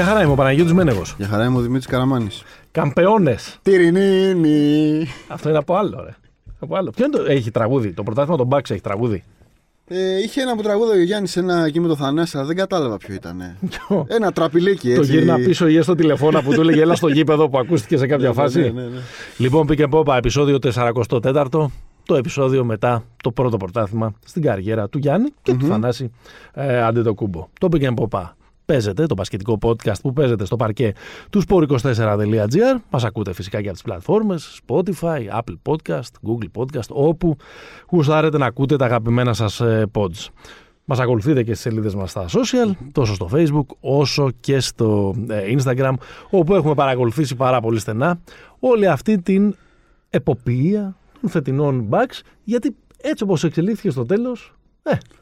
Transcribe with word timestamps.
Γεια 0.00 0.08
χαρά 0.08 0.22
είμαι 0.22 0.32
ο 0.32 0.34
Παναγιώτης 0.34 0.72
Μένεγος. 0.72 1.14
Για 1.18 1.26
χαρά 1.26 1.44
είμαι 1.44 1.56
ο 1.56 1.60
Δημήτρης 1.60 1.86
Καραμάνης. 1.86 2.42
Καμπεώνες. 2.70 3.58
Τυρινίνη. 3.62 5.06
Αυτό 5.28 5.48
είναι 5.48 5.58
από 5.58 5.74
άλλο, 5.74 6.02
ρε. 6.04 6.14
Από 6.60 6.76
άλλο. 6.76 6.90
Ποιο 6.90 7.04
είναι 7.04 7.16
το... 7.16 7.24
έχει 7.30 7.50
τραγούδι. 7.50 7.92
Το 7.92 8.02
πρωτάθλημα 8.02 8.36
των 8.36 8.48
Bucks 8.50 8.70
έχει 8.70 8.80
τραγούδι; 8.80 9.24
Ε, 9.86 10.18
είχε 10.22 10.40
ένα 10.40 10.52
από 10.52 10.62
τραγούδα 10.62 10.92
ο 10.92 11.02
Γιάννης 11.02 11.36
ένα 11.36 11.64
εκεί 11.64 11.80
με 11.80 11.88
το 11.88 11.96
Θανάση, 11.96 12.36
αλλά 12.36 12.46
δεν 12.46 12.56
κατάλαβα 12.56 12.96
ποιο 12.96 13.14
ήταν. 13.14 13.42
ένα 14.06 14.32
τραπηλίκι 14.32 14.90
έτσι. 14.92 15.10
Το 15.10 15.16
γύρνα 15.16 15.34
πίσω 15.36 15.68
ή 15.68 15.82
στο 15.82 15.94
τηλεφώνα 15.94 16.42
που 16.42 16.52
του 16.54 16.60
έλεγε 16.60 16.80
Έλα 16.80 16.94
στο 16.94 17.08
γήπεδο 17.08 17.48
που 17.48 17.58
ακούστηκε 17.58 17.96
σε 17.96 18.06
κάποια 18.06 18.28
Ναι, 18.28 18.34
φάση. 18.34 18.60
ναι, 18.60 18.68
ναι, 18.68 18.82
ναι. 18.82 18.98
Λοιπόν, 19.36 19.66
πήγε 19.66 19.86
πόπα, 19.86 20.16
επεισόδιο 20.16 20.58
44. 20.74 21.44
Το 22.04 22.14
επεισόδιο 22.14 22.64
μετά 22.64 23.04
το 23.22 23.30
πρώτο 23.32 23.56
πρωτάθλημα 23.56 24.12
στην 24.26 24.42
καριέρα 24.42 24.88
του 24.88 24.98
Γιάννη 24.98 25.28
και 25.42 25.54
του 25.54 25.66
Θανάση 25.66 26.10
ε, 26.52 26.82
Αντετοκούμπο. 26.82 27.48
Το 27.60 27.68
πήγε 27.68 27.90
πόπα. 27.90 28.34
Παίζετε 28.70 29.06
το 29.06 29.14
μπασκετικό 29.14 29.58
podcast 29.62 30.00
που 30.02 30.12
παίζετε 30.12 30.44
στο 30.44 30.56
παρκέ 30.56 30.92
του 31.30 31.42
sport24.gr. 31.48 32.76
Μας 32.90 33.04
ακούτε 33.04 33.32
φυσικά 33.32 33.60
και 33.60 33.64
από 33.64 33.72
τις 33.72 33.82
πλατφόρμες 33.82 34.60
Spotify, 34.66 35.38
Apple 35.38 35.56
Podcast, 35.68 36.10
Google 36.26 36.60
Podcast, 36.60 36.88
όπου 36.88 37.36
γουστάρετε 37.90 38.38
να 38.38 38.46
ακούτε 38.46 38.76
τα 38.76 38.84
αγαπημένα 38.84 39.32
σας 39.32 39.60
ε, 39.60 39.86
pods. 39.92 40.28
Μας 40.84 41.00
ακολουθείτε 41.00 41.42
και 41.42 41.54
στις 41.54 41.60
σελίδες 41.60 41.94
μας 41.94 42.10
στα 42.10 42.26
social, 42.28 42.70
τόσο 42.92 43.14
στο 43.14 43.28
Facebook 43.32 43.76
όσο 43.80 44.30
και 44.40 44.60
στο 44.60 45.14
ε, 45.28 45.54
Instagram, 45.58 45.92
όπου 46.30 46.54
έχουμε 46.54 46.74
παρακολουθήσει 46.74 47.34
πάρα 47.34 47.60
πολύ 47.60 47.78
στενά 47.78 48.20
όλη 48.58 48.86
αυτή 48.86 49.18
την 49.22 49.54
εποπτεία 50.10 50.96
των 51.20 51.30
φετινών 51.30 51.88
backs, 51.90 52.20
γιατί 52.44 52.76
έτσι 53.02 53.24
όπως 53.24 53.44
εξελίχθηκε 53.44 53.90
στο 53.90 54.06
τέλος, 54.06 54.54
ε, 54.82 54.90
δεν, 54.90 55.19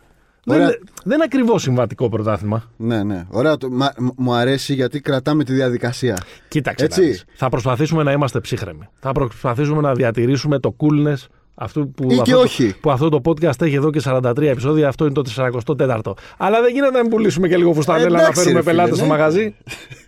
Ωραία. 0.54 0.66
είναι- 0.66 0.78
δεν 1.04 1.14
είναι 1.14 1.24
ακριβώς 1.24 1.62
συμβατικό 1.62 2.08
πρωτάθλημα. 2.08 2.62
Ναι, 2.76 3.02
ναι. 3.02 3.26
Ωραία, 3.30 3.56
το, 3.56 3.68
μα- 3.70 3.92
μου 4.16 4.32
αρέσει 4.34 4.74
γιατί 4.74 5.00
κρατάμε 5.00 5.44
τη 5.44 5.52
διαδικασία. 5.52 6.16
Κοίταξε. 6.48 6.84
Έτσι. 6.84 7.00
να 7.00 7.06
δεις. 7.06 7.24
Θα 7.34 7.48
προσπαθήσουμε 7.48 8.02
να 8.02 8.12
είμαστε 8.12 8.40
ψύχρεμοι. 8.40 8.88
Θα 9.00 9.12
προσπαθήσουμε 9.12 9.80
να 9.80 9.94
διατηρήσουμε 9.94 10.58
το 10.58 10.76
coolness 10.78 11.26
αυτού 11.54 11.90
που, 11.90 12.04
Ή 12.10 12.14
και 12.14 12.20
αυτό, 12.20 12.34
το- 12.34 12.40
όχι. 12.40 12.74
που 12.80 12.90
αυτό 12.90 13.08
το 13.08 13.20
podcast 13.24 13.60
έχει 13.62 13.74
εδώ 13.74 13.90
και 13.90 14.00
43 14.04 14.48
επεισόδια. 14.50 14.88
Αυτό 14.88 15.04
είναι 15.04 15.14
το 15.14 15.22
44ο. 15.36 16.12
Αλλά 16.38 16.60
δεν 16.62 16.72
γίνεται 16.72 16.92
να 16.92 17.00
μην 17.00 17.10
πουλήσουμε 17.10 17.48
και 17.48 17.56
λίγο 17.56 17.72
φουστανέλα 17.72 18.08
να 18.10 18.20
Εντάξει, 18.20 18.40
φέρουμε 18.40 18.58
ρε 18.58 18.62
φίλε, 18.62 18.72
πελάτες 18.74 18.96
στο 18.96 19.04
ναι. 19.06 19.10
μαγαζί. 19.10 19.54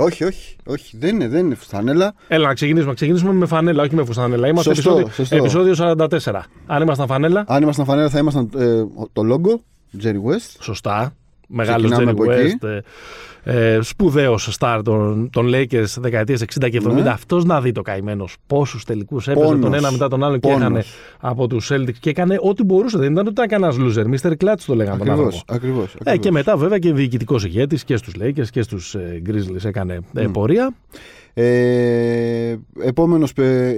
Όχι, 0.00 0.24
όχι, 0.24 0.56
όχι. 0.66 0.96
Δεν 0.98 1.14
είναι, 1.14 1.28
δεν 1.28 1.44
είναι 1.46 1.54
φουστανέλα. 1.54 2.14
Έλα 2.28 2.46
να 2.46 2.54
ξεκινήσουμε. 2.54 2.94
Ξεκινήσουμε 2.94 3.32
με 3.32 3.46
φανέλα, 3.46 3.82
όχι 3.82 3.94
με 3.94 4.04
φουστανέλα. 4.04 4.48
Είμαστε 4.48 4.74
Σωστό, 4.74 4.90
επεισόδιο, 4.90 5.14
σωστό. 5.14 5.36
επεισόδιο 5.36 5.74
44. 6.24 6.40
Αν 6.66 6.82
ήμασταν 6.82 7.06
φανέλα, 7.06 7.44
Αν 7.48 7.62
ήμασταν 7.62 7.84
φανέλα, 7.86 8.08
θα 8.08 8.18
ήμασταν 8.18 8.50
ε, 8.56 8.84
το 9.12 9.22
logo, 9.34 9.54
Jerry 10.04 10.32
West. 10.32 10.56
σωστά. 10.60 11.14
Μεγάλος 11.50 11.90
Ξεκινάμε 11.90 12.10
Jerry 12.12 12.14
από 12.22 12.32
εκεί. 12.32 12.58
West. 12.62 12.68
Ε, 12.68 12.80
ε, 13.74 13.78
Σπουδαίος 13.82 14.56
star 14.60 14.80
των, 14.84 15.30
των 15.32 15.50
Lakers 15.54 15.84
δεκαετίες 15.98 16.40
60 16.60 16.68
και 16.70 16.80
70. 16.84 16.92
Ναι. 17.02 17.10
Αυτός 17.10 17.44
να 17.44 17.60
δει 17.60 17.72
το 17.72 17.82
καημένος. 17.82 18.36
Πόσους 18.46 18.84
τελικούς 18.84 19.28
έπαιζε 19.28 19.44
Πόνος. 19.46 19.60
τον 19.60 19.74
ένα 19.74 19.90
μετά 19.92 20.08
τον 20.08 20.24
άλλο 20.24 20.34
και 20.34 20.40
Πόνος. 20.48 20.60
έχανε 20.60 20.84
από 21.20 21.46
τους 21.46 21.70
Celtics 21.72 21.92
και 22.00 22.10
έκανε 22.10 22.38
ό,τι 22.40 22.62
μπορούσε. 22.64 22.98
Δεν 22.98 23.12
ήταν 23.12 23.26
ότι 23.26 23.32
ήταν 23.32 23.48
κανένας 23.48 23.76
loser. 23.78 24.04
Mr. 24.04 24.32
Clutch 24.44 24.58
το 24.66 24.74
λέγαμε 24.74 24.98
τον 24.98 25.08
Ακριβώς. 25.08 25.34
άνθρωπο. 25.34 25.54
Ακριβώς, 25.54 25.96
Ε, 26.04 26.16
και 26.16 26.30
μετά 26.30 26.56
βέβαια 26.56 26.78
και 26.78 26.92
διοικητικός 26.92 27.44
ηγέτης 27.44 27.84
και 27.84 27.96
στους 27.96 28.14
Lakers 28.20 28.48
και 28.50 28.62
στους 28.62 28.94
ε, 28.94 29.22
Grizzlies 29.26 29.64
έκανε 29.64 29.98
ε, 30.14 30.26
πορεία. 30.32 30.74
Ε, 31.34 32.56
Επόμενος 32.82 33.32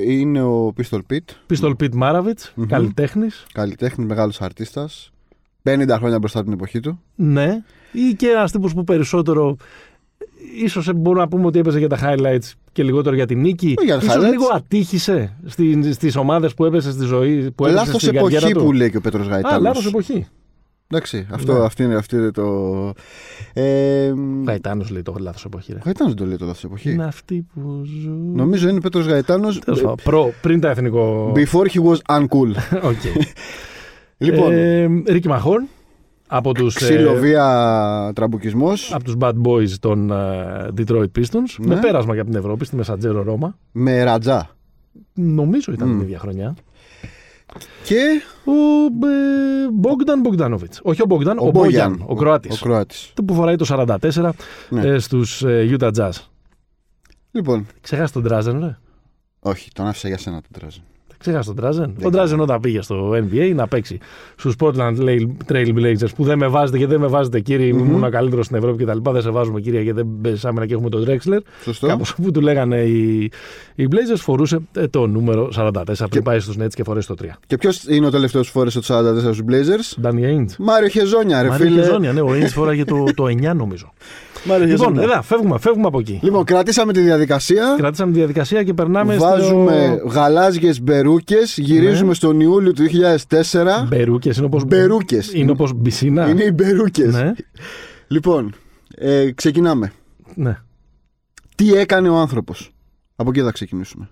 είναι 0.06 0.42
ο 0.42 0.72
Pistol 0.76 0.98
Pete. 1.12 1.54
Pistol 1.54 1.72
Pete 1.82 1.98
Maravich, 2.02 2.64
καλλιτέχνης. 2.68 3.46
Καλλιτέχνης, 3.52 4.06
μεγάλος 4.08 4.40
αρτίστας. 4.40 5.12
50 5.62 5.88
χρόνια 5.98 6.18
μπροστά 6.18 6.38
από 6.38 6.48
την 6.48 6.56
εποχή 6.58 6.80
του. 6.80 7.00
Ναι. 7.14 7.62
Ή 7.92 8.14
και 8.14 8.26
ένας 8.26 8.52
τύπος 8.52 8.74
που 8.74 8.84
περισσότερο. 8.84 9.56
ίσως 10.64 10.90
μπορούμε 10.94 11.22
να 11.22 11.28
πούμε 11.28 11.46
ότι 11.46 11.58
έπαιζε 11.58 11.78
για 11.78 11.88
τα 11.88 11.98
highlights 12.02 12.52
και 12.72 12.82
λιγότερο 12.82 13.14
για 13.14 13.26
την 13.26 13.40
νίκη. 13.40 13.74
Όχι 13.78 13.86
για 13.86 13.98
τα 13.98 14.04
ίσως 14.04 14.16
highlights. 14.16 14.30
λίγο 14.30 14.44
ατύχησε 14.54 15.36
στι 15.46 15.92
στις 15.92 16.16
ομάδες 16.16 16.54
που 16.54 16.64
έπεσε 16.64 16.90
στη 16.90 17.04
ζωή, 17.04 17.50
που 17.50 17.64
έπεσε 17.66 17.78
Λάθος 17.84 18.02
στην 18.02 18.14
καριέρα 18.14 18.36
εποχή 18.46 18.52
του. 18.58 18.64
που 18.64 18.72
λέει 18.72 18.90
και 18.90 18.96
ο 18.96 19.00
Πέτρος 19.00 19.26
Α, 19.26 19.30
Γαϊτάνο. 19.30 19.60
λάθος 19.60 19.86
εποχή. 19.86 20.26
Εντάξει, 20.92 21.26
αυτό, 21.30 21.52
Ναι. 21.58 21.64
αυτή 21.64 21.82
είναι, 21.82 21.94
αυτή 21.94 22.16
είναι 22.16 22.30
το. 22.30 22.44
Ε, 23.52 24.12
Γαϊτάνος 24.46 24.90
λέει 24.90 25.02
το 25.02 25.14
λάθος 25.18 25.44
εποχή. 25.44 25.72
Ρε. 25.72 25.78
ο 25.78 25.82
Γαϊτάνος 25.84 26.12
δεν 26.14 26.22
το 26.22 26.28
λέει 26.28 26.36
το 26.36 26.44
λάθος 26.46 26.64
εποχή. 26.64 26.90
Είναι 26.90 27.04
αυτοί 27.04 27.46
που 27.54 27.82
ζουν. 28.02 28.32
Νομίζω 28.34 28.68
είναι 28.68 28.80
Πέτρος 28.80 29.06
Γαϊτάνος. 29.06 29.58
Τέλος 29.58 29.80
πάντων, 29.80 29.96
προ, 30.04 30.32
πριν 30.42 30.60
τα 30.60 30.70
εθνικό. 30.70 31.32
Before 31.36 31.66
he 31.66 31.80
was 31.82 32.16
uncool. 32.18 32.50
Οκ. 32.90 33.02
λοιπόν, 34.20 34.52
Ε, 34.52 34.86
Ρίκη 35.06 35.28
Μαχόρν 35.28 35.66
από 36.26 36.54
τους, 36.54 36.74
ε, 36.74 36.78
ξύλο, 36.78 37.14
βία, 37.14 38.12
τραμπουκισμός. 38.14 38.94
από 38.94 39.04
τους 39.04 39.14
Bad 39.18 39.32
Boys 39.44 39.68
των 39.80 40.10
ε, 40.10 40.68
Detroit 40.76 41.06
Pistons 41.18 41.54
Ναι. 41.58 41.74
με 41.74 41.80
πέρασμα 41.80 42.14
για 42.14 42.24
την 42.24 42.34
Ευρώπη 42.34 42.64
στη 42.64 42.76
Μεσαντζέρο 42.76 43.22
Ρώμα. 43.22 43.58
Με 43.72 44.02
Ράτζα. 44.02 44.50
Νομίζω 45.14 45.72
ήταν 45.72 45.88
Μμ. 45.88 45.92
την 45.96 46.00
ίδια 46.06 46.18
χρονιά. 46.18 46.54
Και 47.84 48.20
Ο 48.44 48.52
Μπόγκταν 49.72 50.20
Μπογκδάνοβιτ. 50.20 50.74
Όχι 50.82 51.02
ο 51.02 51.04
Μπόγκταν, 51.06 51.38
ο, 51.38 51.46
ο 51.46 51.50
Μπόγιαν, 51.50 51.90
Μπόγιαν. 51.90 52.04
ο 52.10 52.14
Κροάτης. 52.14 52.60
Ο 52.60 52.64
Κροάτης. 52.64 53.12
που 53.26 53.34
φοράει 53.34 53.56
το 53.56 53.64
44 53.68 54.30
Ναι. 54.68 54.80
ε, 54.86 54.98
στους 54.98 55.42
ε, 55.42 55.76
Utah 55.78 55.90
Jazz. 55.96 56.10
Λοιπόν, 57.30 57.66
Ξεχάσει 57.80 58.12
τον 58.12 58.22
Τράζεν, 58.22 58.60
ρε; 58.60 58.76
όχι, 59.40 59.70
τον 59.72 59.86
άφησα 59.86 60.08
για 60.08 60.18
σένα 60.18 60.40
τον 60.40 60.50
τράζε. 60.60 60.80
Ξεχάσει 61.20 61.46
τον 61.46 61.56
Τράζεν. 61.56 61.92
Δεν 61.96 62.06
Ο 62.06 62.10
Τράζεν 62.10 62.40
όταν 62.40 62.60
πήγε 62.60 62.82
στο 62.82 63.10
NBA 63.10 63.52
να 63.54 63.66
παίξει 63.68 63.98
στους 64.36 64.54
Portland 64.58 64.96
Trail 65.48 65.74
Blazers 65.74 66.08
που 66.16 66.24
δεν 66.24 66.38
με 66.38 66.46
βάζετε 66.46 66.78
και 66.78 66.86
δεν 66.86 67.00
με 67.00 67.06
βάζετε 67.06 67.40
κύριε, 67.40 67.72
Μμμ. 67.72 67.78
ήμουν 67.78 68.04
ο 68.04 68.08
καλύτερος 68.08 68.44
στην 68.44 68.56
Ευρώπη 68.56 68.84
κτλ. 68.84 69.10
Δεν 69.10 69.22
σε 69.22 69.30
βάζουμε 69.30 69.60
κύριε 69.60 69.80
γιατί 69.80 69.98
δεν 70.02 70.08
παίζει 70.22 70.46
άμυνα 70.46 70.66
και 70.66 70.74
έχουμε 70.74 70.88
τον 70.88 71.04
Drexler. 71.06 71.38
Σωστό. 71.62 71.86
Κάπως 71.86 72.14
που 72.14 72.30
του 72.30 72.40
λέγανε 72.40 72.76
οι, 72.80 73.30
οι 73.74 73.88
Blazers 73.90 74.18
φορούσε 74.18 74.58
ε, 74.72 74.86
το 74.86 75.06
νούμερο 75.06 75.48
44 75.56 75.70
πριν 76.10 76.22
πάει 76.22 76.40
στους 76.40 76.56
Nets 76.58 76.74
και 76.74 76.84
φορέσει 76.84 77.06
το 77.06 77.14
3. 77.22 77.24
Και 77.46 77.56
ποιος 77.56 77.84
είναι 77.88 78.06
ο 78.06 78.10
τελευταίος 78.10 78.46
που 78.50 78.58
φόρεσε 78.58 78.80
το 78.80 78.98
44 78.98 79.18
στους 79.18 79.40
Blazers; 79.48 80.06
Danny 80.06 80.22
Ainge. 80.24 80.54
Μάριο 80.58 80.88
Χεζόνια, 80.88 81.42
ρε 81.42 81.48
Μάρια 81.48 81.66
φίλε. 81.66 81.82
Χεζόνια, 81.82 82.12
ναι, 82.12 82.20
ο 82.20 82.28
Ainge 82.30 82.48
φοράγε 82.52 82.84
το, 82.84 83.04
το 83.14 83.24
9 83.24 83.54
νομίζω. 83.56 83.92
Μάριο 84.44 84.66
λοιπόν, 84.66 84.86
Χεζόνια. 84.86 85.02
εδώ, 85.02 85.22
φεύγουμε, 85.22 85.58
φεύγουμε 85.58 85.86
από 85.86 85.98
εκεί. 85.98 86.20
Λοιπόν, 86.22 86.44
κρατήσαμε 86.44 86.92
τη 86.92 87.00
διαδικασία. 87.00 87.74
Κρατήσαμε 87.78 88.12
τη 88.12 88.18
διαδικασία 88.18 88.62
και 88.62 88.74
περνάμε 88.74 89.16
Βάζουμε 89.16 89.96
στο... 89.98 90.08
γαλάζιες 90.08 90.82
μπερούκες. 91.10 91.58
Γυρίζουμε 91.58 92.14
στον 92.14 92.40
Ιούλιο 92.40 92.72
του 92.72 92.84
2004. 93.28 93.84
Μπερούκες, 93.88 94.36
είναι 94.36 94.46
όπως... 94.46 94.64
Μπερούκες. 94.64 95.32
Είναι 95.32 95.50
όπως 95.50 95.72
μπισίνα. 95.72 96.28
Είναι 96.28 96.44
οι 96.44 96.50
μπερούκες. 96.54 97.14
Ναι, 97.14 97.32
Λοιπόν, 98.08 98.54
ε, 98.94 99.30
ξεκινάμε. 99.32 99.92
ναι. 100.34 100.58
Τι 101.54 101.72
έκανε 101.74 102.08
ο 102.08 102.16
άνθρωπος; 102.16 102.70
Από 103.16 103.30
εκεί 103.30 103.40
θα 103.40 103.50
ξεκινήσουμε. 103.50 104.08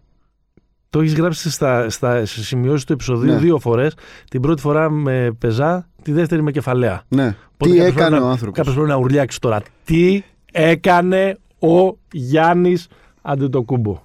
Το 0.91 1.01
έχεις 1.01 1.15
γράψει 1.15 1.51
στα, 1.51 1.91
στα 1.91 2.27
στις 2.27 2.47
σημειώσεις 2.47 2.85
του 2.85 2.93
επεισοδίου 2.93 3.33
Ναι. 3.33 3.39
δύο 3.39 3.59
φορές. 3.59 3.95
Την 4.31 4.41
πρώτη 4.41 4.61
φορά 4.61 4.91
με 4.91 5.33
πεζά, 5.39 5.89
τη 6.03 6.13
δεύτερη 6.13 6.43
με 6.43 6.51
κεφαλαία. 6.51 7.03
Ναι. 7.09 7.27
Οπότε 7.53 7.71
Τι 7.71 7.77
κάποιος 7.77 7.93
πρέπει 7.93 8.01
έκανε 8.01 8.19
να- 8.19 8.25
ο 8.27 8.29
άνθρωπος; 8.29 8.57
Κάποιος 8.57 8.75
πρέπει 8.75 8.89
να 8.91 8.97
ουρλιάξει 8.97 9.41
τώρα. 9.41 9.63
Τι 9.85 10.23
έκανε 10.53 11.39
ο 11.59 11.99
Γιάννης 12.13 12.87
Αντετοκούμπο; 13.23 14.03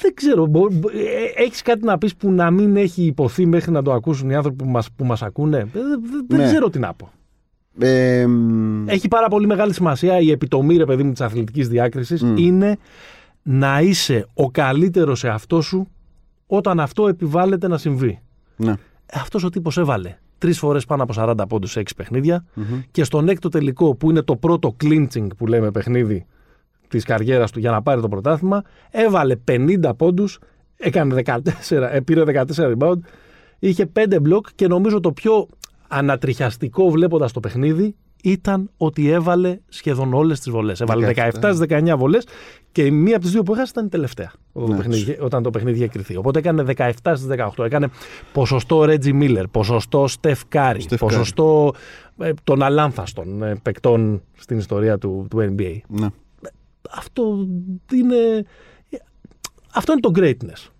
Δεν 0.00 0.14
ξέρω, 0.14 0.46
μπο- 0.46 0.68
μπο- 0.72 0.88
ε, 0.88 1.42
έχεις 1.42 1.62
κάτι 1.62 1.84
να 1.84 1.98
πεις 1.98 2.16
που 2.16 2.30
να 2.30 2.50
μην 2.50 2.76
έχει 2.76 3.02
υποθεί 3.02 3.46
μέχρι 3.46 3.70
να 3.72 3.82
το 3.82 3.92
ακούσουν 3.92 4.30
οι 4.30 4.34
άνθρωποι 4.34 4.64
που 4.64 4.70
μας, 4.70 4.88
που 4.96 5.04
μας 5.04 5.22
ακούνε; 5.22 5.56
Ε, 5.58 5.64
Δεν, 5.72 5.82
δεν- 6.10 6.24
δεν 6.28 6.38
Ναι. 6.38 6.44
ξέρω 6.46 6.70
τι 6.70 6.78
να 6.78 6.94
πω. 6.94 7.10
Ε, 7.80 8.26
μ, 8.26 8.88
Έχει 8.88 9.08
πάρα 9.08 9.28
πολύ 9.28 9.46
μεγάλη 9.46 9.72
σημασία 9.74 10.18
η 10.20 10.30
επιτομή, 10.30 10.76
ρε 10.76 10.84
παιδί 10.84 11.02
μου, 11.02 11.10
της 11.12 11.20
αθλητικής 11.20 11.68
διάκρισης 11.68 12.22
Μμ. 12.22 12.36
είναι 12.36 12.76
να 13.42 13.80
είσαι 13.80 14.26
ο 14.34 14.50
καλύτερος 14.50 15.18
σε 15.18 15.28
αυτό 15.28 15.60
σου 15.60 15.88
όταν 16.46 16.80
αυτό 16.80 17.08
επιβάλλεται 17.08 17.68
να 17.68 17.78
συμβεί. 17.78 18.20
ναι. 18.56 18.74
Αυτός 19.12 19.44
ο 19.44 19.48
τύπος 19.50 19.78
έβαλε 19.78 20.16
τρεις 20.38 20.58
φορές 20.58 20.84
πάνω 20.84 21.02
από 21.02 21.12
40 21.12 21.46
πόντους 21.48 21.70
σε 21.70 21.80
6 21.80 21.94
παιχνίδια 21.96 22.44
Μμμ. 22.54 22.64
και 22.90 23.04
στον 23.04 23.28
έκτο 23.28 23.48
τελικό 23.48 23.94
που 23.94 24.10
είναι 24.10 24.22
το 24.22 24.36
πρώτο 24.36 24.76
clinching 24.84 25.26
που 25.36 25.46
λέμε 25.46 25.70
παιχνίδι 25.70 26.26
της 26.88 27.04
καριέρας 27.04 27.50
του 27.50 27.58
για 27.58 27.70
να 27.70 27.82
πάρει 27.82 28.00
το 28.00 28.08
πρωτάθλημα 28.08 28.62
έβαλε 28.90 29.36
50 29.50 29.90
πόντους, 29.96 30.38
έκανε 30.76 31.22
14, 31.24 31.88
ε, 31.92 32.00
πήρε 32.00 32.22
14 32.24 32.44
rebound, 32.56 32.98
είχε 33.58 33.86
5 33.92 34.18
μπλοκ 34.20 34.46
και 34.54 34.66
νομίζω 34.66 35.00
το 35.00 35.12
πιο 35.12 35.46
ανατριχιαστικό 35.88 36.90
βλέποντας 36.90 37.32
το 37.32 37.40
παιχνίδι 37.40 37.94
ήταν 38.22 38.70
ότι 38.76 39.10
έβαλε 39.10 39.58
σχεδόν 39.68 40.14
όλες 40.14 40.38
τις 40.40 40.50
βολές. 40.50 40.80
Έβαλε 40.80 41.06
17 41.06 41.30
στις 41.32 41.58
19 41.58 41.94
βολές 41.96 42.26
και 42.72 42.84
η 42.84 42.90
μία 42.90 43.14
από 43.14 43.24
τις 43.24 43.32
δύο 43.32 43.42
που 43.42 43.52
έχασε 43.52 43.70
ήταν 43.70 43.86
η 43.86 43.88
τελευταία. 43.88 44.32
Όταν, 44.52 44.66
το, 44.68 44.72
Ναι. 44.72 44.78
παιχνίδι, 44.78 45.18
όταν 45.20 45.42
το 45.42 45.50
παιχνίδι 45.50 45.76
είχε 45.78 45.88
κρυθεί. 45.88 46.16
Οπότε 46.16 46.38
έκανε 46.38 46.62
17 46.62 46.90
στις 47.16 47.26
18. 47.56 47.64
Έκανε 47.64 47.88
ποσοστό 48.32 48.84
Ρέτζι 48.84 49.12
Μίλλερ, 49.12 49.48
ποσοστό 49.48 50.06
Στεφ 50.08 50.42
Κάρι, 50.48 50.80
Steph 50.88 50.92
Curry. 50.92 50.98
ποσοστό 50.98 51.72
ε, 52.18 52.32
των 52.44 52.62
αλάνθαστων 52.62 53.42
ε, 53.42 53.54
παικτών 53.62 54.22
στην 54.36 54.58
ιστορία 54.58 54.98
του, 54.98 55.26
του 55.30 55.54
NBA. 55.56 55.76
Ναι. 55.88 56.06
Αυτό 56.90 57.46
είναι. 57.92 58.44
Αυτό 59.74 59.92
είναι 59.92 60.00
το 60.00 60.12
greatness. 60.16 60.70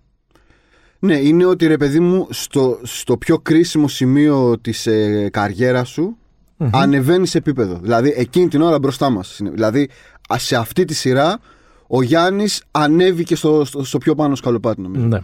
Ναι, 0.99 1.17
είναι 1.17 1.45
ότι 1.45 1.67
ρε 1.67 1.77
παιδί 1.77 1.99
μου 1.99 2.27
στο, 2.29 2.79
στο 2.83 3.17
πιο 3.17 3.39
κρίσιμο 3.39 3.87
σημείο 3.87 4.59
της 4.61 4.87
ε, 4.87 5.29
καριέρας 5.31 5.89
σου 5.89 6.17
ανεβαίνει 6.71 7.27
σε 7.27 7.37
επίπεδο. 7.37 7.79
Δηλαδή 7.81 8.13
εκείνη 8.17 8.47
την 8.47 8.61
ώρα 8.61 8.79
μπροστά 8.79 9.09
μας. 9.09 9.39
Δηλαδή 9.51 9.89
σε 10.35 10.55
αυτή 10.55 10.85
τη 10.85 10.93
σειρά 10.93 11.39
ο 11.87 12.01
Γιάννης 12.01 12.63
ανέβηκε 12.71 13.35
στο, 13.35 13.65
στο, 13.65 13.83
στο, 13.83 13.97
πιο 13.97 14.15
πάνω 14.15 14.35
σκαλοπάτι, 14.35 14.81
νομίζω. 14.81 15.05
Ναι. 15.05 15.19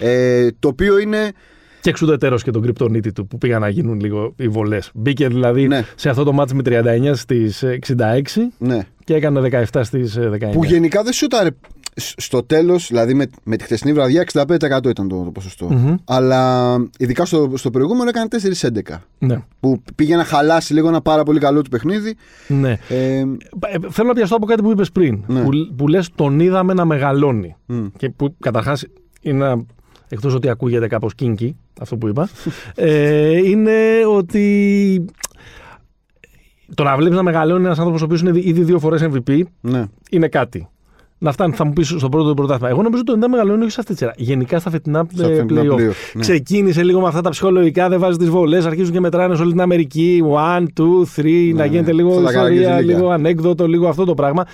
Ε, 0.00 0.48
το 0.58 0.68
οποίο 0.68 0.98
είναι. 0.98 1.32
Και 1.80 1.90
εξουδετερός 1.90 2.42
και 2.42 2.50
τον 2.50 2.62
κρυπτονίτη 2.62 3.12
του 3.12 3.26
που 3.26 3.38
πήγαν 3.38 3.60
να 3.60 3.68
γίνουν 3.68 4.00
λίγο 4.00 4.34
οι 4.36 4.48
βολές. 4.48 4.90
Μπήκε 4.94 5.28
δηλαδή 5.28 5.68
Ναι. 5.68 5.84
σε 5.94 6.08
αυτό 6.08 6.24
το 6.24 6.32
μάτς 6.32 6.52
με 6.52 6.62
39 6.64 7.10
στις 7.14 7.64
66 7.96 8.22
Ναι. 8.58 8.86
Και 9.04 9.14
έκανε 9.14 9.48
17 9.72 9.80
στις 9.84 10.18
19. 10.18 10.50
Που 10.52 10.64
γενικά 10.64 11.02
δεν 11.02 11.12
σούταρε 11.12 11.48
σ- 11.94 12.20
στο 12.20 12.42
τέλος, 12.42 12.86
δηλαδή 12.88 13.14
με, 13.14 13.26
με 13.44 13.56
τη 13.56 13.64
χτεσινή 13.64 13.92
βραδιά, 13.92 14.24
65% 14.32 14.44
ήταν 14.88 15.08
το, 15.08 15.22
το 15.24 15.30
ποσοστο 15.34 15.66
Μμμ. 15.70 15.94
Αλλά 16.04 16.74
ειδικά 16.98 17.24
στο, 17.24 17.52
στο 17.54 17.70
προηγούμενο 17.70 18.08
έκανε 18.08 18.28
4-11. 18.90 18.96
Ναι. 19.18 19.42
Που 19.60 19.82
πήγε 19.94 20.16
να 20.16 20.24
χαλάσει 20.24 20.74
λίγο 20.74 20.88
ένα 20.88 21.00
πάρα 21.00 21.22
πολύ 21.22 21.38
καλό 21.40 21.62
του 21.62 21.70
παιχνίδι. 21.70 22.14
ναι. 22.48 22.78
Ε, 22.88 23.18
Ε, 23.18 23.24
Θέλω 23.90 24.08
να 24.08 24.14
πιαστώ 24.14 24.36
από 24.36 24.46
κάτι 24.46 24.62
που 24.62 24.70
είπες 24.70 24.90
πριν. 24.90 25.24
Ναι. 25.26 25.42
Που, 25.42 25.50
που 25.76 25.88
λες 25.88 26.08
τον 26.14 26.40
είδαμε 26.40 26.74
να 26.74 26.84
μεγαλώνει. 26.84 27.56
μ. 27.66 27.84
Και 27.96 28.10
που 28.10 28.34
καταρχάς 28.40 28.84
είναι 29.20 29.44
ένα. 29.44 29.64
Εκτός 30.08 30.34
ότι 30.34 30.48
ακούγεται 30.48 30.86
κάπως 30.86 31.14
κίνκι, 31.14 31.56
αυτό 31.80 31.96
που 31.96 32.08
είπα, 32.08 32.28
ε, 32.74 33.36
είναι 33.48 33.72
ότι 34.16 35.04
το 36.74 36.82
να 36.82 36.96
βλέπεις 36.96 37.16
να 37.16 37.22
μεγαλώνει 37.22 37.64
ένας 37.64 37.78
άνθρωπος 37.78 38.02
ο 38.02 38.04
οποίος 38.04 38.20
είναι 38.20 38.30
ήδη 38.34 38.62
δύο 38.62 38.78
φορές 38.78 39.06
MVP 39.12 39.40
ναι. 39.60 39.84
είναι 40.10 40.28
κάτι. 40.28 40.66
Να 41.18 41.32
φτάνει, 41.32 41.52
θα 41.54 41.64
μου 41.66 41.72
πεις 41.72 41.88
στο 41.88 42.08
πρώτο 42.08 42.34
πρωτάθλημα. 42.34 42.68
Εγώ 42.70 42.82
νομίζω 42.82 43.02
ότι 43.08 43.20
το 43.20 43.26
90 43.26 43.30
μεγαλώνει 43.30 43.62
όχι 43.62 43.70
σε 43.70 43.80
αυτή 43.80 43.92
τη 43.92 43.98
σειρά. 43.98 44.12
Γενικά 44.16 44.58
στα 44.58 44.70
φετινά 44.70 45.06
Στα 45.14 45.28
ε, 45.28 45.34
φετινά 45.34 45.60
playoff. 45.62 45.74
playoff, 45.78 45.92
ναι. 46.14 46.20
Ξεκίνησε 46.20 46.82
λίγο 46.82 47.00
με 47.00 47.06
αυτά 47.06 47.20
τα 47.20 47.30
ψυχολογικά, 47.30 47.88
δεν 47.88 47.98
βάζεις 48.00 48.16
τις 48.18 48.28
βολές, 48.28 48.66
αρχίζουν 48.66 48.92
και 48.92 49.00
μετράνε 49.00 49.34
σε 49.34 49.42
όλη 49.42 49.50
την 49.50 49.60
Αμερική. 49.60 50.22
One, 50.36 50.62
two, 50.80 51.20
three, 51.20 51.50
να 51.54 51.62
Ναι, 51.62 51.66
γίνεται 51.66 51.80
ναι. 51.80 51.92
λίγο 51.92 52.10
Αυτά 52.10 52.22
τα 52.22 52.28
ιστορία, 52.30 52.62
καραγκιόζιλια. 52.62 52.94
λίγο 52.96 53.10
ανέκδοτο, 53.10 53.66
λίγο 53.68 53.88
αυτό 53.88 54.04
το 54.04 54.14
πράγμα. 54.14 54.44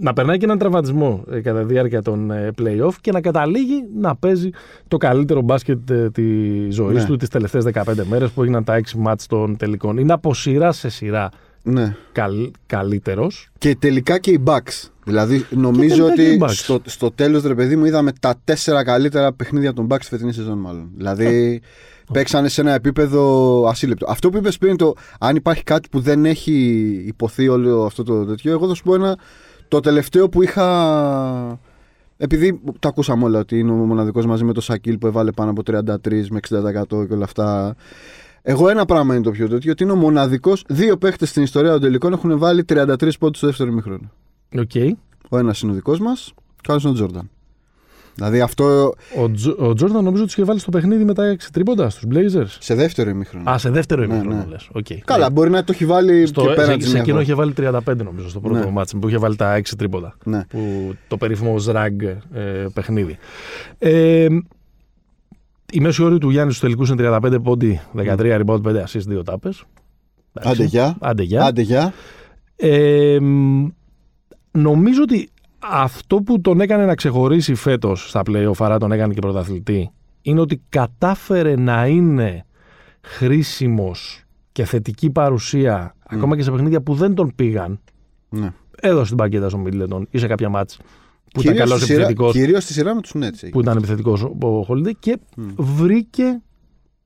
Να 0.00 0.12
περνάει 0.12 0.38
και 0.38 0.44
έναν 0.44 0.58
τραυματισμό 0.58 1.24
ε, 1.30 1.40
κατά 1.40 1.58
τη 1.60 1.64
διάρκεια 1.72 2.02
των 2.02 2.30
ε, 2.30 2.50
playoff 2.62 2.92
και 3.00 3.12
να 3.12 3.20
καταλήγει 3.20 3.84
να 3.96 4.16
παίζει 4.16 4.50
το 4.88 4.96
καλύτερο 4.96 5.40
μπάσκετ 5.40 5.90
ε, 5.90 6.10
τη 6.10 6.22
ζωής 6.70 6.98
Ναι. 7.02 7.04
του 7.04 7.16
τις 7.16 7.28
τελευταίες 7.28 7.64
15 7.74 7.82
μέρες 8.08 8.30
που 8.30 8.42
έγιναν 8.42 8.64
τα 8.64 8.80
6 8.80 8.92
μάτς 8.96 9.26
των 9.26 9.56
τελικών. 9.56 9.98
Είναι 9.98 10.12
από 10.12 10.34
σειρά 10.34 10.72
σε 10.72 10.88
σειρά 10.88 11.30
ναι. 11.62 11.96
καλ, 12.12 12.50
καλύτερος. 12.66 13.48
Και 13.58 13.76
τελικά 13.76 14.18
και 14.18 14.30
οι 14.30 14.42
Bucks. 14.46 14.88
Δηλαδή, 15.04 15.46
νομίζω 15.50 16.04
τελικά 16.04 16.14
και 16.14 16.22
οι 16.22 16.34
ότι 16.34 16.44
Bucks. 16.44 16.54
στο, 16.54 16.80
στο 16.84 17.10
τέλος, 17.10 17.42
ρε 17.42 17.54
παιδί 17.54 17.76
μου, 17.76 17.84
είδαμε 17.84 18.12
τα 18.20 18.34
τέσσερα 18.44 18.84
καλύτερα 18.84 19.32
παιχνίδια 19.32 19.72
των 19.72 19.86
Bucks 19.90 20.02
φετινή 20.02 20.32
σεζόν, 20.32 20.58
μάλλον. 20.58 20.90
Δηλαδή, 20.96 21.60
παίξανε 22.12 22.48
σε 22.48 22.60
ένα 22.60 22.72
επίπεδο 22.74 23.64
ασύλληπτο. 23.68 24.06
Αυτό 24.08 24.30
που 24.30 24.36
είπες 24.36 24.58
πριν, 24.58 24.76
το 24.76 24.94
αν 25.18 25.36
υπάρχει 25.36 25.62
κάτι 25.62 25.88
που 25.88 26.00
δεν 26.00 26.24
έχει 26.24 26.52
υποθεί 27.06 27.48
όλο 27.48 27.84
αυτό 27.84 28.02
το 28.02 28.24
τέτοιο, 28.24 28.52
εγώ 28.52 28.68
θα 28.68 28.74
σου 28.74 28.82
πω 28.82 28.94
ένα. 28.94 29.18
Το 29.68 29.80
τελευταίο 29.80 30.28
που 30.28 30.42
είχα. 30.42 31.60
Επειδή 32.16 32.60
το 32.78 32.88
ακούσαμε 32.88 33.24
όλα 33.24 33.38
ότι 33.38 33.58
είναι 33.58 33.70
ο 33.70 33.74
μοναδικός 33.74 34.26
μαζί 34.26 34.44
με 34.44 34.52
το 34.52 34.60
Σακίλ 34.60 34.98
που 34.98 35.06
έβαλε 35.06 35.30
πάνω 35.30 35.50
από 35.50 35.62
33 35.66 36.26
με 36.30 36.40
60% 36.48 37.06
και 37.06 37.14
όλα 37.14 37.24
αυτά. 37.24 37.76
Εγώ 38.42 38.68
ένα 38.68 38.84
πράγμα 38.84 39.14
είναι 39.14 39.22
το 39.22 39.30
πιο 39.30 39.48
τέτοιο, 39.48 39.72
ότι 39.72 39.82
είναι 39.82 39.92
ο 39.92 39.96
μοναδικός. 39.96 40.64
Δύο 40.68 40.96
παίχτες 40.96 41.28
στην 41.28 41.42
ιστορία 41.42 41.70
των 41.70 41.80
τελικών 41.80 42.12
έχουν 42.12 42.38
βάλει 42.38 42.64
33 42.68 43.18
πόντους 43.18 43.38
στο 43.38 43.46
δεύτερο 43.46 43.70
ημίχρονο. 43.70 44.10
Okay. 44.52 44.90
Ο 45.28 45.38
ένας 45.38 45.60
είναι 45.60 45.72
ο 45.72 45.74
δικός 45.74 46.00
μας 46.00 46.32
και 46.60 46.70
ο 46.70 46.72
άλλος 46.72 46.82
είναι 46.82 46.92
ο 46.92 46.94
Τζόρνταν. 46.94 47.30
Δηλαδή 48.18 48.40
αυτό 48.40 48.92
Ο, 49.18 49.30
Τζο, 49.30 49.54
ο 49.58 49.72
Τζόρνταν 49.74 50.04
νομίζω 50.04 50.24
τους 50.24 50.32
είχε 50.32 50.44
βάλει 50.44 50.58
στο 50.58 50.70
παιχνίδι 50.70 51.04
μετά 51.04 51.36
6 51.38 51.42
τρίποντα 51.52 51.90
στους 51.90 52.04
Blazers. 52.14 52.56
σε 52.58 52.74
δεύτερο 52.74 53.10
ημίχρονο. 53.10 53.50
Α, 53.50 53.58
σε 53.58 53.70
δεύτερο 53.70 54.04
Ναι, 54.06 54.14
ημίχρονο 54.14 54.36
ναι. 54.38 54.44
λες. 54.50 54.68
Οκ. 54.72 54.86
Καλά, 55.04 55.24
Ναι. 55.24 55.30
μπορεί 55.30 55.50
να 55.50 55.64
το 55.64 55.72
έχει 55.72 55.86
βάλει 55.86 56.26
Στο, 56.26 56.40
και 56.42 56.48
πέρα 56.54 56.64
σε, 56.70 56.76
της 56.76 56.86
σε 56.86 56.92
μια 56.92 57.00
εκείνο 57.00 57.16
φορά. 57.16 57.22
είχε 57.22 57.34
βάλει 57.34 57.52
35 57.96 58.04
νομίζω 58.04 58.28
στο 58.28 58.40
πρώτο 58.40 58.58
Ναι. 58.64 58.70
μάτς 58.70 58.94
που 59.00 59.08
είχε 59.08 59.18
βάλει 59.18 59.36
τα 59.36 59.54
6 59.54 59.62
τρίποντα. 59.78 60.16
Ναι. 60.24 60.44
Που, 60.48 60.94
το 61.08 61.16
περίφημο 61.16 61.58
Ζραγκ 61.58 62.00
ε, 62.02 62.66
παιχνίδι. 62.74 63.18
Ε, 63.78 64.26
η 65.72 65.80
μέση 65.80 66.02
όρη 66.02 66.18
του 66.18 66.30
Γιάννη 66.30 66.52
στους 66.52 66.62
τελικούς 66.62 66.88
είναι 66.90 67.18
35 67.22 67.42
πόντι, 67.42 67.80
13 67.96 68.40
rebound, 68.44 68.60
5 68.62 68.84
assist, 68.84 69.18
2 69.18 69.24
τάπες. 69.24 69.64
Άντε 70.32 70.64
γεια. 70.64 70.96
Άντε 71.00 71.22
γεια. 71.22 71.44
Άντε 71.44 71.60
γεια. 71.62 71.92
Ε, 72.56 73.18
μ, 73.20 73.66
νομίζω 74.50 75.02
ότι 75.02 75.28
αυτό 75.58 76.16
που 76.16 76.40
τον 76.40 76.60
έκανε 76.60 76.84
να 76.84 76.94
ξεχωρίσει 76.94 77.54
φέτος 77.54 78.08
στα 78.08 78.22
play 78.26 78.52
άρα 78.58 78.78
τον 78.78 78.92
έκανε 78.92 79.14
και 79.14 79.20
πρωταθλητή, 79.20 79.90
είναι 80.22 80.40
ότι 80.40 80.62
κατάφερε 80.68 81.56
να 81.56 81.86
είναι 81.86 82.44
χρήσιμος 83.02 84.22
και 84.52 84.64
θετική 84.64 85.10
παρουσία 85.10 85.94
ακόμα 86.08 86.36
και 86.36 86.42
σε 86.42 86.50
παιχνίδια 86.50 86.80
που 86.80 86.94
δεν 86.94 87.14
τον 87.14 87.32
πήγαν. 87.34 87.80
Ναι. 88.28 88.52
Έδωσε 88.80 89.08
την 89.08 89.16
πακέτα 89.16 89.48
στον 89.48 89.60
Μίτλετον 89.60 90.06
ή 90.10 90.18
σε 90.18 90.26
κάποια 90.26 90.48
μάτς 90.48 90.76
που 90.76 91.40
ήταν 91.40 91.52
Κυρίως 91.52 91.58
καλός 91.68 91.76
στη 91.76 91.86
σειρά- 91.86 91.98
επιθετικός, 92.04 92.32
Κυρίως 92.32 92.62
στη 92.62 92.72
σειρά 92.72 92.94
με 92.94 93.00
τους 93.00 93.12
Nets. 93.14 93.48
που 93.50 93.60
ήταν 93.60 93.76
επιθετικός 93.76 94.22
ο 94.22 94.66
Holiday 94.68 94.92
και 94.98 95.18
Μμ. 95.36 95.46
βρήκε 95.56 96.40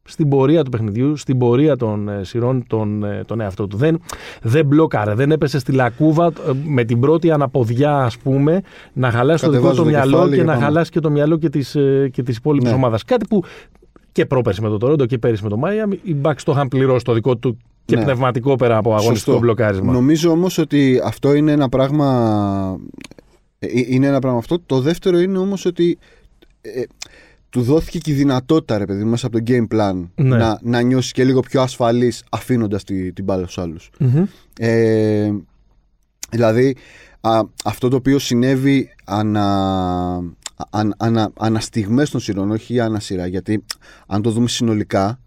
στην 0.04 0.28
πορεία 0.28 0.62
του 0.62 0.70
παιχνιδιού, 0.70 1.16
στην 1.16 1.38
πορεία 1.38 1.76
των 1.76 2.08
ε, 2.08 2.24
σειρών 2.24 2.64
τον, 2.66 3.04
ε, 3.04 3.22
τον 3.26 3.40
εαυτό 3.40 3.66
του. 3.66 3.76
Δεν, 3.76 4.00
δεν 4.42 4.66
μπλόκαρε, 4.66 5.14
δεν 5.14 5.30
έπεσε 5.32 5.58
στη 5.58 5.72
λακκούβα 5.72 6.26
ε, 6.26 6.30
με 6.64 6.84
την 6.84 7.00
πρώτη 7.00 7.30
αναποδιά, 7.30 7.96
ας 7.96 8.18
πούμε, 8.18 8.62
να 8.92 9.10
χαλάσει 9.10 9.44
το 9.44 9.50
δικό 9.50 9.62
Κατεβάζω 9.62 9.82
του 9.82 9.88
το 9.88 9.94
μυαλό 9.96 10.10
κεφάλι 10.12 10.30
και 10.30 10.36
και 10.36 10.42
να 10.44 10.52
πάμε. 10.52 10.64
χαλάσει 10.64 10.90
και 10.90 11.00
το 11.00 11.10
μυαλό 11.10 11.36
και 11.36 11.48
της, 11.48 11.74
ε, 11.74 12.08
και 12.12 12.22
της 12.22 12.36
υπόλοιπης 12.36 12.68
Ναι. 12.70 12.74
ομάδας. 12.76 13.04
Κάτι 13.04 13.26
που 13.26 13.42
και 14.12 14.26
πρόπερση 14.26 14.62
με 14.62 14.68
το 14.68 14.76
Τορόντο 14.76 15.06
και 15.06 15.18
πέρυσι 15.18 15.42
με 15.42 15.48
το 15.48 15.56
Μάια, 15.56 15.88
οι 16.02 16.16
Bucks 16.22 16.40
το 16.44 16.52
είχαν 16.52 16.68
πληρώσει 16.68 17.04
το 17.04 17.12
δικό 17.12 17.36
του 17.36 17.56
και 17.84 17.96
Ναι. 17.96 18.02
πνευματικό 18.02 18.56
πέρα 18.56 18.76
από 18.76 18.90
αγωνιστικό 18.90 19.16
Σωστό. 19.30 19.38
μπλοκάρισμα. 19.38 19.92
Νομίζω 19.92 20.30
όμως 20.30 20.58
ότι 20.58 21.00
αυτό 21.04 21.34
είναι 21.34 21.52
ένα 21.52 21.68
πράγμα. 21.68 22.78
ε, 23.58 23.66
Είναι 23.86 24.06
ένα 24.06 24.18
πράγμα 24.18 24.38
αυτό. 24.38 24.58
Το 24.66 24.80
δεύτερο 24.80 25.18
είναι 25.18 25.38
όμως 25.38 25.64
ότι 25.64 25.98
ε, 26.60 26.82
του 27.52 27.62
δόθηκε 27.62 27.98
και 27.98 28.10
η 28.10 28.14
δυνατότητα, 28.14 28.78
ρε 28.78 28.84
παιδί 28.84 29.04
μου, 29.04 29.10
μέσα 29.10 29.26
από 29.26 29.38
το 29.38 29.44
game 29.46 29.66
plan 29.74 30.08
Ναι. 30.14 30.36
να, 30.36 30.58
να 30.62 30.80
νιώσεις 30.80 31.12
και 31.12 31.24
λίγο 31.24 31.40
πιο 31.40 31.60
ασφαλής 31.62 32.24
αφήνοντας 32.30 32.84
τη, 32.84 33.12
την 33.12 33.24
μπάλα 33.24 33.42
στους 33.42 33.58
άλλους. 33.58 33.90
Μμμ. 33.98 34.24
Ε, 34.58 35.30
δηλαδή, 36.30 36.76
α, 37.20 37.40
αυτό 37.64 37.88
το 37.88 37.96
οποίο 37.96 38.18
συνέβη 38.18 38.88
ανα, 39.04 39.46
αν, 40.70 40.94
ανα, 40.96 41.30
αναστιγμές 41.38 42.10
των 42.10 42.20
σειρών, 42.20 42.50
όχι 42.50 42.80
ανασειρά, 42.80 43.26
γιατί 43.26 43.64
αν 44.06 44.22
το 44.22 44.30
δούμε 44.30 44.48
συνολικά, 44.48 45.20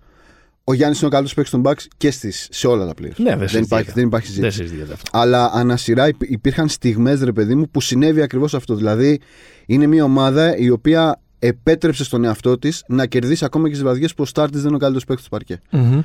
ο 0.63 0.73
Γιάννης 0.73 0.97
είναι 0.97 1.07
ο 1.07 1.09
καλύτερος 1.11 1.33
παίκτης 1.35 1.51
των 1.53 1.63
Bucks 1.65 1.85
και 1.97 2.11
στις, 2.11 2.47
σε 2.51 2.67
όλα 2.67 2.85
τα 2.85 2.91
playoffs. 2.91 3.15
Ναι, 3.17 3.29
δεν 3.29 3.37
δεν, 3.37 3.47
συζητιέται. 3.47 3.65
υπάρχει, 3.65 3.91
δεν 3.91 4.05
υπάρχει 4.05 4.27
Δεν 4.27 4.35
συζήτηση. 4.51 4.61
συζητιέται 4.61 4.93
αυτό. 4.93 5.09
Αλλά 5.17 5.51
ανασειρά 5.53 6.07
υπ- 6.07 6.29
υπήρχαν 6.31 6.67
στιγμές, 6.69 7.21
ρε 7.21 7.31
παιδί 7.31 7.55
μου, 7.55 7.69
που 7.69 7.81
συνέβη 7.81 8.21
ακριβώς 8.21 8.53
αυτό. 8.53 8.75
Δηλαδή, 8.75 9.19
είναι 9.65 9.87
μια 9.87 10.03
ομάδα 10.03 10.57
η 10.57 10.69
οποία 10.69 11.19
επέτρεψε 11.45 12.03
στον 12.03 12.23
εαυτό 12.23 12.57
της 12.59 12.83
να 12.87 13.05
κερδίσει 13.05 13.45
ακόμα 13.45 13.67
και 13.67 13.73
στις 13.73 13.85
βραδιές 13.85 14.13
που 14.13 14.23
ο 14.23 14.25
Στάρ 14.25 14.49
της 14.49 14.57
δεν 14.59 14.67
είναι 14.67 14.75
ο 14.75 14.79
καλύτερος 14.79 15.05
παίκτης 15.05 15.23
του 15.25 15.31
παρκέ. 15.31 15.61
Μμμ. 15.71 16.01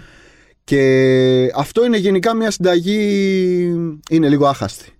Και 0.64 1.50
αυτό 1.56 1.84
είναι 1.84 1.96
γενικά 1.96 2.34
μια 2.34 2.50
συνταγή. 2.50 3.00
είναι 4.10 4.28
λίγο 4.28 4.46
άχαστη. 4.46 4.92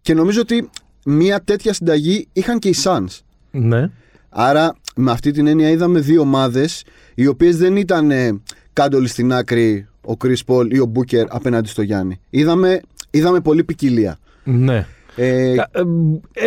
Και 0.00 0.14
νομίζω 0.14 0.40
ότι 0.40 0.68
μια 1.04 1.40
τέτοια 1.44 1.72
συνταγή 1.72 2.28
είχαν 2.32 2.58
και 2.58 2.68
οι 2.68 2.74
Suns. 2.84 3.18
Ναι. 3.50 3.90
Άρα 4.28 4.74
με 4.96 5.10
αυτή 5.10 5.30
την 5.30 5.46
έννοια 5.46 5.70
είδαμε 5.70 6.00
δύο 6.00 6.20
ομάδες 6.20 6.84
οι 7.14 7.26
οποίες 7.26 7.56
δεν 7.56 7.76
ήταν 7.76 8.10
ε, 8.10 8.40
κάντολοι 8.72 9.08
στην 9.08 9.32
άκρη 9.32 9.88
ο 10.08 10.12
Chris 10.24 10.36
Paul 10.46 10.66
ή 10.70 10.78
ο 10.78 10.92
Booker 10.94 11.24
απέναντι 11.28 11.68
στο 11.68 11.82
Γιάννη. 11.82 12.20
Είδαμε, 12.30 12.80
είδαμε 13.10 13.40
πολύ 13.40 13.64
ποικιλία. 13.64 14.18
Ναι. 14.44 14.86
Ε, 15.16 15.54
Κα- 15.54 15.70
ε, 15.72 15.82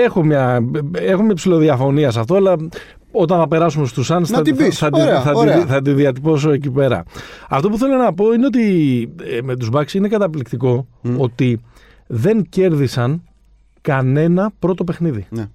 έχω, 0.03 0.23
μια, 0.23 0.59
έχω 0.91 1.23
μια 1.23 1.33
ψηλοδιαφωνία 1.33 2.11
σε 2.11 2.19
αυτό, 2.19 2.35
αλλά 2.35 2.55
όταν 3.11 3.39
θα 3.39 3.47
περάσουμε 3.47 3.85
στους 3.85 4.11
Suns 4.11 4.21
θα, 4.23 4.41
την 4.41 4.55
θα, 4.55 4.63
πεις. 4.63 4.77
θα, 4.77 4.89
τη- 4.89 5.01
Ωραία, 5.01 5.21
θα, 5.21 5.31
τη- 5.31 5.37
ωραία. 5.37 5.65
θα 5.65 5.81
τη 5.81 5.91
διατυπώσω 5.93 6.51
εκεί 6.51 6.69
πέρα. 6.69 7.03
Αυτό 7.49 7.69
που 7.69 7.77
θέλω 7.77 7.95
να 7.95 8.13
πω 8.13 8.33
είναι 8.33 8.45
ότι 8.45 8.63
ε, 9.23 9.41
με 9.41 9.55
τους 9.55 9.69
Bucks 9.73 9.93
είναι 9.93 10.07
καταπληκτικό 10.07 10.87
ότι 11.17 11.61
δεν 12.07 12.45
κέρδισαν 12.49 13.23
κανένα 13.81 14.51
πρώτο 14.59 14.83
παιχνίδι. 14.83 15.25
ναι. 15.29 15.45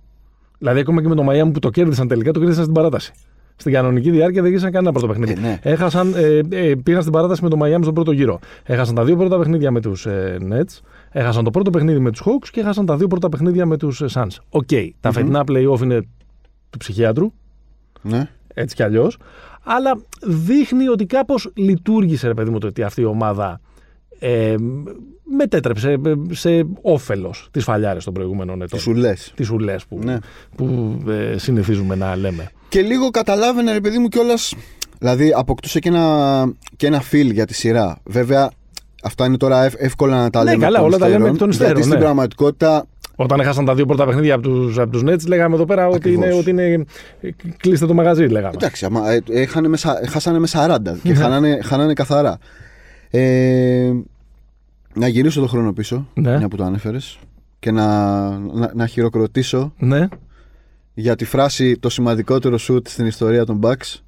Δηλαδή 0.59 0.81
ακόμα 0.81 1.03
και 1.03 1.09
με 1.09 1.15
το 1.15 1.27
Miami 1.29 1.51
που 1.53 1.59
το 1.59 1.71
κέρδισαν 1.71 2.09
τελικά, 2.09 2.31
το 2.33 2.39
κέρδισαν 2.39 2.63
στην 2.63 2.75
παράταση. 2.75 3.13
Στην 3.57 3.73
κανονική 3.73 4.11
διάρκεια 4.11 4.43
δεν 4.43 4.51
κέρδισαν 4.51 4.73
κανένα 4.73 4.93
πρώτο 4.93 5.07
παιχνίδι. 5.07 5.33
Ε, 5.33 5.41
ναι. 5.41 5.59
Έχασαν, 5.63 6.15
ε, 6.17 6.41
ε, 6.69 6.75
πήγαν 6.83 7.01
στην 7.01 7.13
παράταση 7.13 7.43
με 7.43 7.49
το 7.49 7.59
Miami 7.63 7.79
στον 7.83 7.95
πρώτο 7.95 8.13
γύρο. 8.13 8.39
Έχασαν 8.65 8.95
τα 8.95 9.05
δύο 9.05 9.17
πρώτα 9.17 9.39
παιχνίδια 9.39 9.71
με 9.71 9.81
τους 9.81 10.07
ε, 10.07 10.39
Nets. 10.51 10.81
Έχασαν 11.11 11.45
το 11.45 11.51
πρώτο 11.51 11.71
παιχνίδι 11.71 11.99
με 11.99 12.11
τους 12.11 12.23
Hawks 12.25 12.49
και 12.51 12.61
έχασαν 12.61 12.87
τα 12.87 12.97
δύο 12.97 13.07
πρώτα 13.07 13.29
παιχνίδια 13.29 13.67
με 13.67 13.77
τους 13.77 14.01
ε, 14.03 14.07
Suns. 14.13 14.37
OK. 14.51 14.69
Τα 15.01 15.13
φετινά 15.13 15.45
playoff 15.49 15.81
είναι 15.83 16.01
του 16.71 16.79
ψυχιάτρου, 16.79 17.33
ναι. 18.05 18.29
έτσι 18.55 18.75
κι 18.75 18.83
αλλιώς. 18.83 19.17
Αλλά 19.65 20.01
δείχνει 20.23 20.89
ότι 20.89 21.07
κάπως 21.07 21.51
λειτουργήσε, 21.55 22.27
ρε 22.27 22.35
παιδί 22.35 22.51
μου, 22.51 22.59
το 22.59 22.67
ότι 22.67 22.83
αυτή 22.83 23.01
η 23.01 23.05
ομάδα 23.05 23.61
ε, 24.19 24.55
μετέτρεψε 25.37 25.91
ε, 25.91 26.15
σε 26.31 26.67
όφελος 26.83 27.49
τι 27.51 27.61
φαλιάρες 27.61 28.05
των 28.05 28.13
προηγούμενων 28.15 28.55
ετών. 28.63 28.69
Τις 28.69 28.81
σου 28.83 28.95
λες. 28.95 29.33
Τις 29.37 29.51
ουλές 29.51 29.85
που, 29.87 29.99
Ναι. 30.05 30.19
που 30.57 30.97
ε, 31.09 31.39
συνηθίζουμε 31.39 31.95
να 31.95 32.17
λέμε. 32.17 32.51
Και 32.69 32.83
λίγο 32.83 33.11
καταλάβαινε, 33.11 33.73
ρε 33.73 33.81
παιδί 33.81 33.99
μου, 33.99 34.09
κιόλας. 34.09 34.55
Δηλαδή, 34.99 35.33
αποκτούσε 35.37 35.79
και 35.79 35.89
ένα, 35.89 36.53
και 36.77 36.87
ένα 36.87 37.03
feel 37.13 37.31
για 37.33 37.47
τη 37.47 37.55
σειρά. 37.55 37.99
Βέβαια, 38.05 38.51
αυτά 39.03 39.27
είναι 39.27 39.37
τώρα 39.37 39.65
ευ- 39.65 39.83
εύκολα 39.83 40.23
να 40.23 40.31
τα 40.31 40.43
Ναι, 40.45 40.51
λέμε. 40.51 40.65
καλά, 40.65 40.77
εκ 40.79 40.83
των 40.85 40.93
όλα 40.93 40.99
τα 40.99 41.09
λέμε 41.09 41.17
υστέρων, 41.17 41.35
εκ 41.35 41.41
των 41.41 41.51
υστέρων, 41.51 41.73
Γιατί 41.73 41.87
στην 41.89 41.99
ναι. 41.99 42.05
πραγματικότητα 42.05 42.87
Όταν 43.17 43.41
έχασαν 43.41 43.65
τα 43.65 43.75
δύο 43.75 43.87
πρώτα 43.87 44.07
παιχνίδια 44.07 44.35
από 44.35 44.43
του 44.43 44.73
από 44.83 44.91
τους 44.91 45.03
Nets, 45.05 45.27
λέγαμε 45.27 45.55
εδώ 45.55 45.65
πέρα 45.65 45.87
ότι 45.87 45.97
Ακριβώς. 45.97 46.25
είναι, 46.25 46.35
ότι 46.35 46.51
είναι. 46.51 46.85
Κλείστε 47.57 47.87
το 47.87 47.95
μαγαζί, 47.95 48.25
λέγαμε. 48.27 48.55
Εντάξει, 48.55 48.85
άμα, 48.85 49.11
ε, 49.11 49.23
έχανε 49.31 49.69
με, 49.69 49.77
σα- 49.77 50.09
χάσανε 50.09 50.39
με 50.39 50.47
40 50.47 50.79
και 51.03 51.09
Ναι. 51.09 51.15
χάνανε, 51.15 51.59
χάνανε 51.63 51.93
καθαρά. 51.93 52.39
Ε, 53.11 53.93
να 54.95 55.09
γυρίσω 55.09 55.41
το 55.41 55.47
χρόνο 55.47 55.73
πίσω, 55.73 56.09
Ναι. 56.15 56.37
μια 56.39 56.49
που 56.49 56.57
το 56.57 56.65
ανέφερες, 56.65 57.19
και 57.59 57.71
να, 57.71 58.29
να, 58.39 58.71
να 58.75 58.87
χειροκροτήσω 58.87 59.73
Ναι. 59.79 60.09
για 60.95 61.17
τη 61.17 61.25
φράση 61.25 61.79
το 61.79 61.89
σημαντικότερο 61.89 62.59
σουτ 62.59 62.89
στην 62.89 63.07
ιστορία 63.07 63.45
των 63.45 63.61
Bucks. 63.63 64.01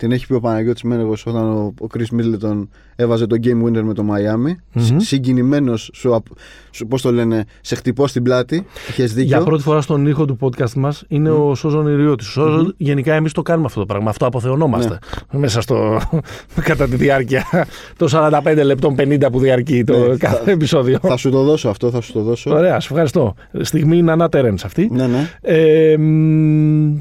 Την 0.00 0.12
έχει 0.12 0.26
πει 0.26 0.34
ο 0.34 0.40
Παναγιώτης 0.40 0.82
Μένεγος 0.82 1.26
όταν 1.26 1.44
ο, 1.50 1.74
ο 1.80 1.86
Chris 1.94 2.20
Middleton 2.20 2.66
έβαζε 2.96 3.26
το 3.26 3.36
game 3.42 3.66
winner 3.66 3.82
με 3.82 3.94
το 3.94 4.04
Miami. 4.10 4.52
Μμμ. 4.72 4.98
Συγκινημένος, 4.98 5.90
σου, 5.94 6.14
απ- 6.14 6.26
σου, 6.70 6.86
πώς 6.86 7.02
το 7.02 7.12
λένε, 7.12 7.44
σε 7.60 7.74
χτυπώ 7.74 8.06
στην 8.06 8.22
πλάτη. 8.22 8.66
Είχες 8.88 9.12
δίκιο. 9.14 9.36
Για 9.36 9.44
πρώτη 9.44 9.62
φορά 9.62 9.80
στον 9.80 10.06
ήχο 10.06 10.24
του 10.24 10.36
podcast 10.40 10.72
μας 10.72 11.04
είναι 11.08 11.30
ο 11.30 11.54
Σόζον 11.54 11.86
Ιριώτης. 11.86 12.26
Ο 12.26 12.30
Σόζον, 12.30 12.74
γενικά 12.76 13.14
εμείς 13.14 13.32
το 13.32 13.42
κάνουμε 13.42 13.66
αυτό 13.66 13.80
το 13.80 13.86
πράγμα. 13.86 14.10
Αυτό 14.10 14.26
αποθεωνόμαστε. 14.26 14.98
Μέσα 15.32 15.60
στο. 15.60 16.00
κατά 16.62 16.88
τη 16.88 16.96
διάρκεια 16.96 17.44
των 17.96 18.08
45 18.12 18.60
λεπτών 18.64 18.94
50 18.98 19.26
που 19.32 19.38
διαρκεί 19.38 19.84
το 19.84 19.98
Ναι, 20.08 20.16
κάθε 20.16 20.44
θα- 20.44 20.50
επεισόδιο. 20.50 20.98
Θα 21.02 21.16
σου 21.16 21.30
το 21.30 21.42
δώσω 21.42 21.68
αυτό, 21.68 21.90
θα 21.90 22.00
σου 22.00 22.12
το 22.12 22.20
δώσω. 22.22 22.50
Ωραία, 22.54 22.80
σε 22.80 22.88
ευχαριστώ. 22.90 23.34
Στιγμή 23.60 23.96
είναι 23.96 24.12
ανά 24.12 24.28
Terence 24.32 24.54
αυτή. 24.64 24.88
Ναι, 24.92 25.06
ναι. 25.06 25.30
Ε, 25.40 25.96
μ, 25.96 26.98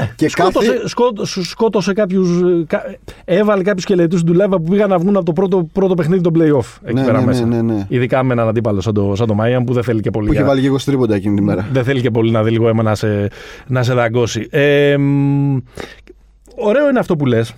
ναι, 0.00 0.10
Και 0.16 0.28
σκότωσε, 0.28 0.72
κάθε- 0.72 0.88
σκότωσε, 0.88 1.44
σκότωσε 1.44 1.92
κάποιους, 1.92 2.28
ε, 2.42 2.64
κα- 2.66 2.96
έβαλε 3.24 3.62
κάποιους 3.62 3.82
σκελετούς 3.82 4.20
στην 4.20 4.32
τουλάβα 4.32 4.56
που 4.56 4.70
πήγαν 4.70 4.88
να 4.88 4.98
βγουν 4.98 5.16
από 5.16 5.24
το 5.24 5.32
πρώτο, 5.32 5.68
πρώτο 5.72 5.94
παιχνίδι 5.94 6.22
των 6.22 6.32
playoff 6.36 6.78
εκεί 6.84 6.94
Ναι, 6.94 7.04
πέρα 7.04 7.18
ναι, 7.18 7.24
μέσα. 7.26 7.46
ναι, 7.46 7.62
ναι, 7.62 7.72
ναι. 7.74 7.86
Ειδικά 7.88 8.22
με 8.22 8.32
έναν 8.32 8.48
αντίπαλο 8.48 8.80
σαν 8.80 8.94
το, 8.94 9.12
σαν 9.16 9.26
το 9.26 9.34
Μάιαμ 9.34 9.64
που 9.64 9.72
δεν 9.72 9.82
θέλει 9.82 10.00
και 10.00 10.10
πολύ. 10.10 10.26
Που 10.26 10.32
είχε 10.32 10.40
για- 10.40 10.50
βάλει 10.50 10.60
και 10.62 10.66
εγώ 10.66 10.78
στρίποντα 10.78 11.14
εκείνη 11.14 11.36
τη 11.36 11.42
μέρα. 11.42 11.68
δεν 11.72 11.84
θέλει 11.84 12.00
και 12.00 12.10
πολύ 12.10 12.30
να 12.30 12.42
δει 12.42 12.50
λίγο 12.50 12.68
αίμα 12.68 12.82
να 12.82 12.94
σε, 12.94 13.28
να 13.66 13.82
σε 13.82 13.94
δαγκώσει. 13.94 14.46
Ε, 14.50 14.96
μ, 14.98 15.56
ωραίο 16.56 16.88
είναι 16.88 16.98
αυτό 16.98 17.16
που 17.16 17.26
λες, 17.26 17.54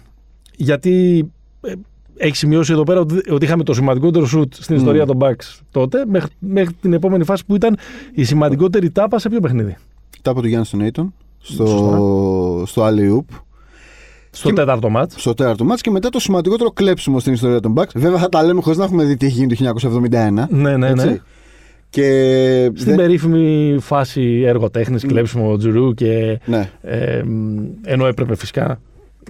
γιατί 0.56 1.24
ε, 1.60 1.72
έχεις 2.16 2.38
σημειώσει 2.38 2.72
εδώ 2.72 2.82
πέρα 2.82 3.00
ότι, 3.00 3.30
ότι 3.32 3.44
είχαμε 3.44 3.62
το 3.62 3.74
σημαντικότερο 3.74 4.26
σουτ 4.26 4.54
στην 4.54 4.76
ιστορία 4.76 5.06
των 5.06 5.18
Bucks 5.20 5.58
τότε, 5.70 6.04
μέχρι, 6.08 6.30
μέχρι 6.38 6.74
την 6.80 6.92
επόμενη 6.92 7.24
φάση 7.24 7.44
που 7.46 7.54
ήταν 7.54 7.76
η 8.14 8.24
σημαντικότερη 8.24 8.90
τάπα 8.90 9.18
σε 9.18 9.28
ποιο 9.28 9.40
παιχνίδι; 9.40 9.76
Τάπα 10.22 10.40
του 10.40 10.48
Γιάννη 10.48 10.66
στον 10.66 10.78
Νέιτον, 10.80 11.14
στο, 11.46 12.62
στο 12.66 12.86
Alley 12.86 13.16
Oop, 13.16 13.24
Στο 14.30 14.48
Και- 14.48 14.54
τέταρτο 14.54 14.88
μάτς. 14.88 15.14
στο 15.20 15.34
τέταρτο 15.34 15.64
μάτς 15.64 15.80
και 15.80 15.90
μετά 15.90 16.08
το 16.08 16.18
σημαντικότερο 16.20 16.70
κλέψιμο 16.70 17.18
στην 17.18 17.32
ιστορία 17.32 17.60
των 17.60 17.74
Bucks. 17.76 17.90
Βέβαια 17.94 18.18
θα 18.18 18.28
τα 18.28 18.42
λέμε 18.44 18.60
χωρίς 18.62 18.78
να 18.78 18.84
έχουμε 18.84 19.04
δει 19.04 19.16
τι 19.16 19.26
έχει 19.26 19.34
γίνει 19.34 19.46
το 19.48 19.54
1971. 19.54 20.46
Ναι, 20.50 20.76
ναι, 20.76 20.88
έτσι. 20.88 21.06
ναι. 21.06 21.18
Και 21.90 22.70
Στην 22.74 22.86
δεν- 22.86 22.96
περίφημη 22.96 23.76
φάση 23.80 24.42
έργο 24.46 24.70
τέχνης, 24.70 25.04
κλέψιμο 25.06 25.56
τζουρού 25.56 25.94
και 25.94 26.40
Ναι. 26.44 26.70
ε, 26.82 27.22
μ, 27.22 27.58
ενώ 27.84 28.06
έπρεπε 28.06 28.36
φυσικά 28.36 28.80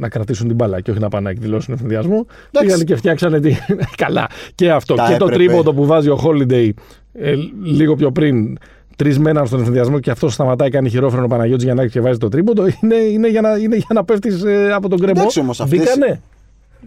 να 0.00 0.08
κρατήσουν 0.08 0.46
την 0.46 0.56
μπάλα 0.56 0.80
και 0.80 0.90
όχι 0.90 1.00
να 1.00 1.08
πάνε 1.08 1.24
να 1.24 1.30
εκδηλώσουν 1.30 1.74
ευθυνδιασμό. 1.74 2.26
Εντάξει. 2.50 2.68
Πήγαν 2.68 2.84
και 2.84 2.96
φτιάξανε 2.96 3.40
τη... 3.40 3.54
καλά. 4.04 4.26
Και 4.54 4.70
αυτό. 4.70 4.94
Τα 4.94 5.08
και 5.10 5.16
το 5.16 5.24
έπρεπε. 5.26 5.44
τρίποντο 5.44 5.74
που 5.74 5.86
βάζει 5.86 6.08
ο 6.08 6.20
Holiday 6.24 6.70
ε, 7.12 7.34
λίγο 7.62 7.94
πιο 7.96 8.12
πριν. 8.12 8.58
Τρει 8.96 9.18
μέναν 9.18 9.46
στον 9.46 9.58
ευθυνδιασμό 9.58 9.98
και 10.00 10.10
αυτός 10.10 10.32
σταματάει, 10.32 10.70
κάνει 10.70 10.88
χειρόφρενο 10.88 11.26
Παναγιώτης 11.26 11.64
για 11.64 11.74
να 11.74 11.86
και 11.86 12.00
βάζει 12.00 12.18
το 12.18 12.28
τρίποντο. 12.28 12.64
Είναι, 12.82 12.94
είναι, 12.94 13.28
για, 13.28 13.40
να, 13.40 13.56
είναι 13.56 13.76
για 13.76 13.86
να 13.94 14.04
πέφτεις 14.04 14.42
από 14.74 14.88
τον 14.88 14.98
κρεμό. 14.98 15.14
Εντάξει 15.20 15.40
όμως, 15.40 15.60
αυτές- 15.60 15.78
Μπήκανε. 15.78 16.20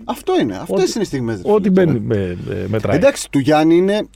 Αυτό 0.05 0.33
είναι. 0.41 0.53
Αυτές 0.61 0.69
Ό,τι- 0.81 0.91
είναι 0.93 1.03
οι 1.03 1.05
στιγμές. 1.05 1.41
ρε 1.45 1.51
Ό,τι 1.51 1.61
φίλε, 1.61 1.71
μπαίνει 1.85 1.99
τώρα. 1.99 2.19
με, 2.19 2.37
με- 2.47 2.65
μετράει. 2.67 2.95
Εντάξει, 2.95 3.29
του 3.29 3.39
Γιάννη 3.39 3.75
είναι. 3.75 4.07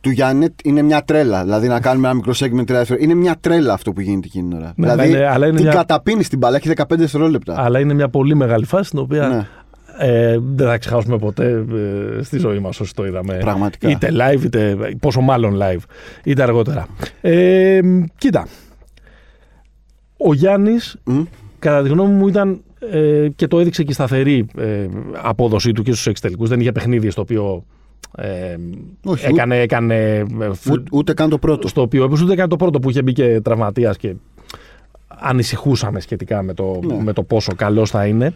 Του 0.00 0.10
Γιάννη 0.10 0.46
είναι 0.64 0.82
μια 0.82 1.02
τρέλα. 1.04 1.42
Δηλαδή 1.42 1.68
να 1.68 1.80
κάνουμε 1.80 2.06
ένα 2.08 2.16
μικρό 2.16 2.32
segment 2.36 2.66
τρέλα. 2.66 2.84
Είναι 2.98 3.14
μια 3.14 3.36
τρέλα 3.40 3.72
αυτό 3.72 3.92
που 3.92 4.00
γίνεται 4.00 4.26
εκείνη 4.26 4.48
την 4.48 4.56
ώρα. 4.58 4.72
Ναι, 4.76 4.90
δηλαδή 4.90 5.08
αλλά 5.08 5.16
είναι- 5.18 5.28
αλλά 5.28 5.46
είναι 5.46 5.56
την 5.56 5.64
μια- 5.64 5.74
καταπίνεις 5.74 6.26
στην 6.26 6.38
μπάλα, 6.38 6.56
έχει 6.56 6.68
15 6.68 6.96
δευτερόλεπτα. 6.96 7.54
Αλλά 7.58 7.78
είναι 7.80 7.94
μια 7.94 8.08
πολύ 8.08 8.34
μεγάλη 8.34 8.64
φάση 8.64 8.90
την 8.90 8.98
οποία 8.98 9.28
Ναι. 9.28 9.46
Ε, 10.04 10.38
δεν 10.54 10.66
θα 10.66 10.78
ξεχάσουμε 10.78 11.18
ποτέ 11.18 11.64
ε, 12.18 12.22
στη 12.22 12.38
ζωή 12.38 12.58
μας 12.58 12.80
όσοι 12.80 12.94
το 12.94 13.06
είδαμε. 13.06 13.34
Πραγματικά. 13.40 13.88
Είτε 13.90 14.08
live, 14.12 14.44
είτε 14.44 14.76
πόσο 15.00 15.20
μάλλον 15.20 15.58
live, 15.62 15.80
είτε 16.24 16.42
αργότερα. 16.42 16.86
Ε, 17.20 17.80
κοίτα, 18.18 18.46
ο 20.16 20.34
Γιάννης 20.34 20.96
Μμ. 21.04 21.22
κατά 21.58 21.82
τη 21.82 21.88
γνώμη 21.88 22.12
μου 22.14 22.28
ήταν 22.28 22.60
ε, 22.92 23.28
και 23.36 23.46
το 23.46 23.58
έδειξε 23.60 23.82
και 23.82 23.90
η 23.90 23.94
σταθερή 23.94 24.46
ε, 24.58 24.86
απόδοσή 25.22 25.72
του 25.72 25.82
και 25.82 25.92
στους 25.92 26.06
εξτελικούς. 26.06 26.48
Δεν 26.48 26.60
είχε 26.60 26.72
παιχνίδι 26.72 27.10
στο 27.10 27.20
οποίο 27.20 27.64
ε, 28.16 28.56
Όχι, 29.04 29.26
έκανε, 29.26 29.60
έκανε 29.60 30.14
ε, 30.14 30.24
φ- 30.52 30.70
Ούτε, 30.70 30.82
ούτε 30.92 31.14
καν 31.14 31.30
το 31.30 31.38
πρώτο. 31.38 31.68
στο 31.68 31.80
οποίο 31.80 32.04
έπαιζε 32.04 32.24
ούτε 32.24 32.34
καν 32.34 32.48
το 32.48 32.56
πρώτο 32.56 32.78
που 32.78 32.90
είχε 32.90 33.02
μπει 33.02 33.12
και 33.12 33.40
τραυματίας 33.40 33.96
και 33.96 34.14
ανησυχούσαμε 35.20 36.00
σχετικά 36.00 36.42
με 36.42 36.54
το, 36.54 36.80
Ναι. 36.84 37.02
με 37.02 37.12
το 37.12 37.22
πόσο 37.22 37.52
καλός 37.56 37.90
θα 37.90 38.06
είναι. 38.06 38.34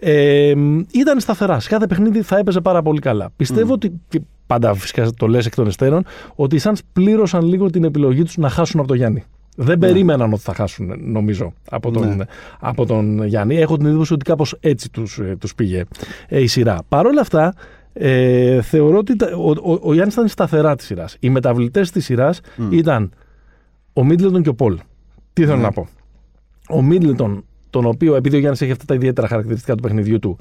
Ε, 0.00 0.54
ήταν 0.92 1.20
σταθερά. 1.20 1.60
Σε 1.60 1.68
κάθε 1.68 1.86
παιχνίδι 1.86 2.22
θα 2.22 2.38
έπαιζε 2.38 2.60
πάρα 2.60 2.82
πολύ 2.82 3.00
καλά. 3.00 3.30
Πιστεύω 3.36 3.72
ότι, 3.72 4.00
και 4.08 4.20
πάντα 4.46 4.74
φυσικά 4.74 5.10
το 5.16 5.26
λες 5.26 5.46
εκ 5.46 5.54
των 5.54 5.66
υστέρων, 5.66 6.04
ότι 6.34 6.56
οι 6.56 6.60
Suns 6.62 6.78
πλήρωσαν 6.92 7.44
λίγο 7.44 7.70
την 7.70 7.84
επιλογή 7.84 8.22
τους 8.22 8.36
να 8.36 8.48
χάσουν 8.48 8.78
από 8.80 8.88
τον 8.88 8.96
Γιάννη. 8.96 9.24
Δεν 9.56 9.78
περίμεναν 9.78 10.32
ότι 10.32 10.42
θα 10.42 10.54
χάσουν, 10.54 10.92
νομίζω, 10.98 11.52
από 11.70 11.90
τον, 11.90 12.16
Ναι. 12.16 12.24
από 12.60 12.86
τον 12.86 13.24
Γιάννη. 13.24 13.56
Έχω 13.56 13.76
την 13.76 13.86
εντύπωση 13.86 14.12
ότι 14.12 14.24
κάπως 14.24 14.56
έτσι 14.60 14.90
τους, 14.90 15.18
ε, 15.18 15.36
τους 15.40 15.54
πήγε 15.54 15.84
ε, 16.28 16.40
η 16.40 16.46
σειρά. 16.46 16.78
Παρ' 16.88 17.06
όλα 17.06 17.20
αυτά, 17.20 17.54
ε, 17.92 18.62
θεωρώ 18.62 18.98
ότι 18.98 19.16
τα- 19.16 19.36
ο, 19.36 19.50
ο, 19.50 19.78
ο 19.82 19.92
Γιάννης 19.92 20.14
ήταν 20.14 20.28
σταθερά 20.28 20.76
της 20.76 20.86
σειράς. 20.86 21.16
Οι 21.20 21.30
μεταβλητές 21.30 21.90
της 21.90 22.04
σειράς 22.04 22.40
ήταν 22.70 23.10
ο 23.92 24.04
Μίτλετον 24.04 24.42
και 24.42 24.48
ο 24.48 24.54
Πολ. 24.54 24.78
Τι 25.32 25.44
θέλω 25.46 25.60
να 25.60 25.70
πω; 25.72 25.88
Ο 26.68 26.82
Μίτλετον, 26.82 27.44
τον 27.74 27.84
οποίο, 27.86 28.14
επειδή 28.14 28.36
ο 28.36 28.38
Γιάννης 28.38 28.60
έχει 28.62 28.70
αυτά 28.70 28.84
τα 28.84 28.94
ιδιαίτερα 28.94 29.28
χαρακτηριστικά 29.28 29.74
του 29.74 29.82
παιχνιδιού 29.82 30.18
του, 30.18 30.38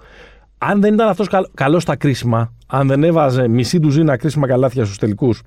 αν 0.58 0.82
δεν 0.82 0.94
ήταν 0.94 1.08
αυτός 1.08 1.28
καλός 1.54 1.82
στα 1.82 1.96
κρίσιμα, 1.96 2.54
αν 2.68 2.88
δεν 2.88 3.04
έβαζε 3.04 3.48
μισή 3.48 3.80
ντουζίνα 3.80 4.18
κρίσιμα 4.18 4.48
καλάθια 4.48 4.86
στους 4.86 4.98
τελικούς, 4.98 5.42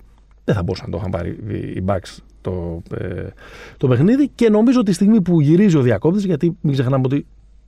δεν 0.44 0.54
θα 0.54 0.62
μπορούσαν 0.62 0.86
να 0.86 0.92
το 0.92 0.98
είχαν 1.00 1.10
πάρει 1.10 1.28
οι- 1.48 1.70
οι 1.78 1.84
Bucks 1.86 2.16
το, 2.40 2.82
ε, 2.98 3.26
το 3.76 3.88
παιχνίδι. 3.88 4.30
Και 4.34 4.48
νομίζω 4.50 4.78
ότι 4.80 4.88
τη 4.88 4.94
στιγμή 4.94 5.20
που 5.20 5.40
γυρίζει 5.40 5.76
ο 5.76 5.80
διακόπτης, 5.80 6.24
γιατί 6.24 6.56
μην 6.60 6.72
ξεχνάμε 6.72 7.02
ότι 7.04 7.26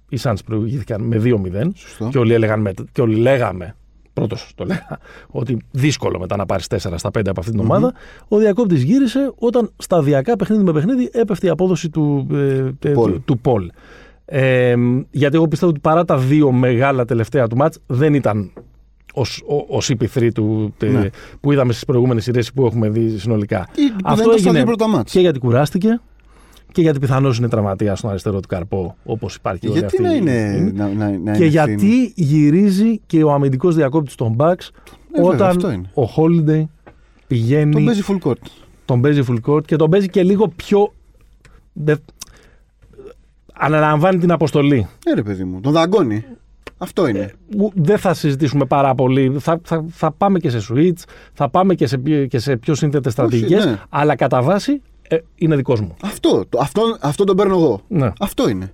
οι 0.08 0.18
Suns 0.22 0.34
προηγήθηκαν 0.44 1.02
με 1.02 1.18
2-0 1.18 1.72
Σωστό. 1.74 2.08
και 2.10 2.18
όλοι, 2.18 2.32
έλεγαν, 2.34 2.60
με- 2.60 2.72
και 2.92 3.00
όλοι 3.00 3.14
λέγαμε, 3.16 3.74
πρώτος 4.12 4.52
το 4.54 4.64
λέγα, 4.64 4.98
ότι 5.28 5.56
δύσκολο 5.70 6.18
μετά 6.18 6.36
να 6.36 6.46
πάρεις 6.46 6.66
4 6.66 6.98
στα 6.98 7.10
5 7.10 7.30
από 7.30 7.40
αυτή 7.40 7.52
την 7.52 7.60
ομάδα. 7.60 7.92
Ο 8.28 8.38
διακόπτης 8.38 8.82
γύρισε 8.82 9.32
όταν 9.38 9.70
σταδιακά 9.76 10.36
παιχνίδι 10.36 10.62
με 10.62 10.72
παιχνίδι 10.72 11.08
έπεφτε 11.12 11.46
η 11.46 11.50
απόδοση 11.50 11.88
του, 11.90 12.26
ε, 12.32 12.88
ε, 12.88 12.92
Πολ. 12.92 13.12
του, 13.12 13.22
του 13.24 13.38
Πολ. 13.38 13.70
Ε, 14.30 14.74
γιατί 15.10 15.36
εγώ 15.36 15.48
πιστεύω 15.48 15.70
ότι 15.70 15.80
παρά 15.80 16.04
τα 16.04 16.18
δύο 16.18 16.52
μεγάλα 16.52 17.04
τελευταία 17.04 17.46
του 17.46 17.56
μάτς 17.56 17.78
δεν 17.86 18.14
ήταν 18.14 18.52
ως, 19.14 19.42
ο, 19.46 19.54
ο 19.76 19.78
CP3 19.82 20.28
του, 20.34 20.74
τε- 20.76 20.90
Ναι. 20.92 21.08
που 21.40 21.52
είδαμε 21.52 21.72
στις 21.72 21.84
προηγούμενες 21.84 22.22
σειρές 22.24 22.52
που 22.52 22.66
έχουμε 22.66 22.88
δει 22.88 23.18
συνολικά. 23.18 23.68
Ή 23.74 23.90
που 24.02 24.14
δεν 24.16 24.24
ήταν 24.26 24.38
στα 24.38 24.52
δύο 24.52 24.64
πρώτα 24.64 24.88
μάτς. 24.88 25.12
και 25.12 25.20
γιατί 25.20 25.38
κουράστηκε 25.38 26.00
και 26.72 26.80
γιατί 26.82 26.98
πιθανώς 26.98 27.38
είναι 27.38 27.48
τραυματία 27.48 27.96
στον 27.96 28.10
αριστερό 28.10 28.40
του 28.40 28.48
καρπό 28.48 28.96
όπως 29.04 29.34
υπάρχει 29.34 29.68
όλη 29.68 29.78
Γιατί 29.78 29.96
αυτή 29.96 30.08
να 30.08 30.14
η- 30.14 30.18
είναι. 30.20 30.72
Να, 30.74 30.88
να, 30.88 31.10
να 31.18 31.32
και 31.32 31.38
είναι 31.38 31.46
γιατί 31.46 31.72
ευθύνη. 31.72 32.12
γυρίζει 32.14 33.00
και 33.06 33.22
ο 33.24 33.32
αμυντικός 33.32 33.74
διακόπτης 33.74 34.14
των 34.14 34.36
Bucks 34.38 34.68
Ε, 35.12 35.22
βέβαια, 35.22 35.46
αυτό 35.48 35.66
όταν 35.66 35.72
είναι. 35.72 35.90
ο 35.94 36.02
Holiday 36.16 36.64
πηγαίνει, 37.26 37.72
Τον 37.72 37.84
παίζει 37.84 38.02
full 38.08 38.28
court. 38.28 38.42
τον 38.84 39.00
παίζει 39.00 39.22
full 39.28 39.50
court 39.52 39.64
και 39.64 39.76
τον 39.76 39.90
παίζει 39.90 40.08
και 40.08 40.22
λίγο 40.22 40.48
πιο... 40.48 40.92
δε- 43.60 43.64
Αναλαμβάνει 43.66 44.18
την 44.18 44.30
αποστολή. 44.32 44.86
Ε, 45.04 45.14
ρε 45.14 45.22
παιδί 45.22 45.44
μου. 45.44 45.60
Τον 45.60 45.72
δαγκώνει. 45.72 46.24
Αυτό 46.78 47.06
είναι. 47.08 47.32
Ου- 47.58 47.72
Δεν 47.74 47.98
θα 47.98 48.14
συζητήσουμε 48.14 48.64
πάρα 48.64 48.94
πολύ. 48.94 49.36
Θα, 49.38 49.60
θα, 49.64 49.84
θα 49.90 50.12
πάμε 50.12 50.38
και 50.38 50.50
σε 50.50 50.58
switch, 50.72 51.02
θα 51.32 51.48
πάμε 51.48 51.74
και 51.74 51.86
σε, 51.86 51.98
πιο- 51.98 52.26
και 52.26 52.38
σε 52.38 52.56
πιο 52.56 52.74
σύνθετες 52.74 53.12
στρατηγικές, 53.12 53.64
ναι. 53.64 53.78
αλλά 53.88 54.16
κατά 54.16 54.42
βάση 54.42 54.82
ε, 55.08 55.16
είναι 55.34 55.56
δικός 55.56 55.80
μου. 55.80 55.94
Αυτό, 56.02 56.44
το- 56.48 56.58
αυτό, 56.60 56.96
αυτό 57.00 57.24
τον 57.24 57.36
παίρνω 57.36 57.54
εγώ. 57.54 57.80
Ναι. 57.88 58.10
Αυτό 58.20 58.48
είναι. 58.48 58.72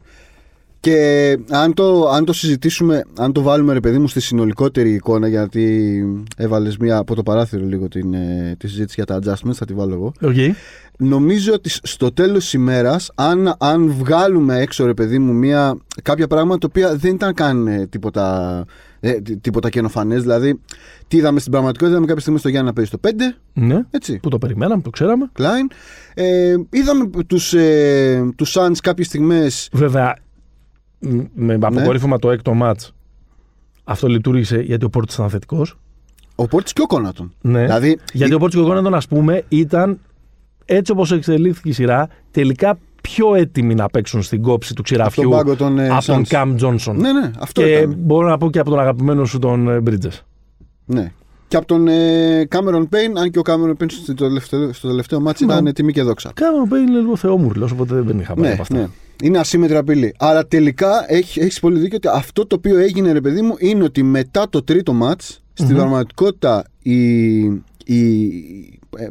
Και 0.81 1.39
αν 1.51 1.75
το, 1.75 2.09
αν 2.09 2.25
το 2.25 2.33
συζητήσουμε, 2.33 3.05
αν 3.19 3.33
το 3.33 3.43
βάλουμε 3.43 3.73
ρε 3.73 3.81
παιδί 3.81 3.99
μου 3.99 4.09
στη 4.09 4.21
συνολικότερη 4.21 4.93
εικόνα, 4.93 5.29
γιατί 5.29 6.03
έβαλες 6.37 6.77
μία 6.77 6.97
από 6.97 7.15
το 7.15 7.23
παράθυρο 7.23 7.65
λίγο 7.65 7.89
την, 7.89 8.15
ε, 8.15 8.55
τη 8.59 8.69
συζήτηση 8.69 9.03
για 9.05 9.21
τα 9.21 9.35
adjustments, 9.35 9.53
θα 9.55 9.65
τη 9.65 9.75
βάλω 9.75 9.95
εγώ. 9.95 10.13
Okay. 10.23 10.51
Νομίζω 10.99 11.53
ότι 11.53 11.69
σ- 11.69 11.87
στο 11.87 12.13
τέλος 12.13 12.43
της 12.43 12.53
ημέρας, 12.53 13.11
αν, 13.15 13.55
αν 13.59 13.91
βγάλουμε 13.93 14.59
έξω 14.61 14.87
ρε 14.87 14.95
παιδί 14.95 15.19
μου 15.19 15.33
μία, 15.33 15.77
κάποια 16.03 16.27
πράγματα 16.27 16.59
τα 16.59 16.67
οποία 16.71 16.97
δεν 16.97 17.15
ήταν 17.15 17.35
καν 17.35 17.67
ε, 17.67 17.87
τίποτα, 17.87 18.65
ε, 19.01 19.13
τί- 19.21 19.41
τίποτα 19.41 19.69
καινοφανές. 19.71 20.23
Δηλαδή, 20.23 20.61
τι 21.09 21.17
είδαμε 21.17 21.39
στην 21.41 21.51
πραγματικότητα, 21.53 21.91
είδαμε 21.91 22.07
κάποια 22.07 22.21
στιγμή 22.21 22.39
στο 22.39 22.49
Γιάννη 22.49 22.69
να 22.69 22.75
παίζει 22.75 22.91
στο 22.91 22.99
5, 23.09 23.35
Ναι. 23.53 23.83
έτσι. 23.91 24.19
Που 24.23 24.29
το 24.29 24.39
περιμέναμε, 24.39 24.83
το 24.83 24.91
ξέραμε. 24.91 25.31
Klein. 25.39 25.75
Ε, 26.15 26.55
είδαμε 26.71 27.09
τους, 27.27 27.53
ε, 27.55 28.33
τους 28.37 28.57
Suns 28.59 28.77
κάποιες 28.83 29.07
στιγμές 29.07 29.69
Βέβαια, 29.73 30.17
μ- 30.99 31.21
με 31.35 31.57
Ναι. 31.57 31.67
αποκορύφωμα 31.67 32.19
το 32.19 32.31
έκτο 32.31 32.55
μάτς, 32.55 32.93
αυτό 33.85 34.09
λειτουργήσε 34.09 34.57
γιατί 34.61 34.85
ο 34.85 34.89
Πόρτης 34.91 35.15
ήταν 35.15 35.31
θετικός. 35.31 35.79
Ο 36.35 36.47
Πόρτη 36.49 36.73
και 36.73 36.81
ο 36.83 36.87
Κόνατον. 36.87 37.33
Ναι. 37.41 37.61
Δηλαδή, 37.65 37.99
Γιατί 38.13 38.35
ο 38.35 38.39
Πόρτη 38.39 38.57
και 38.57 38.63
ο 38.63 38.67
Κόνατον, 38.67 38.95
ας 38.95 39.09
πούμε, 39.09 39.43
ήταν 39.49 39.99
έτσι 40.65 40.93
όπως 40.93 41.13
εξελίχθηκε 41.13 41.69
η 41.69 41.73
σειρά, 41.73 42.09
τελικά 42.31 42.79
πιο 43.03 43.35
έτοιμοι 43.35 43.75
να 43.75 43.89
παίξουν 43.89 44.23
στην 44.23 44.43
κόψη 44.43 44.75
του 44.75 44.83
ξηραφιού 44.83 45.23
τον 45.23 45.31
πάγκο 45.33 45.57
των, 45.57 45.79
ε, 45.79 45.89
από 45.89 46.05
τον 46.07 46.21
Suns. 46.23 46.27
Καμ 46.29 46.55
Τζόνσον. 46.57 46.97
Ναι, 46.97 47.13
ναι, 47.13 47.31
αυτό 47.39 47.63
και 47.63 47.71
ήταν. 47.71 47.95
μπορώ 47.99 48.29
να 48.29 48.39
πω 48.39 48.51
και 48.51 48.59
από 48.59 48.71
τον 48.71 48.79
αγαπημένο 48.81 49.25
σου 49.25 49.39
τον 49.39 49.83
Μπρίτζε. 49.83 50.11
Ναι. 50.85 51.13
Και 51.49 51.57
από 51.57 51.67
τον 51.67 51.89
ε, 51.89 52.45
Κάμερον 52.49 52.89
Πέιν, 52.89 53.19
αν 53.19 53.31
και 53.31 53.39
ο 53.39 53.43
Κάμερον 53.43 53.77
Πέιν 53.77 53.91
στο 53.91 54.15
τελευταίο, 54.15 54.73
στο 54.73 54.89
τελευταίο 54.89 55.21
μάτς 55.21 55.41
Ναι. 55.41 55.53
ήταν 55.53 55.73
τιμή 55.73 55.93
και 55.93 56.03
δόξα. 56.03 56.31
Κάμερον 56.35 56.69
Πέιν 56.69 56.87
είναι 56.87 56.99
λίγο 56.99 57.17
θεόμουρλος, 57.17 57.71
οπότε 57.71 58.01
δεν 58.01 58.19
είχα 58.19 58.35
πάρει 58.35 58.47
Ναι, 58.47 58.53
από 58.53 58.63
αυτά. 58.63 58.75
ναι. 58.77 58.87
Είναι 59.23 59.39
ασύμετρη 59.39 59.77
απειλή. 59.77 60.15
Αλλά 60.19 60.47
τελικά 60.47 61.05
έχει 61.13 61.41
έχεις 61.41 61.61
πολύ 61.61 61.79
δίκιο 61.79 61.97
ότι 61.97 62.09
αυτό 62.13 62.47
το 62.47 62.57
οποίο 62.57 62.79
έγινε, 62.79 63.13
ρε 63.13 63.21
παιδί 63.21 63.43
μου, 63.43 63.55
είναι 63.59 63.85
ότι 63.85 64.03
μετά 64.03 64.49
το 64.49 64.63
τρίτο 64.63 64.93
μάτς, 64.93 65.43
στην 65.53 65.67
Μμμ. 65.71 65.77
πραγματικότητα 65.77 66.65
η, 66.83 67.39
η, 67.45 67.53
ε, 67.87 67.95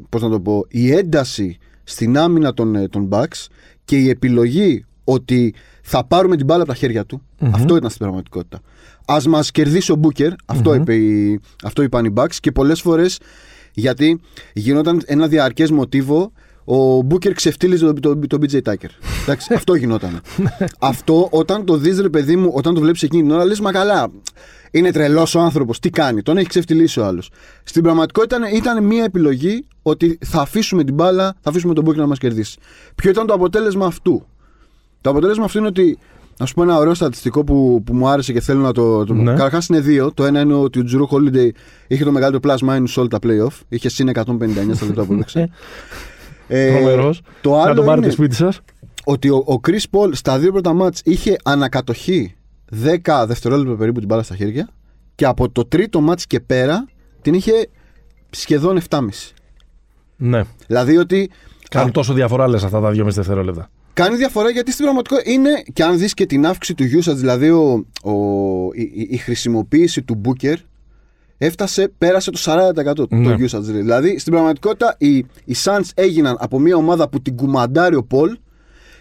πώς 0.09 0.21
να 0.21 0.29
το 0.29 0.39
πω, 0.39 0.65
η 0.69 0.91
ένταση 0.91 1.57
στην 1.83 2.17
άμυνα 2.17 2.53
των, 2.53 2.75
ε, 2.75 2.87
των 2.87 3.09
Bucks 3.11 3.47
και 3.85 3.97
η 3.97 4.09
επιλογή 4.09 4.85
ότι 5.03 5.53
θα 5.81 6.03
πάρουμε 6.05 6.35
την 6.35 6.45
μπάλα 6.45 6.61
από 6.63 6.71
τα 6.71 6.77
χέρια 6.77 7.05
του, 7.05 7.21
Μμμ. 7.39 7.51
αυτό 7.55 7.75
ήταν 7.75 7.89
στην 7.89 8.01
πραγματικότητα. 8.01 8.59
Α 9.05 9.17
μας 9.29 9.51
κερδίσει 9.51 9.91
ο 9.91 9.95
Μπούκερ, 9.95 10.31
αυτό, 10.45 10.69
Μμμ. 10.73 10.81
είπε, 10.81 10.95
η- 10.95 11.39
αυτό 11.63 11.81
είπαν 11.81 12.05
οι 12.05 12.13
Bucks 12.15 12.35
και 12.39 12.51
πολλές 12.51 12.81
φορές 12.81 13.19
γιατί 13.73 14.19
γινόταν 14.53 15.01
ένα 15.05 15.27
διαρκές 15.27 15.71
μοτίβο 15.71 16.31
ο 16.65 17.01
Μπούκερ 17.01 17.33
ξεφτύλιζε 17.33 17.85
τον, 17.85 18.01
τον, 18.01 18.27
τον 18.27 18.41
BJ 18.41 18.55
Tucker. 18.55 18.89
Εντάξει, 19.21 19.53
αυτό 19.59 19.75
γινόταν. 19.75 20.21
αυτό 20.79 21.27
όταν 21.31 21.65
το 21.65 21.77
δεις 21.77 21.99
ρε 21.99 22.09
παιδί 22.09 22.35
μου, 22.35 22.51
όταν 22.53 22.73
το 22.73 22.79
βλέπεις 22.79 23.03
εκείνη 23.03 23.21
την 23.21 23.31
ώρα, 23.31 23.45
λες 23.45 23.59
μα 23.59 23.71
καλά. 23.71 24.11
Είναι 24.71 24.91
τρελός 24.91 25.35
ο 25.35 25.39
άνθρωπος. 25.39 25.79
Τι 25.79 25.89
κάνει, 25.89 26.21
τον 26.21 26.37
έχει 26.37 26.47
ξεφτυλίσει 26.47 26.99
ο 26.99 27.05
άλλος. 27.05 27.29
Στην 27.63 27.83
πραγματικότητα 27.83 28.37
ήταν, 28.37 28.55
ήταν 28.55 28.83
μια 28.83 29.03
επιλογή 29.03 29.65
ότι 29.81 30.17
θα 30.25 30.41
αφήσουμε 30.41 30.83
την 30.83 30.93
μπάλα, 30.93 31.35
θα 31.41 31.49
αφήσουμε 31.49 31.73
τον 31.73 31.83
Μπούκερ 31.83 32.01
να 32.01 32.07
μας 32.07 32.17
κερδίσει. 32.17 32.57
Ποιο 32.95 33.09
ήταν 33.09 33.25
το 33.25 33.33
αποτέλεσμα 33.33 33.85
αυτού; 33.85 34.25
Το 35.01 35.09
αποτέλεσμα 35.09 35.43
αυτού 35.43 35.57
είναι 35.57 35.67
ότι. 35.67 35.97
Να 36.37 36.45
σου 36.45 36.53
πω 36.53 36.63
ένα 36.63 36.77
ωραίο 36.77 36.93
στατιστικό 36.93 37.43
που, 37.43 37.83
που 37.85 37.93
μου 37.93 38.07
άρεσε 38.07 38.33
και 38.33 38.41
θέλω 38.41 38.61
να 38.61 38.71
το. 38.71 39.05
το... 39.05 39.13
Ναι. 39.13 39.31
Καταρχάς 39.31 39.67
είναι 39.67 39.79
δύο. 39.79 40.11
Το 40.13 40.25
ένα 40.25 40.39
είναι 40.39 40.53
ότι 40.53 40.79
ο 40.79 40.83
Τζουρού 40.83 41.07
Holiday 41.11 41.49
είχε 41.87 42.03
το 42.03 42.11
μεγαλύτερο 42.11 42.55
plus 42.55 42.69
minus 42.69 42.83
σε 42.85 42.99
όλα 42.99 43.09
τα 43.09 43.19
playoff. 43.23 43.61
Είχε 43.69 43.89
συν 43.89 44.11
159 44.13 44.21
στα 44.73 44.85
λεπτά 44.85 45.05
που 45.05 45.13
έπαιξε. 45.13 45.49
Ε, 46.47 46.75
Τρομερός. 46.75 47.21
το 47.41 47.49
Να 47.51 47.61
άλλο 47.61 47.73
τον 47.73 47.85
πάρετε 47.85 48.05
είναι 48.05 48.13
σπίτι 48.15 48.35
σας. 48.35 48.59
ότι 49.03 49.29
ο, 49.29 49.35
ο 49.35 49.59
Chris 49.67 49.83
Paul 49.91 50.09
στα 50.11 50.39
δύο 50.39 50.51
πρώτα 50.51 50.73
μάτς 50.73 51.01
είχε 51.03 51.35
ανακατοχή 51.43 52.35
10 53.05 53.23
δευτερόλεπτα 53.27 53.75
περίπου 53.75 53.99
την 53.99 54.07
μπάλα 54.07 54.23
στα 54.23 54.35
χέρια 54.35 54.69
και 55.15 55.25
από 55.25 55.49
το 55.49 55.65
τρίτο 55.65 56.01
μάτς 56.01 56.27
και 56.27 56.39
πέρα 56.39 56.85
την 57.21 57.33
είχε 57.33 57.67
σχεδόν 58.29 58.79
7,5. 58.89 58.99
Ναι. 60.15 60.41
Δηλαδή 60.67 60.97
ότι 60.97 61.29
Κάνουν 61.69 61.91
τόσο 61.91 62.13
διαφορά 62.13 62.47
λες 62.47 62.63
αυτά 62.63 62.79
τα 62.81 62.89
2,5 62.95 63.05
δευτερόλεπτα. 63.09 63.69
κάνει 63.93 64.15
διαφορά 64.15 64.49
γιατί 64.49 64.71
στην 64.71 64.83
πραγματικότητα 64.83 65.31
είναι 65.31 65.49
και 65.73 65.83
αν 65.83 65.97
δεις 65.97 66.13
και 66.13 66.25
την 66.25 66.45
αύξηση 66.45 66.75
του 66.75 66.83
usage, 66.99 67.15
δηλαδή 67.15 67.49
ο, 67.49 67.85
ο, 68.03 68.11
η, 68.73 68.81
η- 68.93 69.07
η 69.09 69.17
χρησιμοποίηση 69.17 70.01
του 70.03 70.21
Booker 70.25 70.55
έφτασε, 71.45 71.91
πέρασε 71.97 72.31
το 72.31 72.39
40% 72.43 73.09
Ναι. 73.09 73.35
το 73.35 73.43
usage. 73.43 73.61
Δηλαδή 73.61 74.19
στην 74.19 74.33
πραγματικότητα 74.33 74.95
οι, 74.97 75.17
οι 75.45 75.55
Suns 75.63 75.89
έγιναν 75.93 76.37
από 76.39 76.59
μια 76.59 76.75
ομάδα 76.75 77.09
που 77.09 77.21
την 77.21 77.35
κουμαντάρει 77.35 77.95
ο 77.95 78.07
Paul 78.11 78.29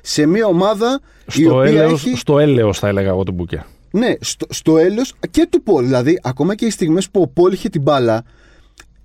σε 0.00 0.26
μια 0.26 0.46
ομάδα 0.46 1.00
η 1.26 1.42
Στο 1.42 1.50
οποία 1.58 1.82
έλεος, 1.82 2.06
έχει... 2.06 2.16
στο 2.16 2.38
έλεος 2.38 2.78
θα 2.78 2.88
έλεγα 2.88 3.08
εγώ 3.08 3.22
τον 3.22 3.34
Μπούκερ. 3.34 3.60
Ναι, 3.90 4.14
στο, 4.20 4.46
στο 4.50 4.78
έλεος 4.78 5.14
και 5.30 5.46
του 5.50 5.62
Πολ. 5.62 5.84
Δηλαδή, 5.84 6.18
ακόμα 6.22 6.54
και 6.54 6.64
οι 6.66 6.70
στιγμές 6.70 7.10
που 7.10 7.20
ο 7.20 7.28
Πολ 7.28 7.52
είχε 7.52 7.68
την 7.68 7.82
μπάλα, 7.82 8.24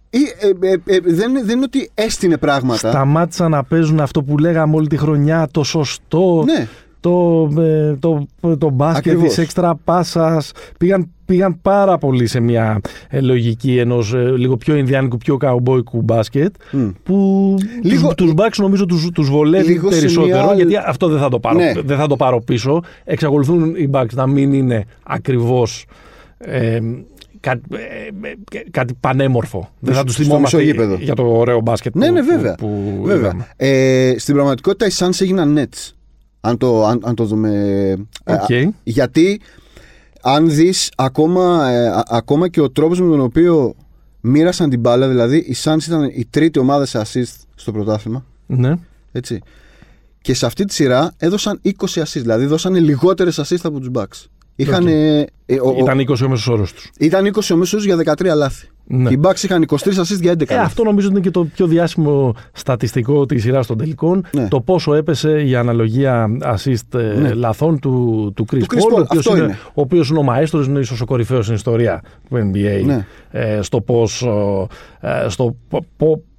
ή, 0.10 0.20
ε, 0.40 0.68
ε, 0.70 0.76
ε, 0.86 1.00
δεν, 1.04 1.34
δεν 1.46 1.56
είναι 1.56 1.64
ότι 1.64 1.90
έστεινε 1.94 2.38
πράγματα. 2.38 2.90
Σταμάτησαν 2.90 3.52
να 3.52 3.64
παίζουν 3.64 4.00
αυτό 4.00 4.24
που 4.24 4.38
λέγαμε 4.38 4.76
όλη 4.76 4.88
τη 4.88 4.98
χρονιά, 4.98 5.48
το 5.52 5.64
σωστό, 5.64 6.44
Ναι, 6.46 6.68
το, 7.00 7.48
ε, 7.62 7.94
το, 8.00 8.28
το 8.58 8.70
μπάσκετ 8.70 8.98
Ακριβώς. 9.14 9.28
της 9.28 9.38
έξτρα 9.38 9.76
πάσας. 9.84 10.52
Πήγαν, 10.80 11.10
πήγαν 11.26 11.62
πάρα 11.62 11.98
πολύ 11.98 12.28
σε 12.28 12.40
μια 12.40 12.82
ε, 13.10 13.22
λογική 13.22 13.78
ενός 13.78 14.14
ε, 14.14 14.18
λίγο 14.38 14.58
πιο 14.58 14.76
ινδιάνικου, 14.76 15.18
πιο 15.18 15.38
καουμπόικου 15.38 16.02
μπάσκετ 16.02 16.56
Μμ. 16.72 16.88
που 17.04 17.56
Λίγο- 17.84 18.16
τους, 18.16 18.26
τους 18.28 18.34
Bucks 18.38 18.56
νομίζω 18.58 18.86
τους, 18.86 19.10
τους 19.14 19.30
βολεύει 19.30 19.72
Λίγο 19.72 19.92
σε 19.92 20.00
περισσότερο 20.00 20.44
μια- 20.46 20.54
γιατί 20.54 20.76
αυτό 20.76 21.08
δεν 21.08 21.20
θα, 21.20 21.30
το 21.30 21.40
πάρω, 21.40 21.58
Ναι. 21.60 21.74
δεν 21.86 21.98
θα 21.98 22.08
το 22.08 22.16
πάρω 22.16 22.42
πίσω. 22.42 22.82
Εξακολουθούν 23.04 23.76
οι 23.76 23.90
Bucks 23.94 24.14
να 24.14 24.28
μην 24.28 24.54
είναι 24.54 24.86
ακριβώς 25.04 25.86
ε, 26.38 26.80
κάτι, 27.40 27.62
ε, 27.72 28.28
ε, 28.58 28.60
κάτι 28.72 28.94
πανέμορφο. 29.00 29.70
Δεν 29.80 29.94
θα 29.96 30.04
τους 30.04 30.14
Στο 30.14 30.24
θυμόμαστε 30.24 30.58
μισό 30.58 30.68
γήπεδο. 30.70 30.96
για 31.00 31.14
το 31.16 31.24
ωραίο 31.24 31.62
μπάσκετ 31.62 31.96
ναι, 31.96 32.08
που, 32.08 32.14
ναι, 32.14 32.20
που- 32.20 32.26
βέβαια. 32.28 32.56
που, 32.56 33.00
βέβαια. 33.04 33.26
είδαμε. 33.30 33.48
Ε, 33.56 34.14
στην 34.18 34.34
πραγματικότητα 34.34 34.86
οι 34.86 34.90
Suns 34.98 35.22
έγιναν 35.22 35.58
Nets. 35.60 35.92
Αν 36.48 36.58
το, 36.58 36.86
αν, 36.86 37.00
αν 37.04 37.16
το 37.16 37.24
δούμε. 37.26 37.50
ε, 38.24 38.34
Οκ. 38.34 38.52
α- 38.52 38.70
γιατί 38.84 39.42
αν 40.22 40.50
δεις 40.50 40.92
ακόμα, 40.98 41.70
ε, 41.70 41.88
α- 41.88 42.04
ακόμα 42.10 42.48
και 42.48 42.62
ο 42.62 42.70
τρόπος 42.72 43.00
με 43.02 43.10
τον 43.10 43.20
οποίο 43.20 43.76
μοίρασαν 44.22 44.70
την 44.70 44.80
μπάλα, 44.80 45.08
δηλαδή 45.08 45.38
οι 45.38 45.56
Suns 45.64 45.78
ήταν 45.88 46.04
η 46.04 46.28
τρίτη 46.30 46.60
ομάδα 46.60 46.86
σε 46.86 47.02
assist 47.06 47.34
στο 47.56 47.72
πρωτάθλημα. 47.72 48.26
Ναι. 48.46 48.74
Έτσι. 49.12 49.42
Και 50.22 50.34
σε 50.34 50.46
αυτή 50.46 50.66
τη 50.66 50.74
σειρά 50.74 51.14
έδωσαν 51.18 51.60
20 51.64 51.72
assist, 52.02 52.06
δηλαδή 52.22 52.46
δώσανε 52.46 52.80
λιγότερες 52.80 53.40
assist 53.40 53.60
από 53.64 53.80
τους 53.80 53.90
Bucks. 53.94 54.26
Είχαν, 54.56 54.84
Οκ. 54.84 54.90
ε, 54.90 55.20
ε, 55.46 55.60
ο- 55.62 55.70
ο- 55.70 55.76
Ήταν 55.80 56.00
20 56.00 56.26
ο 56.26 56.30
μέσος 56.30 56.48
όρος 56.48 56.74
τους. 56.74 56.90
ήταν 57.00 57.26
20 57.26 57.54
ο 57.54 57.58
μέσος 57.58 57.86
για 57.86 57.96
13 57.96 58.36
λάθη. 58.36 58.68
Ναι. 58.90 59.10
Οι 59.10 59.20
Bucks 59.24 59.44
είχαν 59.44 59.66
23 59.68 59.76
assist 59.76 60.22
για 60.22 60.32
11 60.32 60.42
Ε, 60.42 60.54
λάθη. 60.54 60.66
αυτό 60.66 60.84
νομίζω 60.84 61.08
ότι 61.08 61.16
είναι 61.16 61.26
και 61.26 61.32
το 61.32 61.44
πιο 61.46 61.68
διάσημο 61.68 62.34
στατιστικό 62.54 63.26
της 63.26 63.42
σειράς 63.42 63.68
των 63.68 63.78
τελικών. 63.78 64.26
Ναι. 64.34 64.48
Το 64.48 64.62
πόσο 64.62 64.94
έπεσε 64.94 65.42
η 65.42 65.56
αναλογία 65.56 66.28
assist 66.42 67.00
ε, 67.00 67.20
Ναι. 67.20 67.34
λαθών 67.34 67.80
του, 67.80 68.32
του 68.36 68.46
Chris, 68.52 68.60
Του 68.60 68.66
Chris 68.76 68.78
Paul, 68.78 68.94
Paul, 68.94 68.98
ο 68.98 69.00
οποίος 69.02 69.18
αυτό 69.28 69.36
είναι, 69.36 69.46
είναι. 69.46 69.58
ο 69.68 69.82
οποίος 69.82 70.10
είναι 70.10 70.20
ο 70.20 70.24
μαέστρος, 70.24 70.68
είναι 70.68 70.80
ίσως 70.80 71.02
ο 71.02 71.06
κορυφαίος 71.06 71.44
στην 71.44 71.56
ιστορία 71.56 72.02
του 72.30 72.36
NBA 72.54 72.82
Ναι. 72.86 73.06
ε, 73.32 73.62
στο 73.62 73.82
πώς, 73.82 74.22
ο, 74.22 74.68
ε, 75.02 75.26
στο 75.30 75.56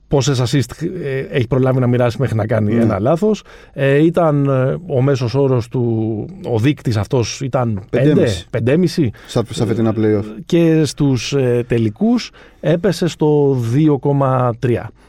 πο- 0.08 0.16
πο- 0.16 0.32
πόσες 0.34 0.40
assist 0.54 0.82
ε, 1.04 1.18
έχει 1.36 1.46
προλάβει 1.46 1.78
να 1.80 1.86
μοιράσει 1.86 2.16
μέχρι 2.20 2.36
να 2.36 2.46
κάνει 2.46 2.74
Ναι. 2.74 2.82
ένα 2.82 2.98
λάθος. 2.98 3.42
Ε, 3.72 4.04
ήταν 4.04 4.46
ε, 4.48 4.76
ο 4.94 5.02
μέσος 5.02 5.34
όρος 5.34 5.68
του, 5.68 6.24
ο 6.52 6.58
δείκτης 6.58 6.96
αυτός 6.96 7.40
ήταν 7.40 7.82
5, 7.90 7.98
5,5. 8.14 8.48
5,5 8.50 9.10
Στα, 9.26 9.42
στα 9.50 9.66
φετινά 9.66 9.94
playoff. 9.96 10.24
και 10.46 10.84
στους 10.84 11.32
ε, 11.32 11.64
τελικούς 11.68 12.30
έπεσε 12.60 13.06
στο 13.08 13.56
2,3. 13.74 14.52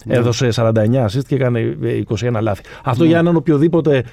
Ναι. 0.06 0.16
Έδωσε 0.16 0.50
49 0.56 0.72
assist 1.06 1.24
και 1.28 1.36
έκανε 1.36 1.60
ε, 1.60 2.02
21 2.22 2.38
λάθη. 2.42 2.62
Αυτό 2.84 3.04
Ναι. 3.04 3.10
για 3.10 3.20
έναν 3.20 3.36
οποιοδήποτε 3.36 4.04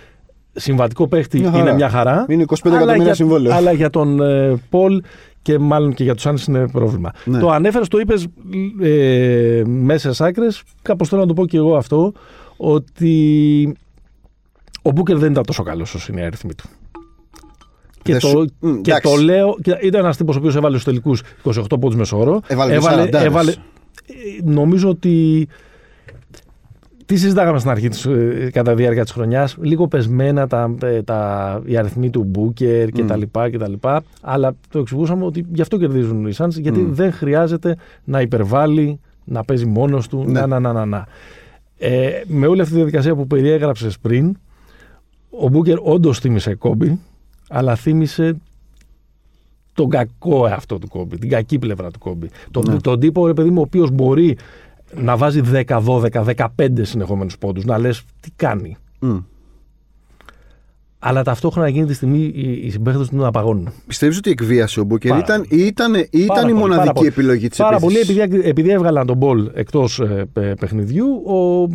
συμβατικό 0.57 1.09
παίχτη 1.09 1.39
Μια 1.41 1.51
χαρά. 1.51 1.63
είναι 1.63 1.75
μια 1.75 1.89
χαρά. 1.89 2.25
Είναι 2.29 2.45
25 2.47 2.55
αλλά 2.65 2.75
εκατομμύρια 2.77 3.05
για- 3.05 3.15
συμβόλαιο. 3.15 3.55
Αλλά 3.55 3.73
για 3.73 3.91
τον 3.91 4.21
ε, 4.21 4.61
Πολ 4.71 5.03
και 5.43 5.59
μάλλον 5.59 5.95
και 5.95 6.05
για 6.05 6.15
τους 6.15 6.27
Άννης 6.27 6.45
είναι 6.47 6.69
πρόβλημα. 6.69 7.13
Ναι. 7.25 7.39
Το 7.39 7.51
ανέφερες, 7.51 7.89
το 7.89 7.99
είπες 7.99 8.27
ε, 8.83 9.63
μέσα 9.67 10.13
σε 10.13 10.25
άκρες. 10.25 10.63
Κάπως 10.83 11.09
θέλω 11.09 11.21
να 11.21 11.27
το 11.27 11.35
πω 11.35 11.47
και 11.47 11.57
εγώ 11.57 11.77
αυτό, 11.77 12.13
ότι 12.57 13.77
ο 14.83 14.91
Μπούκερ 14.91 15.19
δεν 15.19 15.31
ήταν 15.31 15.45
τόσο 15.45 15.63
καλός 15.63 15.95
όσο 15.95 16.13
είναι 16.13 16.21
οι 16.21 16.25
αριθμοί 16.25 16.55
του. 16.55 16.65
Και, 18.03 18.13
Δεν 18.13 18.21
το, 18.21 18.27
σου- 18.29 18.53
Μ, 18.61 18.81
και 18.81 18.91
εντάξει. 18.91 19.15
το 19.17 19.23
λέω, 19.23 19.57
και 19.63 19.79
ήταν 19.83 20.01
ένας 20.01 20.17
τύπος 20.17 20.37
ο 20.37 20.39
οποίος 20.39 20.57
έβαλε 20.57 20.73
στους 20.79 20.85
τελικούς 20.85 21.23
28 21.45 21.63
πόντους 21.69 21.97
μεσόωρο. 21.97 22.41
Έβαλε 22.47 22.79
40. 22.81 23.13
ε, 23.13 23.27
νομίζω 24.45 24.89
ότι. 24.89 25.49
Τι 27.07 27.17
συζητάγαμε 27.17 27.59
στην 27.59 27.71
αρχή 27.71 27.89
της, 27.89 28.05
ε, 28.07 28.51
κατά 28.53 28.75
τη 28.75 28.83
διάρκεια 28.83 29.03
της 29.03 29.13
χρονιάς, 29.13 29.57
λίγο 29.61 29.89
πεσμένα 29.89 30.47
τα, 30.47 30.75
ε, 30.83 31.03
τα, 31.03 31.63
οι 31.65 31.77
αριθμοί 31.77 32.11
του 32.11 32.25
Μπούκερ 32.25 32.89
και 32.91 33.03
Μμ. 33.03 33.07
τα 33.07 33.17
λοιπά 33.17 33.51
και 33.51 33.59
τα 33.59 33.69
λοιπά, 33.69 34.03
αλλά 34.21 34.55
το 34.69 34.79
εξηγούσαμε 34.79 35.25
ότι 35.25 35.47
γι' 35.53 35.61
αυτό 35.61 35.79
κερδίζουν 35.79 36.27
οι 36.27 36.33
Suns, 36.37 36.51
γιατί 36.51 36.81
Μμ. 36.81 36.95
δεν 36.95 37.13
χρειάζεται 37.13 37.77
να 38.05 38.21
υπερβάλλει, 38.21 39.01
να 39.25 39.45
παίζει 39.45 39.67
μόνος 39.67 40.09
του, 40.09 40.25
Ναι. 40.27 40.41
να, 40.41 40.47
να, 40.47 40.61
να, 40.61 40.73
να, 40.73 40.85
να. 40.85 41.07
Ε, 41.79 42.11
με 42.27 42.47
όλη 42.47 42.61
αυτή 42.61 42.73
τη 42.73 42.79
διαδικασία 42.79 43.15
που 43.15 43.27
περιέγραψες 43.27 43.99
πριν, 43.99 44.37
ο 45.31 45.49
Μπούκερ 45.49 45.79
όντως 45.83 46.19
θύμισε 46.19 46.55
Κόμπι, 46.55 47.01
αλλά 47.49 47.75
θύμισε 47.75 48.37
τον 49.73 49.89
κακό 49.89 50.47
εαυτό 50.47 50.79
του 50.79 50.89
Κόμπι, 50.89 51.19
την 51.19 51.29
κακή 51.29 51.59
πλευρά 51.59 51.91
του 51.91 51.99
Κόμπι. 51.99 52.29
Τον, 52.51 52.65
Ναι. 52.69 52.81
τον 52.81 53.01
τύπο, 53.01 53.27
ρε 53.27 53.33
παιδί 53.35 53.51
μου, 53.51 53.59
ο 53.59 53.63
οποίος 53.63 53.91
μπορεί 53.91 54.37
να 54.95 55.17
βάζει 55.17 55.41
10, 55.53 55.81
12, 55.81 56.23
15 56.23 56.85
συνεχόμενους 56.85 57.39
πόντους, 57.39 57.65
να 57.65 57.79
λες 57.79 58.03
τι 58.21 58.31
κάνει. 58.37 58.77
Μ. 58.99 59.17
αλλά 60.99 61.23
ταυτόχρονα 61.23 61.69
εκείνη 61.69 61.87
τη 61.87 61.95
στιγμή 61.95 62.19
οι, 62.35 62.61
οι 62.65 62.71
συμπαίχτες 62.71 63.09
του 63.09 63.17
να 63.17 63.31
παγώνουν. 63.31 63.69
Πιστεύεις 63.87 64.17
ότι 64.17 64.31
εκβίασε 64.31 64.81
ο 64.81 64.85
Μπούκερ; 64.85 65.11
Πάρα 65.11 65.23
Ήταν, 65.23 65.47
ήταν, 65.51 65.95
ήταν 65.95 66.27
Πάρα 66.27 66.41
η 66.41 66.43
πολύ, 66.43 66.53
πάρα 66.53 66.55
μοναδική 66.55 66.93
πολύ. 66.95 67.07
επιλογή 67.09 67.49
της 67.49 67.59
Πάρα 67.59 67.79
πολύ, 67.79 67.99
επειδή, 67.99 68.49
επειδή 68.49 68.71
έβγαλαν 68.71 69.07
τον 69.07 69.17
μπολ 69.17 69.51
εκτός 69.55 70.03
παιχνιδιού, 70.33 71.07
ο, 71.27 71.69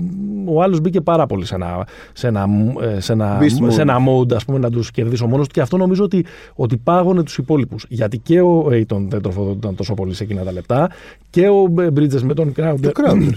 ο 0.45 0.61
άλλος 0.61 0.79
μπήκε 0.79 1.01
πάρα 1.01 1.25
πολύ 1.25 1.45
σε 1.45 1.55
ένα, 1.55 1.87
σε 2.13 2.27
ένα, 2.27 2.47
ε, 2.95 2.99
σε 2.99 3.11
ένα, 3.11 3.39
Beast 3.39 3.65
mode. 3.65 3.71
σε 3.71 3.81
ένα 3.81 3.97
mode 4.09 4.33
ας 4.33 4.45
πούμε, 4.45 4.57
να 4.57 4.69
τους 4.69 4.91
κερδίσει 4.91 5.23
ο 5.23 5.27
μόνος 5.27 5.47
του 5.47 5.53
και 5.53 5.61
αυτό 5.61 5.77
νομίζω 5.77 6.03
ότι, 6.03 6.25
ότι 6.55 6.77
πάγωνε 6.77 7.23
τους 7.23 7.37
υπόλοιπους. 7.37 7.85
Γιατί 7.89 8.17
και 8.17 8.41
ο 8.41 8.67
Aiton 8.71 9.05
δεν 9.09 9.21
τροφοδόταν 9.21 9.75
τόσο 9.75 9.93
πολύ 9.93 10.13
σε 10.13 10.23
εκείνα 10.23 10.43
τα 10.43 10.51
λεπτά 10.51 10.89
και 11.29 11.47
ο 11.47 11.73
Bridges 11.75 12.21
με 12.21 12.33
τον 12.33 12.53
Crowder. 12.57 12.75
Το 12.81 12.91
Crowder. 12.93 13.33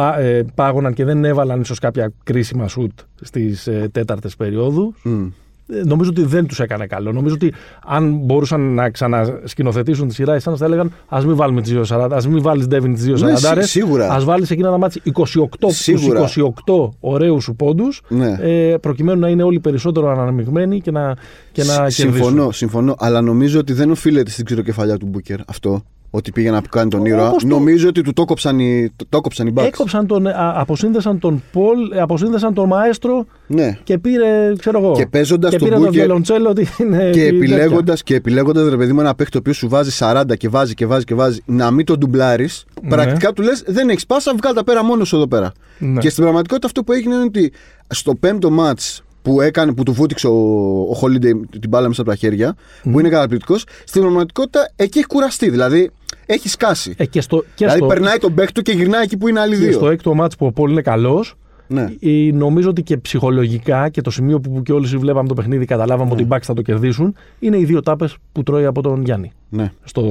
Ε, 0.00 0.12
πά, 0.12 0.18
ε, 0.20 0.44
πάγωναν 0.54 0.92
και 0.94 1.04
δεν 1.04 1.24
έβαλαν 1.24 1.60
ίσως 1.60 1.78
κάποια 1.78 2.12
κρίσιμα 2.24 2.68
σουτ 2.68 2.92
στις 3.20 3.66
ε, 3.66 3.88
τέταρτες 3.92 4.36
περίοδου. 4.36 4.94
Μμ. 5.02 5.26
Ε, 5.72 5.82
Νομίζω 5.84 6.10
ότι 6.10 6.24
δεν 6.24 6.46
τους 6.46 6.60
έκανε 6.60 6.86
καλό. 6.86 7.12
Νομίζω 7.12 7.34
ότι 7.34 7.52
αν 7.86 8.16
μπορούσαν 8.16 8.60
να 8.60 8.90
ξανασκηνοθετήσουν 8.90 10.08
τη 10.08 10.14
σειρά, 10.14 10.34
εσά 10.34 10.56
θα 10.56 10.64
έλεγαν 10.64 10.92
Α 11.08 11.20
μην 11.26 11.36
βάλουμε 11.36 11.60
τις 11.62 11.72
2.40, 11.92 12.08
ας 12.12 12.26
μην 12.28 12.42
βάλεις 12.42 12.66
Ντέβιν 12.66 12.94
τις 12.94 13.04
2.40. 13.06 13.20
Ναι, 13.24 13.36
σί- 13.36 13.62
σίγουρα. 13.62 14.08
Α 14.14 14.20
βάλεις 14.20 14.50
εκείνα 14.50 14.70
τα 14.70 14.78
μάτια 14.78 15.02
28, 15.04 15.68
Σίγουρα. 15.68 16.22
τους 16.22 16.36
28 16.36 16.90
ωραίους 17.00 17.42
σου 17.44 17.54
πόντους, 17.54 18.02
Ναι. 18.08 18.36
ε, 18.40 18.76
προκειμένου 18.80 19.20
να 19.20 19.28
είναι 19.28 19.42
όλοι 19.42 19.60
περισσότερο 19.60 20.10
αναμειγμένοι 20.10 20.80
και 20.80 20.90
να, 20.90 21.16
και 21.52 21.62
να 21.64 21.74
κερδίσουν. 21.74 22.12
συμφωνώ, 22.12 22.50
συμφωνώ. 22.50 22.94
Αλλά 22.98 23.20
νομίζω 23.20 23.58
ότι 23.58 23.72
δεν 23.72 23.90
οφείλεται 23.90 24.30
στην 24.30 24.44
ξηροκεφαλιά 24.44 24.96
του 24.96 25.06
Μπούκερ 25.06 25.38
αυτό. 25.46 25.82
Ότι 26.12 26.32
πήγε 26.32 26.50
να 26.50 26.60
κάνει 26.70 26.90
τον 26.90 27.04
ήρωα. 27.04 27.28
Όπως 27.28 27.42
το- 27.42 27.48
Νομίζω 27.48 27.88
ότι 27.88 28.02
του 28.02 28.12
το 28.12 28.24
κόψαν 28.24 28.58
οι, 28.58 28.90
το, 28.96 29.04
το 29.08 29.20
κόψαν 29.20 29.46
οι 29.46 29.52
Bucks. 29.56 29.64
Έκοψαν 29.64 30.06
τον, 30.06 30.26
α, 30.26 30.52
αποσύνδεσαν 30.56 31.18
τον 31.18 31.42
Πολ, 31.52 31.92
ε, 31.92 32.00
αποσύνδεσαν 32.00 32.54
τον 32.54 32.66
Μαέστρο 32.68 33.26
Ναι. 33.46 33.78
και 33.84 33.98
πήρε, 33.98 34.52
ξέρω 34.58 34.78
εγώ. 34.78 34.92
Και 34.92 35.06
παίζοντας 35.06 35.50
και 35.50 35.56
τον 35.58 35.68
πήρε 35.68 35.80
τον 35.80 35.88
Booker 35.88 35.92
βιολοντσέλο 35.92 36.48
ότι 36.48 36.66
είναι. 36.78 36.96
Και 36.98 37.04
τέτοια. 37.10 37.26
επιλέγοντα 37.26 37.94
και 38.04 38.14
επιλέγοντας, 38.14 38.68
ρε 38.68 38.76
παιδί 38.76 38.92
μου, 38.92 39.00
ένα 39.00 39.14
παίχτη 39.14 39.32
το 39.32 39.38
οποίος 39.38 39.56
σου 39.56 39.68
βάζει 39.68 39.90
40 39.98 40.36
και 40.36 40.48
βάζει 40.48 40.74
και 40.74 40.86
βάζει 40.86 41.04
και 41.04 41.14
βάζει, 41.14 41.40
να 41.46 41.70
μην 41.70 41.84
τον 41.86 41.98
ντουμπλάρεις, 41.98 42.64
Ναι. 42.82 42.88
πρακτικά 42.88 43.32
του 43.32 43.42
λες: 43.42 43.62
Δεν 43.66 43.88
έχεις 43.88 44.06
πάσα, 44.06 44.34
βγάλει 44.36 44.54
τα 44.56 44.64
πέρα 44.64 44.84
μόνος 44.84 45.08
σου 45.08 45.16
εδώ 45.16 45.28
πέρα. 45.28 45.52
Ναι. 45.78 46.00
Και 46.00 46.10
στην 46.10 46.22
πραγματικότητα 46.22 46.66
αυτό 46.66 46.82
που 46.84 46.92
έγινε 46.92 47.14
είναι 47.14 47.24
ότι 47.24 47.52
στο 47.88 48.14
πέμπτο 48.14 48.50
μάτ 48.50 48.78
που, 49.22 49.40
έκανε, 49.40 49.72
που 49.72 49.82
του 49.82 49.92
βούτυξε 49.92 50.26
ο, 50.26 50.32
ο 50.80 50.98
Holiday 51.02 51.32
την 51.60 51.68
μπάλα 51.68 51.88
μέσα 51.88 52.00
από 52.00 52.10
τα 52.10 52.16
χέρια, 52.16 52.56
που 52.82 53.00
είναι 53.00 53.08
καταπληκτικός, 53.08 53.64
στην 53.84 54.00
πραγματικότητα 54.00 54.70
εκεί 54.76 54.98
έχει 54.98 55.06
κουραστεί. 55.06 55.50
Δηλαδή 55.50 55.90
έχει 56.26 56.48
σκάσει. 56.48 56.94
Ε, 56.96 57.06
και 57.06 57.20
στο, 57.20 57.38
και 57.40 57.46
δηλαδή 57.54 57.78
στο, 57.78 57.86
περνάει 57.86 58.18
τον 58.18 58.34
παίχτη 58.34 58.52
του 58.52 58.62
και 58.62 58.72
γυρνάει 58.72 59.02
εκεί 59.02 59.16
που 59.16 59.28
είναι 59.28 59.40
άλλοι 59.40 59.56
και 59.56 59.64
δύο. 59.64 59.72
στο 59.72 59.88
έκτο 59.88 60.14
μάτς 60.14 60.36
που 60.36 60.46
ο 60.46 60.52
Πολ 60.52 60.70
είναι 60.70 60.82
καλός, 60.82 61.34
Ναι. 61.72 61.88
Ε, 62.00 62.30
νομίζω 62.32 62.68
ότι 62.68 62.82
και 62.82 62.96
ψυχολογικά 62.96 63.88
και 63.88 64.00
το 64.00 64.10
σημείο 64.10 64.40
που, 64.40 64.50
που 64.52 64.62
και 64.62 64.72
όλοι 64.72 64.86
βλέπαμε 64.86 65.28
το 65.28 65.34
παιχνίδι, 65.34 65.64
καταλάβαμε 65.64 66.12
ότι 66.12 66.22
οι 66.22 66.26
Bucks 66.30 66.42
θα 66.42 66.54
το 66.54 66.62
κερδίσουν, 66.62 67.14
είναι 67.38 67.58
οι 67.58 67.64
δύο 67.64 67.80
τάπες 67.80 68.16
που 68.32 68.42
τρώει 68.42 68.64
από 68.64 68.82
τον 68.82 69.02
Γιάννη. 69.04 69.32
ναι. 69.48 69.72
Στο, 69.84 70.04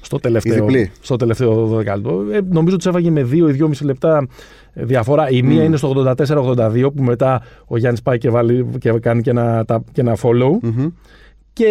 στο 0.00 0.18
τελευταίο, 0.18 0.54
διπλή. 0.64 0.90
στο 1.00 1.16
τελευταίο 1.16 1.54
δωδεκάλεπτο. 1.66 2.24
Ε, 2.32 2.38
νομίζω 2.50 2.74
ότι 2.74 2.88
έφαγε 2.88 3.10
με 3.10 3.22
2 3.22 3.32
ή 3.32 3.56
2,5 3.60 3.70
λεπτά 3.82 4.26
ε, 4.72 4.84
διαφορά. 4.84 5.30
Η 5.30 5.42
μία 5.42 5.64
είναι 5.64 5.76
στο 5.76 6.14
84-82 6.16 6.86
που 6.96 7.02
μετά 7.02 7.42
ο 7.66 7.76
Γιάννης 7.76 8.02
πάει 8.02 8.18
και, 8.18 8.30
βάλει, 8.30 8.66
και 8.78 8.90
κάνει 8.92 9.22
και 9.22 9.30
ένα, 9.30 9.64
τα- 9.64 9.84
και 9.92 10.00
ένα 10.00 10.16
follow. 10.22 10.50
Μμμ. 10.62 10.86
Και 11.52 11.66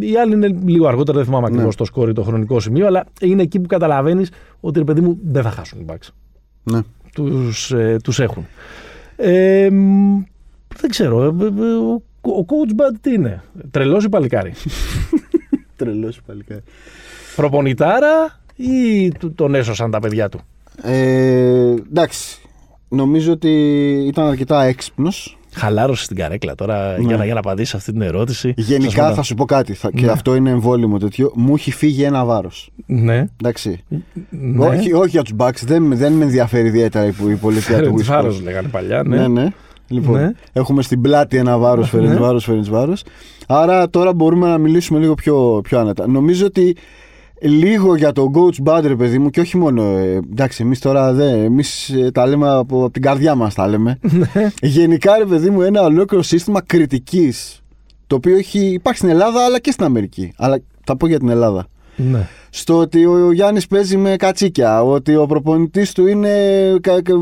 ε, 0.00 0.06
η 0.06 0.16
άλλη 0.16 0.32
είναι 0.34 0.58
λίγο 0.64 0.86
αργότερα, 0.86 1.16
δεν 1.18 1.26
θυμάμαι 1.26 1.46
ακριβώς 1.46 1.66
Ναι. 1.66 1.74
το 1.74 1.84
σκόρ 1.84 2.08
ή 2.08 2.12
το 2.12 2.22
χρονικό 2.22 2.60
σημείο, 2.60 2.86
αλλά 2.86 3.04
είναι 3.20 3.42
εκεί 3.42 3.60
που 3.60 3.66
καταλαβαίνεις 3.66 4.30
ότι 4.60 4.78
ρε 4.78 4.84
παιδί 4.84 5.00
μου 5.00 5.18
δεν 5.24 5.42
θα 5.42 5.50
χάσουν 5.50 5.80
οι 5.80 5.84
Bucks 5.88 6.08
ναι. 6.62 6.80
Τους, 7.22 7.70
ε, 7.72 7.96
τους 8.02 8.20
έχουν. 8.20 8.46
Ε, 9.16 9.68
μ, 9.70 10.18
δεν 10.76 10.90
ξέρω. 10.90 11.22
ε, 11.24 11.44
ε, 11.44 11.46
ε, 11.46 11.74
ο, 11.74 12.02
ο 12.22 12.44
coach 12.48 12.70
Bud 12.70 12.96
τι 13.00 13.12
είναι. 13.12 13.42
Τρελός 13.70 14.04
ή 14.04 14.08
παλικάρι; 14.08 14.52
Τρελός 15.76 16.20
παλικάρι. 16.26 16.62
Προπονητάρα 17.36 18.40
ή 18.56 19.08
του- 19.18 19.32
τον 19.34 19.54
έσωσαν 19.54 19.90
τα 19.90 19.98
παιδιά 20.00 20.28
του; 20.28 20.40
Ε, 20.82 21.74
εντάξει. 21.90 22.40
Νομίζω 22.88 23.32
ότι 23.32 23.50
ήταν 24.06 24.26
αρκετά 24.26 24.62
έξυπνος. 24.64 25.37
Χαλάρωσε 25.58 26.04
στην 26.04 26.16
καρέκλα 26.16 26.54
τώρα 26.54 26.96
για, 26.98 27.16
να, 27.16 27.24
για 27.24 27.34
να 27.34 27.38
απαντήσει 27.40 27.76
αυτή 27.76 27.92
την 27.92 28.00
ερώτηση. 28.02 28.54
Γενικά 28.56 29.06
Σας 29.06 29.14
θα 29.14 29.22
σου 29.22 29.34
πω 29.34 29.44
κάτι. 29.44 29.72
Θα, 29.74 29.90
Και 29.90 30.04
Ναι. 30.04 30.10
αυτό 30.12 30.34
είναι 30.34 30.50
εμβόλυμο 30.50 30.98
τέτοιο. 30.98 31.32
Μου 31.34 31.54
έχει 31.54 31.70
φύγει 31.70 32.02
ένα 32.02 32.24
βάρος. 32.24 32.70
Ναι. 32.86 33.24
Εντάξει. 33.42 33.84
ναι. 34.30 34.66
Όχι, 34.66 34.92
όχι 34.92 35.08
για 35.08 35.22
τους 35.22 35.32
Bucks. 35.38 35.62
Δεν, 35.64 35.96
δεν 35.96 36.12
με 36.12 36.24
ενδιαφέρει 36.24 36.66
ιδιαίτερα 36.68 37.04
η, 37.06 37.12
η 37.30 37.34
πολιτεία 37.34 37.82
του 37.82 37.94
West 37.98 38.02
Βάρος 38.04 38.38
Coast. 38.38 38.42
λέγανε 38.42 38.68
παλιά. 38.68 39.02
Ναι. 39.02 39.16
Ναι, 39.16 39.28
ναι. 39.28 39.46
Λοιπόν, 39.88 40.20
Ναι. 40.20 40.32
έχουμε 40.52 40.82
στην 40.82 41.00
πλάτη 41.00 41.36
ένα 41.36 41.58
βάρος, 41.58 41.88
φέρνει 41.90 42.08
Ναι. 42.08 42.14
βάρος, 42.14 42.44
φέρνει 42.44 42.68
βάρος. 42.70 43.04
Άρα 43.46 43.90
τώρα 43.90 44.12
μπορούμε 44.14 44.48
να 44.48 44.58
μιλήσουμε 44.58 44.98
λίγο 44.98 45.14
πιο, 45.14 45.60
πιο 45.64 45.78
άνετα. 45.78 46.06
Νομίζω 46.08 46.46
ότι 46.46 46.76
λίγο 47.40 47.96
για 47.96 48.12
τον 48.12 48.32
coach 48.34 48.62
Bud, 48.68 48.82
ρε 48.86 48.96
παιδί 48.96 49.18
μου, 49.18 49.30
και 49.30 49.40
όχι 49.40 49.56
μόνο. 49.56 49.82
ε, 49.82 50.20
εντάξει, 50.30 50.62
εμείς 50.62 50.78
τώρα 50.80 51.12
δεν. 51.12 51.44
Εμείς 51.44 51.94
τα 52.12 52.26
λέμε 52.26 52.48
από, 52.48 52.78
από 52.84 52.90
την 52.90 53.02
καρδιά 53.02 53.34
μας, 53.34 53.54
τα 53.54 53.68
λέμε. 53.68 53.98
Ναι. 54.34 54.50
Γενικά, 54.62 55.18
ρε 55.18 55.24
παιδί 55.24 55.50
μου, 55.50 55.62
ένα 55.62 55.82
ολόκληρο 55.82 56.22
σύστημα 56.22 56.62
κριτικής. 56.62 57.60
Το 58.06 58.16
οποίο 58.16 58.36
έχει, 58.36 58.58
υπάρχει 58.58 58.98
στην 58.98 59.10
Ελλάδα 59.10 59.44
αλλά 59.44 59.58
και 59.60 59.70
στην 59.70 59.84
Αμερική. 59.84 60.32
Αλλά 60.36 60.58
θα 60.84 60.96
πω 60.96 61.06
για 61.06 61.18
την 61.18 61.28
Ελλάδα. 61.28 61.66
ναι. 61.96 62.26
Στο 62.50 62.76
ότι 62.78 63.04
ο 63.06 63.32
Γιάννης 63.32 63.66
παίζει 63.66 63.96
με 63.96 64.16
κατσίκια, 64.16 64.82
ότι 64.82 65.16
ο 65.16 65.26
προπονητής 65.26 65.92
του 65.92 66.06
είναι 66.06 66.30
κα, 66.80 67.02
κα, 67.02 67.12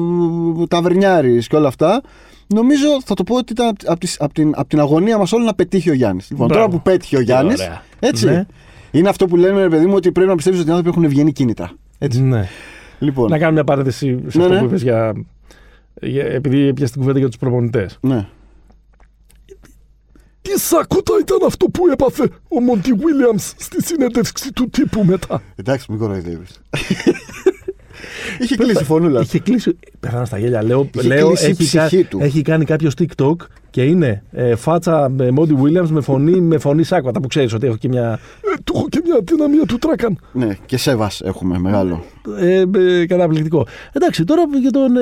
ταβερνιάρης 0.68 1.46
και 1.46 1.56
όλα 1.56 1.68
αυτά. 1.68 2.00
Νομίζω 2.54 2.86
θα 3.04 3.14
το 3.14 3.24
πω 3.24 3.36
ότι 3.36 3.52
ήταν 3.52 3.72
από, 3.86 4.00
τις, 4.00 4.16
από, 4.20 4.34
την, 4.34 4.52
από 4.56 4.68
την 4.68 4.80
αγωνία 4.80 5.18
μας 5.18 5.32
όλοι 5.32 5.44
να 5.44 5.54
πετύχει 5.54 5.90
ο 5.90 5.94
Γιάννης. 5.94 6.30
Λοιπόν, 6.30 6.46
Μπράβο. 6.46 6.62
τώρα 6.64 6.76
που 6.76 6.82
πέτυχε 6.90 7.16
ο 7.16 7.20
Γιάννης, 7.20 7.60
ωραία. 7.60 7.82
έτσι, 7.98 8.26
Ναι. 8.26 8.46
Είναι 8.90 9.08
αυτό 9.08 9.26
που 9.26 9.36
λέμε, 9.36 9.62
ρε 9.62 9.68
παιδί 9.68 9.86
μου, 9.86 9.94
ότι 9.94 10.12
πρέπει 10.12 10.28
να 10.28 10.34
πιστεύεις 10.36 10.60
ότι 10.60 10.68
οι 10.68 10.72
άνθρωποι 10.72 10.90
έχουν 10.90 11.04
ευγενή 11.04 11.32
κίνητρα. 11.32 11.70
Έτσι. 11.98 12.22
ναι. 12.22 12.48
Λοιπόν, 12.98 13.30
Να 13.30 13.38
κάνω 13.38 13.52
μια 13.52 13.64
παρένθεση 13.64 14.06
σε 14.06 14.38
Ναι, 14.38 14.44
αυτό 14.44 14.48
ναι. 14.54 14.58
που 14.58 14.64
είπες 14.64 14.82
για, 14.82 15.12
για, 16.00 16.24
επειδή 16.24 16.74
πιάσει 16.74 16.92
την 16.92 17.00
κουβέντα 17.00 17.18
για 17.18 17.28
τους 17.28 17.36
προπονητές. 17.36 17.98
ναι. 18.00 18.26
Τι 20.42 20.60
σακούτα 20.60 21.12
ήταν 21.20 21.38
αυτό 21.46 21.66
που 21.66 21.86
έπαθε 21.92 22.28
ο 22.48 22.60
Μόντι 22.60 22.92
Βίλιαμς 22.92 23.54
στη 23.56 23.82
συνέντευξη 23.84 24.52
του 24.52 24.68
τύπου 24.70 25.04
μετά; 25.04 25.42
Εντάξει, 25.56 25.86
μην 25.90 25.98
κοροϊδεύεις. 26.00 26.60
Είχε 28.40 28.56
κλείσει 28.56 28.82
η 28.82 28.84
φωνούλα. 28.84 29.20
Είχε 29.20 29.38
κλείσει. 29.38 29.76
Πεθάνω 30.00 30.24
στα 30.24 30.38
γέλια. 30.38 30.62
Λέω, 30.64 30.90
Είχε 30.98 31.08
λέω 31.08 31.26
κλείσει 31.28 31.46
η 31.46 31.50
έχει, 31.50 31.70
κα- 31.76 31.86
ψυχή 31.86 32.04
του. 32.04 32.18
έχει 32.22 32.42
κάνει 32.42 32.64
κάποιος 32.64 32.94
TikTok 32.98 33.34
και 33.70 33.82
είναι 33.82 34.22
ε, 34.32 34.54
φάτσα 34.54 35.08
με 35.08 35.30
Μόντι 35.30 35.56
Williams 35.62 35.88
με 35.88 36.00
φωνή, 36.00 36.40
με 36.40 36.58
φωνή 36.58 36.82
σάκουατα 36.84 37.20
που 37.20 37.28
ξέρεις 37.28 37.52
ότι 37.52 37.66
έχω 37.66 37.76
και 37.76 37.88
μια. 37.88 38.18
Ε, 38.54 38.60
του 38.64 38.72
έχω 38.76 38.88
και 38.88 39.00
μια 39.04 39.14
αδυναμία 39.20 39.64
του 39.66 39.78
τράκαν. 39.78 40.18
ναι, 40.32 40.56
και 40.66 40.76
σέβας 40.76 41.20
έχουμε 41.20 41.58
μεγάλο. 41.58 42.04
Ε, 42.40 42.64
ε, 42.76 43.06
καταπληκτικό. 43.06 43.66
Εντάξει, 43.92 44.24
τώρα 44.24 44.42
για 44.60 44.70
τον. 44.70 44.92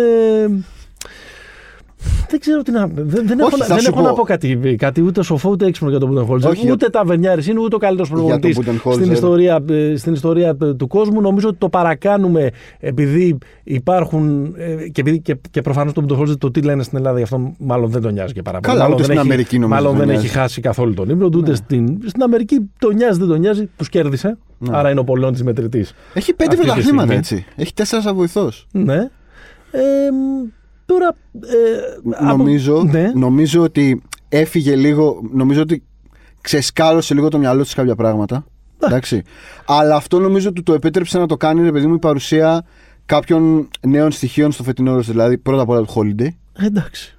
Ε, 2.04 2.26
δεν 2.30 2.40
ξέρω 2.40 2.62
τι 2.62 2.70
να. 2.70 2.86
Δεν, 2.86 3.06
δεν, 3.06 3.24
Όχι, 3.24 3.32
έχω, 3.40 3.56
να- 3.56 3.64
θα 3.64 3.74
δεν 3.74 3.82
σου 3.82 3.90
έχω 3.90 4.00
πω. 4.02 4.06
να 4.06 4.12
πω 4.12 4.22
κάτι, 4.22 4.76
κάτι 4.78 5.02
ούτε 5.02 5.22
σοφό 5.22 5.50
ούτε 5.50 5.66
έξυπνο 5.66 5.90
για 5.90 5.98
τον 5.98 6.08
Μπούντενχόλτζερ. 6.08 6.50
Όχι, 6.50 6.70
Ούτε 6.70 6.88
ταβερνιάρης 6.88 7.46
είναι, 7.46 7.60
ούτε 7.60 7.74
ο 7.74 7.78
καλύτερος 7.78 8.10
προπονητής 8.10 8.58
Budenholzer. 8.60 8.92
στην 8.92 9.12
ιστορία, 9.12 9.64
ε, 9.70 9.96
στην 9.96 10.12
ιστορία 10.12 10.56
ε, 10.62 10.74
του 10.74 10.86
κόσμου. 10.86 11.20
Νομίζω 11.20 11.48
ότι 11.48 11.56
το 11.58 11.68
παρακάνουμε 11.68 12.50
επειδή 12.78 13.38
υπάρχουν. 13.64 14.54
ε, 14.56 14.88
και, 14.88 15.00
επειδή, 15.00 15.20
και, 15.20 15.36
και 15.50 15.60
προφανώς 15.62 15.92
τον 15.92 16.02
Μπούντενχόλτζερ 16.02 16.38
το 16.38 16.50
τι 16.50 16.60
λένε 16.62 16.82
στην 16.82 16.98
Ελλάδα 16.98 17.16
γι' 17.16 17.22
αυτό 17.22 17.54
μάλλον 17.58 17.90
δεν 17.90 18.02
τον 18.02 18.12
νοιάζει 18.12 18.32
και 18.32 18.42
πάρα 18.42 18.60
πολύ. 18.60 18.72
Καλά, 18.72 18.82
μάλλον 18.88 18.98
ούτε 18.98 19.06
δεν 19.06 19.16
στην 19.16 19.26
έχει, 19.26 19.32
Αμερική 19.32 19.58
νομίζω 19.58 19.74
Μάλλον 19.80 19.90
δεν 19.96 20.00
δεν 20.06 20.08
νοιάζει. 20.14 20.26
έχει 20.26 20.36
χάσει 20.38 20.60
καθόλου 20.60 20.94
τον 20.94 21.08
ύμνο, 21.08 21.28
ούτε 21.34 21.54
στην, 21.54 21.98
στην 22.06 22.22
Αμερική 22.22 22.70
τον 22.78 22.94
νοιάζει, 22.94 23.18
δεν 23.18 23.28
τον 23.28 23.40
νοιάζει. 23.40 23.68
Τους 23.76 23.88
κέρδισε. 23.88 24.36
Ναι. 24.58 24.76
Άρα 24.76 24.90
είναι 24.90 25.00
ο 25.00 25.04
πολλών 25.04 25.32
της 25.32 25.42
μετρητής. 25.42 25.94
Έχει 26.14 26.34
πέντε 26.34 26.50
Αυτή 26.50 26.60
τη 26.60 26.66
πρωταθλήματα 26.66 27.02
στιγμή. 27.02 27.18
έτσι. 27.18 27.44
Έχει 27.56 27.74
τέσσερα 27.74 28.02
σαν 28.02 28.14
βοηθός. 28.14 28.66
Ναι. 28.72 28.94
Ε, 29.70 29.80
μ, 30.12 30.48
τώρα. 30.86 31.14
Ε, 31.34 32.14
από- 32.14 32.36
νομίζω, 32.36 32.82
ναι. 32.82 33.12
νομίζω 33.14 33.62
ότι 33.62 34.02
έφυγε 34.28 34.76
λίγο. 34.76 35.20
Νομίζω 35.32 35.60
ότι 35.60 35.82
ξεσκάλωσε 36.40 37.14
λίγο 37.14 37.28
το 37.28 37.38
μυαλό 37.38 37.62
του 37.62 37.68
σε 37.68 37.74
κάποια 37.74 37.94
πράγματα. 37.94 38.46
Εντάξει. 38.78 39.22
Αλλά 39.66 39.96
αυτό 39.96 40.18
νομίζω 40.18 40.48
ότι 40.48 40.62
το 40.62 40.72
επέτρεψε 40.72 41.18
να 41.18 41.26
το 41.26 41.36
κάνει, 41.36 41.62
ρε 41.62 41.72
παιδί 41.72 41.86
μου, 41.86 41.94
η 41.94 41.98
παρουσία 41.98 42.64
κάποιων 43.06 43.68
νέων 43.86 44.10
στοιχείων 44.10 44.52
στο 44.52 44.62
φετινό 44.62 44.96
roster. 44.96 45.00
Δηλαδή, 45.00 45.38
πρώτα 45.38 45.62
απ' 45.62 45.68
όλα 45.68 45.82
του 45.82 45.92
Holiday. 45.94 46.28
Εντάξει. 46.52 47.16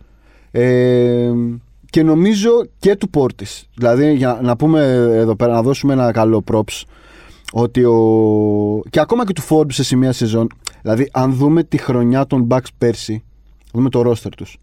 Ε, 0.51 1.31
και 1.89 2.03
νομίζω 2.03 2.49
και 2.79 2.95
του 2.95 3.09
Πόρτη. 3.09 3.45
Δηλαδή, 3.75 4.13
για 4.13 4.39
να 4.43 4.55
πούμε 4.55 4.81
εδώ 5.13 5.35
πέρα, 5.35 5.53
να 5.53 5.61
δώσουμε 5.61 5.93
ένα 5.93 6.11
καλό 6.11 6.43
props. 6.51 6.83
Ότι 7.51 7.83
ο... 7.83 8.81
Και 8.89 8.99
ακόμα 8.99 9.25
και 9.25 9.33
του 9.33 9.43
Forbes 9.49 9.73
σε 9.73 9.83
σημεία 9.83 10.11
σεζόν. 10.11 10.47
Δηλαδή, 10.81 11.09
αν 11.13 11.33
δούμε 11.33 11.63
τη 11.63 11.77
χρονιά 11.77 12.25
των 12.27 12.47
Bucks 12.49 12.67
πέρσι, 12.77 13.23
δούμε 13.75 13.89
το 13.89 14.11
roster 14.11 14.31
τους. 14.37 14.57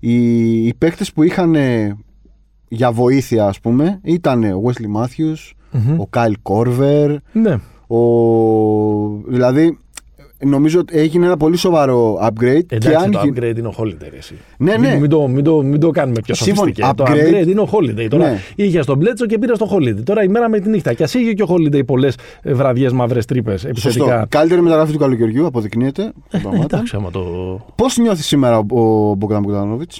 Οι, 0.00 0.66
οι 0.66 0.74
παίκτες 0.74 1.12
που 1.12 1.22
είχαν 1.22 1.54
ε, 1.54 1.96
για 2.68 2.92
βοήθεια, 2.92 3.46
ας 3.46 3.60
πούμε, 3.60 4.00
ήταν 4.02 4.44
ο 4.44 4.62
Wesley 4.64 5.00
Matthews, 5.02 5.52
Μμμ. 5.72 6.00
ο 6.00 6.08
Kyle 6.16 6.32
Korver, 6.42 7.16
Ναι. 7.32 7.58
ο... 7.86 7.98
δηλαδή 9.26 9.78
νομίζω 10.44 10.80
ότι 10.80 10.98
έγινε 10.98 11.26
ένα 11.26 11.36
πολύ 11.36 11.56
σοβαρό 11.56 12.18
upgrade. 12.22 12.42
Εντάξει, 12.68 12.88
και 12.88 12.94
αν 12.94 13.10
το 13.10 13.20
γι- 13.24 13.32
upgrade 13.36 13.54
είναι 13.58 13.68
ο 13.68 13.74
Holiday. 13.78 14.12
Εσύ. 14.18 14.34
Ναι, 14.58 14.78
Μην, 14.78 14.80
ναι. 14.90 14.96
μην, 15.00 15.10
το, 15.10 15.28
μην, 15.28 15.44
το, 15.44 15.62
μην 15.62 15.80
το 15.80 15.90
κάνουμε 15.90 16.20
πιο 16.20 16.34
Σύμφωνοι, 16.34 16.74
σοφιστικέ. 16.74 16.92
Το 16.96 17.04
upgrade- 17.12 17.42
upgrade 17.44 17.48
είναι 17.48 17.60
ο 17.60 17.68
Holiday. 17.72 18.06
Τώρα 18.10 18.28
Ναι. 18.30 18.38
είχε 18.54 18.82
στον 18.82 18.96
Μπλέτσο 18.98 19.26
και 19.26 19.38
πήρε 19.38 19.54
στο 19.54 19.68
Holiday. 19.72 20.02
Τώρα 20.04 20.22
η 20.22 20.28
μέρα 20.28 20.48
με 20.48 20.60
τη 20.60 20.68
νύχτα. 20.68 20.92
Και 20.92 21.02
ας 21.02 21.14
είχε 21.14 21.32
και 21.32 21.42
ο 21.42 21.46
Holiday 21.48 21.86
πολλές 21.86 22.14
βραδιές 22.42 22.92
μαύρες 22.92 23.24
τρύπες 23.24 23.60
Σωστό. 23.60 23.68
επιθετικά. 23.68 24.26
Καλύτερη 24.28 24.60
μεταγραφή 24.62 24.92
του 24.92 24.98
καλοκαιριού, 24.98 25.46
αποδεικνύεται. 25.46 26.02
Ε, 26.02 26.10
τα 26.30 26.38
πράγματα. 26.38 26.64
εντάξει, 26.76 26.96
άμα 26.96 27.10
το. 27.10 27.20
Πώς 27.74 27.96
νιώθεις 27.98 28.26
σήμερα 28.26 28.58
ο, 28.58 28.80
ο 28.80 29.14
Μπογκδάν 29.14 29.42
Μπογκδάνοβιτ, 29.42 29.90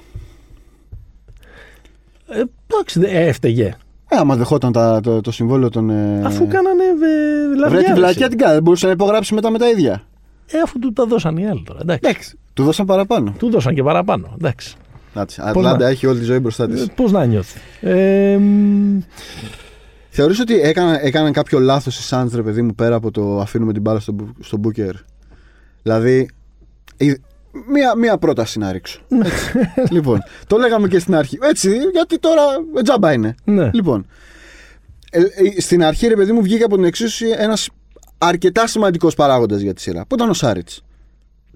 Ε, 2.30 2.42
εντάξει, 2.70 3.00
δε- 3.00 3.06
ε, 3.08 3.26
έφταιγε. 3.26 3.64
ε, 4.08 4.16
άμα 4.16 4.36
δεχόταν 4.36 4.72
τα, 4.72 5.00
το, 5.02 5.20
το 5.20 5.30
συμβόλαιο 5.30 5.68
των. 5.70 5.90
Ε, 5.90 6.22
Αφού 6.24 6.46
κάνανε 6.46 6.82
ε, 6.82 6.96
Βρε 6.98 7.52
τη 7.54 7.58
λαβιάρες. 7.60 7.92
βλακιά 7.98 8.28
την 8.28 8.38
κάνει, 8.38 8.52
δεν 8.54 8.62
μπορούσε 8.62 8.86
να 8.86 8.92
υπογράψει 8.92 9.34
μετά 9.34 9.50
με 9.50 9.58
τα 9.58 9.68
ίδια. 9.68 10.02
Ε, 10.50 10.58
αφού 10.64 10.78
του 10.78 10.92
τα 10.92 11.04
δώσαν 11.06 11.36
οι 11.36 11.48
άλλοι 11.48 11.62
τώρα. 11.66 11.78
Εντάξει. 11.82 12.00
Εντάξει. 12.08 12.38
Του 12.54 12.64
δώσαν 12.64 12.86
παραπάνω. 12.86 13.34
Του 13.38 13.50
δώσαν 13.50 13.74
και 13.74 13.82
παραπάνω. 13.82 14.34
Εντάξει. 14.40 14.74
Εντάξει, 15.14 15.40
Πώς 15.40 15.48
Ατλάντα 15.48 15.78
να- 15.84 15.88
έχει 15.88 16.06
όλη 16.06 16.18
τη 16.18 16.24
ζωή 16.24 16.38
μπροστά 16.38 16.68
της. 16.68 16.86
Πώς 16.94 17.12
να 17.12 17.24
νιώθει. 17.24 17.58
Ε, 17.80 18.36
μ, 18.36 18.98
Θεωρείς 20.10 20.40
ότι 20.40 20.60
έκανα, 20.60 21.04
έκαναν 21.04 21.32
κάποιο 21.32 21.58
λάθος 21.58 21.98
οι 21.98 22.02
Suns, 22.14 22.28
ρε 22.34 22.42
παιδί 22.42 22.62
μου, 22.62 22.74
πέρα 22.74 22.94
από 22.94 23.10
το 23.10 23.40
αφήνουμε 23.40 23.72
την 23.72 23.82
μπάλα 23.82 24.00
στο, 24.00 24.12
Μπου- 24.12 24.34
στο 24.40 24.60
Booker. 24.64 24.92
Δηλαδή, 25.82 26.28
η- 26.96 27.20
μία, 27.72 27.94
μία 27.96 28.18
πρόταση 28.18 28.58
να 28.58 28.72
ρίξω. 28.72 29.00
Έτσι. 29.24 29.52
λοιπόν, 29.94 30.18
το 30.46 30.56
λέγαμε 30.56 30.88
και 30.88 30.98
στην 30.98 31.14
αρχή. 31.14 31.38
Έτσι, 31.40 31.76
γιατί 31.92 32.18
τώρα 32.18 32.42
ε, 32.78 32.82
τζάμπα 32.82 33.12
είναι. 33.12 33.34
ναι. 33.44 33.70
Λοιπόν, 33.72 34.06
ε, 35.10 35.20
ε, 35.20 35.60
στην 35.60 35.84
αρχή, 35.84 36.06
ρε 36.06 36.14
παιδί 36.16 36.32
μου, 36.32 36.42
βγήκε 36.42 36.64
από 36.64 36.74
την 36.74 36.84
εξίσωση 36.84 37.26
ένας 37.36 37.68
αρκετά 38.18 38.66
σημαντικός 38.66 39.14
παράγοντας 39.14 39.60
για 39.60 39.74
τη 39.74 39.80
σειρά. 39.80 40.04
Που 40.06 40.14
ήταν 40.14 40.30
ο 40.30 40.34
Σάριτς. 40.34 40.82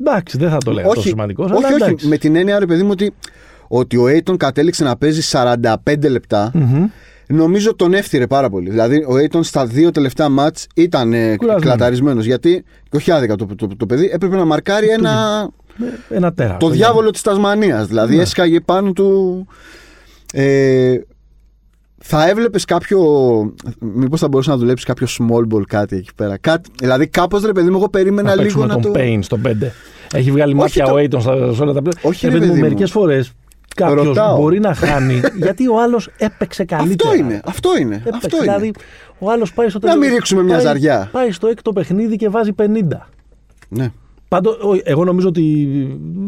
Εντάξει, 0.00 0.38
δεν 0.38 0.50
θα 0.50 0.58
το 0.58 0.72
λέγα 0.72 0.88
τόσο 0.88 1.00
σημαντικός. 1.08 1.50
όχι, 1.50 1.64
αλλά 1.64 1.74
όχι, 1.74 1.84
εντάξει. 1.84 2.06
με 2.08 2.16
την 2.16 2.36
έννοια, 2.36 2.58
ρε 2.58 2.66
παιδί 2.66 2.82
μου, 2.82 2.88
ότι, 2.92 3.14
ότι 3.68 3.96
ο 3.96 4.04
Aiton 4.06 4.36
κατέληξε 4.36 4.84
να 4.84 4.96
παίζει 4.96 5.20
45 5.32 6.08
λεπτά. 6.10 6.50
Μμμ. 6.54 6.86
Νομίζω 7.26 7.74
τον 7.76 7.94
έφτιρε 7.94 8.26
πάρα 8.26 8.50
πολύ. 8.50 8.70
Δηλαδή, 8.70 8.96
ο 8.96 9.12
Aiton 9.22 9.40
στα 9.44 9.66
δύο 9.66 9.90
τελευταία 9.90 10.28
μάτς 10.28 10.66
ήταν 10.74 11.12
ε, 11.12 11.16
Κουρασμένος. 11.36 11.62
κλαταρισμένος. 11.62 12.24
Γιατί, 12.24 12.64
και 12.90 12.96
όχι 12.96 13.10
άδικα 13.12 13.36
το, 13.36 13.46
το, 13.56 13.66
το, 13.76 13.86
παιδί, 13.86 14.10
έπρεπε 14.12 14.36
να 14.36 14.44
μαρκάρει 14.44 14.88
ένα, 14.88 15.48
Ε, 16.10 16.16
Ένα 16.16 16.32
τέρα. 16.32 16.56
το 16.56 16.68
διάβολο 16.68 17.10
της 17.10 17.22
Τασμανίας. 17.22 17.86
Δηλαδή, 17.86 18.16
Ναι. 18.16 18.22
έσκαγε 18.22 18.60
πάνω 18.60 18.92
του... 18.92 19.46
Ε, 20.32 20.94
θα 22.04 22.28
έβλεπες 22.28 22.64
κάποιο. 22.64 23.00
Μήπως 23.78 24.20
θα 24.20 24.28
μπορούσες 24.28 24.52
να 24.52 24.58
δουλέψεις 24.58 24.86
κάποιο 24.86 25.06
small 25.18 25.54
ball 25.54 25.62
κάτι 25.66 25.96
εκεί 25.96 26.10
πέρα. 26.16 26.36
Κάτι, 26.38 26.70
δηλαδή, 26.78 27.06
κάπως 27.06 27.42
ρε 27.44 27.52
παιδί 27.52 27.70
μου, 27.70 27.76
εγώ 27.76 27.88
περίμενα 27.88 28.22
να 28.28 28.30
λίγο 28.30 28.42
παίξουμε 28.42 28.66
να 28.66 28.80
τον 28.80 28.92
το. 28.92 29.00
Payne 29.00 29.18
στο 29.20 29.38
5. 29.46 29.72
Έχει 30.14 30.30
βγάλει 30.30 30.52
Όχι 30.52 30.60
μάτια 30.60 30.84
το- 30.84 30.92
ο 30.92 30.96
Aiton 30.96 31.20
στα- 31.20 31.54
σε 31.54 31.62
όλα 31.62 31.72
τα 31.72 31.82
πλαίσια. 31.82 32.00
Όχι, 32.10 32.26
ρε 32.28 32.32
παιδί 32.38 32.46
μου. 32.46 32.56
Μερικές 32.58 32.90
φορές 32.90 33.32
κάποιος 33.76 34.06
Ρωτάω. 34.06 34.36
μπορεί 34.36 34.60
να 34.60 34.74
χάνει 34.74 35.20
γιατί 35.36 35.68
ο 35.68 35.80
άλλος 35.82 36.08
έπαιξε 36.16 36.64
καλύτερα. 36.64 37.10
Αυτό 37.10 37.24
είναι. 37.24 37.40
Αυτό 37.44 37.70
είναι. 37.80 37.94
Έπαιξε, 37.94 38.18
Αυτό 38.24 38.36
είναι. 38.36 38.44
δηλαδή, 38.44 38.70
ο 39.18 39.30
άλλος 39.30 39.52
πάει 39.52 39.68
στο 39.68 39.78
Να 39.82 39.88
τέλος- 39.88 40.04
μην 40.06 40.14
ρίξουμε 40.14 40.42
μια 40.42 40.54
πάει- 40.54 40.64
ζαριά. 40.64 41.08
Πάει 41.12 41.30
στο 41.32 41.46
έκτο 41.46 41.72
παιχνίδι 41.72 42.16
και 42.16 42.28
βάζει 42.28 42.52
50. 42.52 43.08
Ναι. 43.68 43.92
Πάντω, 44.28 44.50
εγώ 44.84 45.04
νομίζω 45.04 45.28
ότι. 45.28 45.42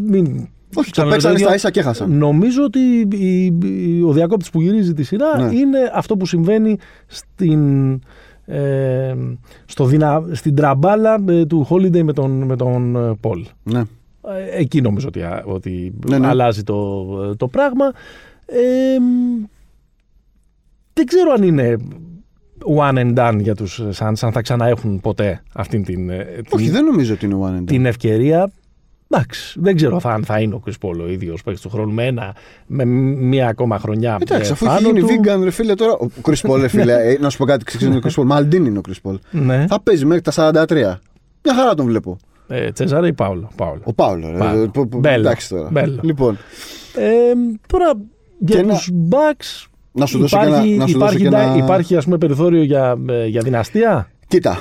Μην... 0.07 0.49
Όχι, 0.75 0.85
το 0.91 0.91
ξαναλέω 0.91 1.15
παίξανε 1.17 1.35
ίδιο. 1.35 1.47
στα 1.47 1.55
ίσα 1.55 1.71
και 1.71 1.81
έχασαν. 1.81 2.17
Νομίζω 2.17 2.63
ότι 2.65 2.79
η- 3.13 3.45
η- 3.65 4.03
ο 4.03 4.13
διακόπτης 4.13 4.51
που 4.51 4.61
γυρίζει 4.63 4.93
τη 4.93 5.03
σειρά 5.03 5.39
Ναι. 5.43 5.55
είναι 5.57 5.79
αυτό 5.95 6.17
που 6.17 6.27
συμβαίνει 6.27 6.77
στην, 7.07 7.93
ε, 8.45 9.15
στο 9.67 9.85
δυνα... 9.85 10.25
στην 10.33 10.55
τραμπάλα 10.55 11.25
ε, 11.29 11.45
του 11.47 11.67
Holiday 11.71 12.03
με 12.03 12.13
τον, 12.13 12.31
με 12.43 12.57
τον 12.57 12.97
ε, 12.97 13.13
Paul. 13.23 13.43
Ναι. 13.63 13.79
Ε, 14.29 14.59
Εκεί 14.61 14.81
νομίζω 14.81 15.09
ότι, 15.09 15.23
α- 15.23 15.43
ότι 15.47 15.95
Ναι, 16.09 16.19
ναι. 16.19 16.27
αλλάζει 16.27 16.63
το, 16.63 17.07
το 17.37 17.49
πράγμα. 17.49 17.85
Ε, 18.47 18.99
μ, 19.01 19.45
δεν 20.93 21.07
ξέρω 21.07 21.33
αν 21.33 21.43
είναι 21.43 21.77
one 22.77 22.95
and 22.99 23.15
done 23.19 23.39
για 23.41 23.55
τους 23.55 23.81
Suns, 23.99 24.15
αν 24.21 24.33
θα 24.33 24.41
ξαναέχουν 24.43 25.01
ποτέ 25.01 25.43
αυτήν 25.55 25.85
την, 25.85 26.11
ε, 26.11 26.27
Όχι, 26.51 26.65
την, 26.65 26.73
δεν 26.73 26.85
νομίζω 26.85 27.15
ότι 27.15 27.25
είναι 27.25 27.37
one 27.43 27.59
and 27.59 27.61
done. 27.61 27.67
την 27.67 27.87
ευκαιρία. 27.87 28.51
Εντάξει, 29.11 29.59
δεν 29.61 29.77
ξέρω 29.77 30.01
θα, 30.01 30.11
αν 30.11 30.25
θα 30.25 30.41
είναι 30.41 30.55
ο 30.55 30.63
Chris 30.67 30.89
Paul 30.89 30.99
ο 31.01 31.09
ίδιος 31.09 31.43
παίκτης 31.43 31.63
του 31.63 31.69
χρόνου 31.71 31.93
με, 31.93 32.07
ένα, 32.07 32.35
με 32.67 32.85
μία 32.85 33.49
ακόμα 33.49 33.79
χρονιά 33.79 34.19
Εντάξει, 34.21 34.49
ε, 34.51 34.53
αφού 34.53 34.65
έχει 34.67 34.75
πάνω 34.75 34.89
γίνει 34.89 35.01
του. 35.01 35.07
vegan, 35.09 35.41
ρε 35.45 35.51
φίλε, 35.51 35.75
τώρα. 35.75 35.93
Ο 35.93 36.07
Chris 36.23 36.51
Paul, 36.51 36.61
ρε 36.61 36.69
φίλε, 36.79 36.93
ε, 37.11 37.17
να 37.21 37.31
σου 37.31 37.39
πω 37.39 37.45
κάτι, 37.45 37.65
ξέρεις 37.65 37.97
ο 37.97 38.01
Chris 38.05 38.21
Paul; 38.23 38.25
Μαλντίν 38.27 38.65
είναι 38.65 38.79
ο 38.79 38.81
Chris 38.89 39.11
Paul. 39.11 39.15
Ναι. 39.31 39.67
Θα 39.69 39.81
παίζει 39.81 40.05
μέχρι 40.05 40.23
τα 40.23 40.33
43. 40.67 40.67
Μια 41.47 41.55
χαρά 41.55 41.75
τον 41.75 41.87
βλέπω. 41.87 42.17
Ε, 42.49 42.71
Τσέζαρε 42.73 43.07
ή 43.07 43.13
Πάολο; 43.13 43.51
Πάολο. 43.57 43.81
Ο 43.85 43.93
Πάολο. 43.93 44.31
ρε. 44.31 44.39
Πάολο. 44.39 44.63
Ε, 44.63 44.67
που- 44.67 44.89
που- 44.89 44.99
Μπέλο. 44.99 45.21
Εντάξει 45.29 45.49
τώρα. 45.49 45.69
Μπέλο. 45.73 45.99
Λοιπόν, 46.03 46.39
Ε, 46.97 47.09
τώρα 47.67 47.93
για 48.39 48.57
Και 48.57 48.63
να- 48.67 48.75
τους 48.75 48.91
Bucks 49.11 49.67
να 49.93 50.07
σου 50.07 50.19
δώσω 50.19 50.39
και 50.39 50.45
υπάρχει, 50.47 50.69
ένα. 50.73 50.77
Να 50.81 50.87
σου 50.87 50.97
υπάρχει, 50.97 51.17
δώσω 51.29 51.31
και 51.31 51.43
ένα... 51.53 51.57
υπάρχει 51.65 51.97
ας 51.97 52.05
πούμε 52.05 52.19
περιθώριο 52.19 52.63
για, 52.63 52.97
ε, 53.09 53.27
για 53.27 53.41
δυναστεία; 53.43 54.11
Κοίτα. 54.29 54.59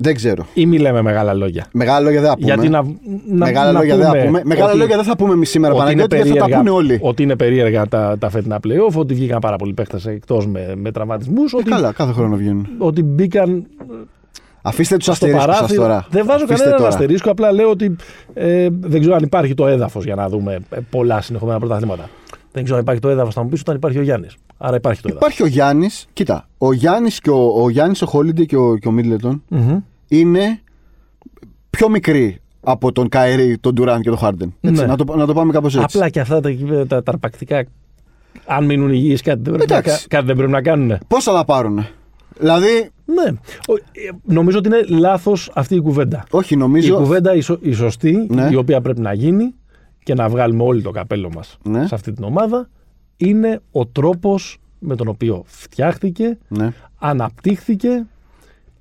Δεν 0.00 0.14
ξέρω. 0.14 0.46
ή 0.54 0.66
μη 0.66 0.78
λέμε 0.78 1.02
μεγάλα 1.02 1.34
λόγια. 1.34 1.66
Μεγάλα 1.72 2.00
λόγια 2.00 2.20
δεν 2.20 2.28
θα 2.30 2.36
πούμε. 2.36 2.46
Γιατί 2.52 2.68
να, 2.68 2.82
να, 2.82 2.92
Μεγάλα 3.46 3.72
να 3.72 3.78
λόγια 3.78 3.96
δεν 3.96 4.04
θα 4.06 4.10
πούμε 4.12 4.24
πούμε. 4.24 4.42
Μεγάλα 4.44 4.68
ότι- 4.68 4.78
λόγια 4.78 4.96
δεν 4.96 5.04
θα 5.04 5.16
πούμε 5.16 5.32
εμείς 5.32 5.50
σήμερα, 5.50 5.74
ότι 5.74 5.92
είναι 5.92 6.06
Παναγιώτη, 6.06 6.16
γιατί 6.16 6.28
θα 6.28 6.34
τα 6.34 6.44
περίεργα- 6.44 6.72
πούνε 6.72 6.90
όλοι. 6.92 6.98
Ότι 7.02 7.22
είναι 7.22 7.36
περίεργα 7.36 7.86
τα, 7.88 8.16
τα 8.18 8.30
φετινά 8.30 8.58
playoff, 8.66 8.94
ότι 8.94 9.14
βγήκαν 9.14 9.38
πάρα 9.38 9.56
πολλοί 9.56 9.72
παίχτε 9.72 9.98
εκτός 10.10 10.46
με, 10.46 10.72
με 10.76 10.90
τραυματισμούς, 10.92 11.52
Ε, 11.52 11.56
ότι, 11.56 11.70
Καλά, 11.70 11.92
κάθε 11.92 12.12
χρόνο 12.12 12.36
βγαίνουν. 12.36 12.68
ότι 12.78 13.02
μπήκαν 13.02 13.66
Αφήστε 14.62 14.94
τους 14.96 15.04
στο 15.04 15.12
αστερίσκους 15.12 15.44
σας 15.44 15.54
παράθυρο. 15.54 15.82
τώρα. 15.82 16.06
Δεν 16.10 16.26
βάζω 16.26 16.44
Αφήστε 16.44 16.54
κανέναν 16.62 16.78
τώρα. 16.82 16.88
αστερίσκο, 16.94 17.30
απλά 17.30 17.52
λέω 17.52 17.70
ότι 17.70 17.96
ε, 18.34 18.68
δεν 18.80 19.00
ξέρω 19.00 19.14
αν 19.14 19.22
υπάρχει 19.22 19.54
το 19.54 19.66
έδαφος 19.66 20.04
για 20.04 20.14
να 20.14 20.28
δούμε 20.28 20.58
ε, 20.70 20.78
πολλά 20.90 21.20
συνεχόμενα 21.20 21.58
πρωταθλήματα. 21.58 22.08
Δεν 22.52 22.62
ξέρω 22.62 22.76
αν 22.76 22.82
υπάρχει 22.82 23.00
το 23.00 23.08
έδαφος, 23.08 23.34
θα 23.34 23.42
μου 23.42 23.48
πεις 23.48 23.60
όταν 23.60 23.76
υπάρχει 23.76 23.98
ο 23.98 24.02
Γιάννης. 24.02 24.36
Άρα 24.58 24.76
υπάρχει 24.76 25.02
το 25.02 25.08
έδαφο. 25.10 25.26
Υπάρχει 25.26 25.42
ο 25.42 25.46
Γιάννης. 25.46 26.06
Κοίτα, 26.12 26.48
ο 26.58 26.72
Γιάννης 26.72 27.20
και 27.20 27.30
ο, 27.30 27.62
ο, 27.62 27.70
Γιάννης, 27.70 28.02
ο 28.02 28.06
Χόλιντε 28.06 28.44
και 28.44 28.56
ο, 28.56 28.76
και 28.76 28.88
ο 28.88 28.90
Μίτλετον 28.90 29.42
είναι 30.08 30.60
πιο 31.70 31.88
μικροί 31.88 32.38
από 32.60 32.92
τον 32.92 33.08
Καερή, 33.08 33.58
τον 33.58 33.74
Ντουράν 33.74 34.00
και 34.02 34.08
τον 34.08 34.18
Χάρντεν. 34.18 34.54
Έτσι, 34.60 34.80
Ναι. 34.80 34.86
να, 34.86 34.96
το, 34.96 35.16
να 35.16 35.26
το 35.26 35.32
πάμε 35.34 35.52
κάπως 35.52 35.74
έτσι. 35.76 35.96
Απλά 35.96 36.08
και 36.08 36.20
αυτά 36.20 36.40
τα, 36.40 36.50
τα, 36.88 37.02
τα 37.02 37.12
αρπακτικά, 37.12 37.64
αν 38.46 38.64
μείνουν 38.64 38.90
υγιείς, 38.92 39.22
κάτι, 39.22 39.40
δεν 39.42 39.52
πρέπει 39.54 39.70
να 39.70 39.76
Εντάξει. 39.76 40.00
κα- 40.08 40.16
κάτι 40.16 40.26
δεν 40.26 40.36
πρέπει 40.36 40.52
να 40.52 40.62
κάνουν. 40.62 40.98
Πόσα 41.08 41.32
θα 41.32 41.44
πάρουν. 41.44 41.86
Δηλαδή, 42.38 42.90
Ναι. 43.04 43.30
Ο- 43.68 43.74
ε, 43.74 44.10
Νομίζω 44.24 44.58
ότι 44.58 44.68
είναι 44.68 44.82
λάθος 44.98 45.50
αυτή 45.54 45.74
η 45.74 45.80
κουβέντα. 45.80 46.24
όχι, 46.30 46.54
Η 46.54 46.56
νομίζω. 46.56 46.96
κουβέντα 46.96 47.34
η, 47.34 47.40
σω- 47.40 47.58
η 47.66 47.72
σωστή, 47.72 48.26
Ναι. 48.30 48.48
η 48.52 48.54
οποία 48.54 48.80
πρέπει 48.80 49.00
να 49.00 49.12
γίνει 49.12 49.54
και 50.02 50.14
να 50.14 50.28
βγάλουμε 50.28 50.62
όλοι 50.62 50.82
το 50.82 50.90
καπέλο 50.90 51.30
μας 51.34 51.58
Ναι. 51.62 51.86
σε 51.86 51.94
αυτή 51.94 52.12
την 52.12 52.24
ομάδα, 52.24 52.68
είναι 53.18 53.60
ο 53.72 53.86
τρόπος 53.86 54.58
με 54.78 54.96
τον 54.96 55.08
οποίο 55.08 55.42
φτιάχτηκε, 55.46 56.38
Ναι. 56.48 56.72
αναπτύχθηκε, 56.98 58.06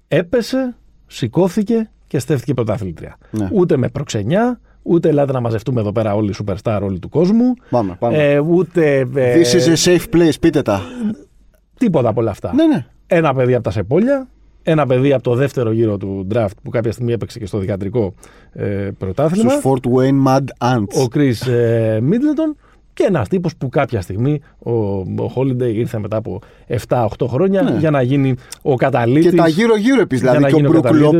έπεσε, 0.07 0.75
σηκώθηκε 1.07 1.89
και 2.07 2.19
στέφθηκε 2.19 2.53
πρωταθλήτρια. 2.53 3.17
Ναι. 3.31 3.49
Ούτε 3.51 3.77
με 3.77 3.89
προξενιά, 3.89 4.59
ούτε 4.83 5.09
ελάτε 5.09 5.31
να 5.31 5.39
μαζευτούμε 5.39 5.81
εδώ 5.81 5.91
πέρα 5.91 6.15
όλοι 6.15 6.29
οι 6.31 6.35
superstar 6.45 6.79
όλοι 6.83 6.99
του 6.99 7.09
κόσμου, 7.09 7.53
Πάμε, 7.69 7.95
πάμε. 7.99 8.17
ε, 8.31 8.39
ούτε 8.39 9.07
ε, 9.15 9.41
This 9.41 9.53
is 9.59 9.73
a 9.75 9.85
safe 9.87 10.15
place, 10.15 10.39
πείτε 10.41 10.61
τα. 10.61 10.81
τίποτα 11.77 12.09
από 12.09 12.21
όλα 12.21 12.31
αυτά. 12.31 12.53
Ναι, 12.53 12.65
ναι. 12.67 12.85
Ένα 13.07 13.33
παιδί 13.33 13.53
από 13.53 13.63
τα 13.63 13.71
Σεπόλια, 13.71 14.27
ένα 14.63 14.85
παιδί 14.85 15.13
από 15.13 15.23
το 15.23 15.35
δεύτερο 15.35 15.71
γύρο 15.71 15.97
του 15.97 16.27
draft 16.33 16.47
που 16.63 16.69
κάποια 16.69 16.91
στιγμή 16.91 17.11
έπαιξε 17.13 17.39
και 17.39 17.45
στο 17.45 17.57
δικατρικό 17.57 18.13
ε, 18.53 18.89
πρωτάθλημα. 18.97 19.49
Στους 19.51 19.63
Fort 19.65 19.89
Wayne 19.89 20.25
Mad 20.27 20.73
Ants. 20.75 21.03
ο 21.03 21.07
Chris 21.13 21.47
ε, 21.51 21.99
Middleton 22.09 22.55
και 22.97 23.03
ένας 23.07 23.27
τύπος 23.27 23.55
που 23.57 23.69
κάποια 23.69 24.01
στιγμή 24.01 24.41
ο, 24.59 24.71
ο 24.99 25.31
Holiday 25.35 25.73
ήρθε 25.73 25.99
μετά 25.99 26.17
από 26.17 26.39
7-8 26.87 27.05
χρόνια 27.27 27.61
Ναι. 27.61 27.75
για 27.79 27.91
να 27.91 28.01
γίνει 28.01 28.35
ο 28.61 28.75
καταλήτης. 28.75 29.29
Και 29.29 29.35
τα 29.37 29.47
γύρω-γύρω 29.47 30.01
επίσης. 30.01 30.23
για 30.23 30.31
Δηλαδή 30.31 30.41
να 30.41 30.47
και 30.49 30.55
ο 30.55 30.57
γίνει 30.57 30.67
ο 30.67 30.71
Μπρουκ 30.71 30.83
καταλήτης. 30.83 31.13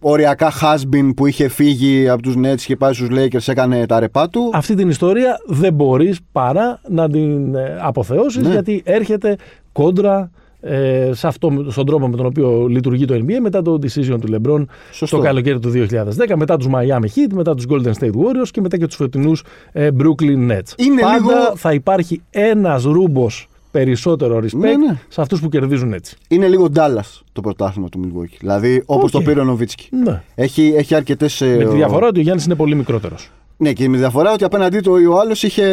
Λόπε, 0.00 0.12
οριακά 0.12 0.52
has-been 0.60 1.10
που 1.16 1.26
είχε 1.26 1.48
φύγει 1.48 2.08
από 2.08 2.22
τους 2.22 2.34
Nets 2.44 2.60
και 2.60 2.76
πάει 2.76 2.92
στους 2.92 3.08
Lakers, 3.10 3.48
έκανε 3.48 3.86
τα 3.86 4.00
ρεπά 4.00 4.28
του. 4.28 4.50
Αυτή 4.54 4.74
την 4.74 4.88
ιστορία 4.88 5.36
δεν 5.46 5.72
μπορείς 5.74 6.18
παρά 6.32 6.80
να 6.88 7.10
την 7.10 7.54
ε, 7.54 7.76
αποθεώσεις 7.80 8.42
Ναι. 8.42 8.52
γιατί 8.52 8.82
έρχεται 8.84 9.36
κόντρα 9.72 10.30
ε, 10.60 11.10
σε 11.12 11.26
αυτό, 11.26 11.64
στον 11.68 11.86
τρόπο 11.86 12.08
με 12.08 12.16
τον 12.16 12.26
οποίο 12.26 12.66
λειτουργεί 12.66 13.04
το 13.04 13.14
NBA 13.14 13.38
μετά 13.42 13.62
το 13.62 13.72
decision 13.82 14.16
του 14.20 14.28
LeBron 14.42 14.64
Σωστό. 14.92 15.16
το 15.16 15.22
καλοκαίρι 15.22 15.58
του 15.58 15.70
2010, 15.70 16.36
μετά 16.36 16.56
τους 16.56 16.68
Miami 16.72 17.04
Heat, 17.04 17.32
μετά 17.34 17.54
τους 17.54 17.66
Golden 17.68 17.92
State 18.00 18.10
Warriors 18.12 18.48
και 18.50 18.60
μετά 18.60 18.78
και 18.78 18.86
τους 18.86 18.96
φετινούς 18.96 19.42
ε, 19.72 19.88
Brooklyn 19.98 20.50
Nets. 20.50 20.72
Είναι 20.76 21.00
Πάντα 21.00 21.14
λίγο- 21.16 21.56
θα 21.56 21.72
υπάρχει 21.72 22.22
ένας 22.30 22.82
ρούμπος 22.84 23.48
περισσότερο 23.70 24.36
respect 24.38 24.56
Ναι, 24.58 24.76
ναι. 24.76 24.98
σε 25.08 25.20
αυτούς 25.20 25.40
που 25.40 25.48
κερδίζουν 25.48 25.92
έτσι. 25.92 26.16
Είναι 26.28 26.48
λίγο 26.48 26.68
Dallas 26.74 27.20
το 27.32 27.40
πρωτάθλημα 27.40 27.88
του 27.88 28.00
Milwaukee. 28.04 28.36
Δηλαδή 28.40 28.82
όπως 28.86 29.04
Οκ. 29.04 29.10
το 29.10 29.20
πήρε 29.30 29.40
ο 29.40 29.44
Νοβίτσκι. 29.44 29.88
Ναι. 30.04 30.22
Έχει, 30.34 30.72
έχει 30.76 30.94
αρκετές. 30.94 31.40
Με 31.40 31.64
τη 31.64 31.74
διαφορά 31.76 32.06
ότι 32.06 32.18
ο 32.18 32.22
Γιάννης 32.22 32.44
είναι 32.44 32.54
πολύ 32.54 32.74
μικρότερος. 32.74 33.30
Ναι, 33.60 33.72
και 33.72 33.88
με 33.88 33.92
τη 33.94 33.98
διαφορά 33.98 34.32
ότι 34.32 34.44
απέναντί 34.44 34.80
του 34.80 34.92
ο 35.10 35.18
άλλος 35.20 35.42
είχε. 35.42 35.64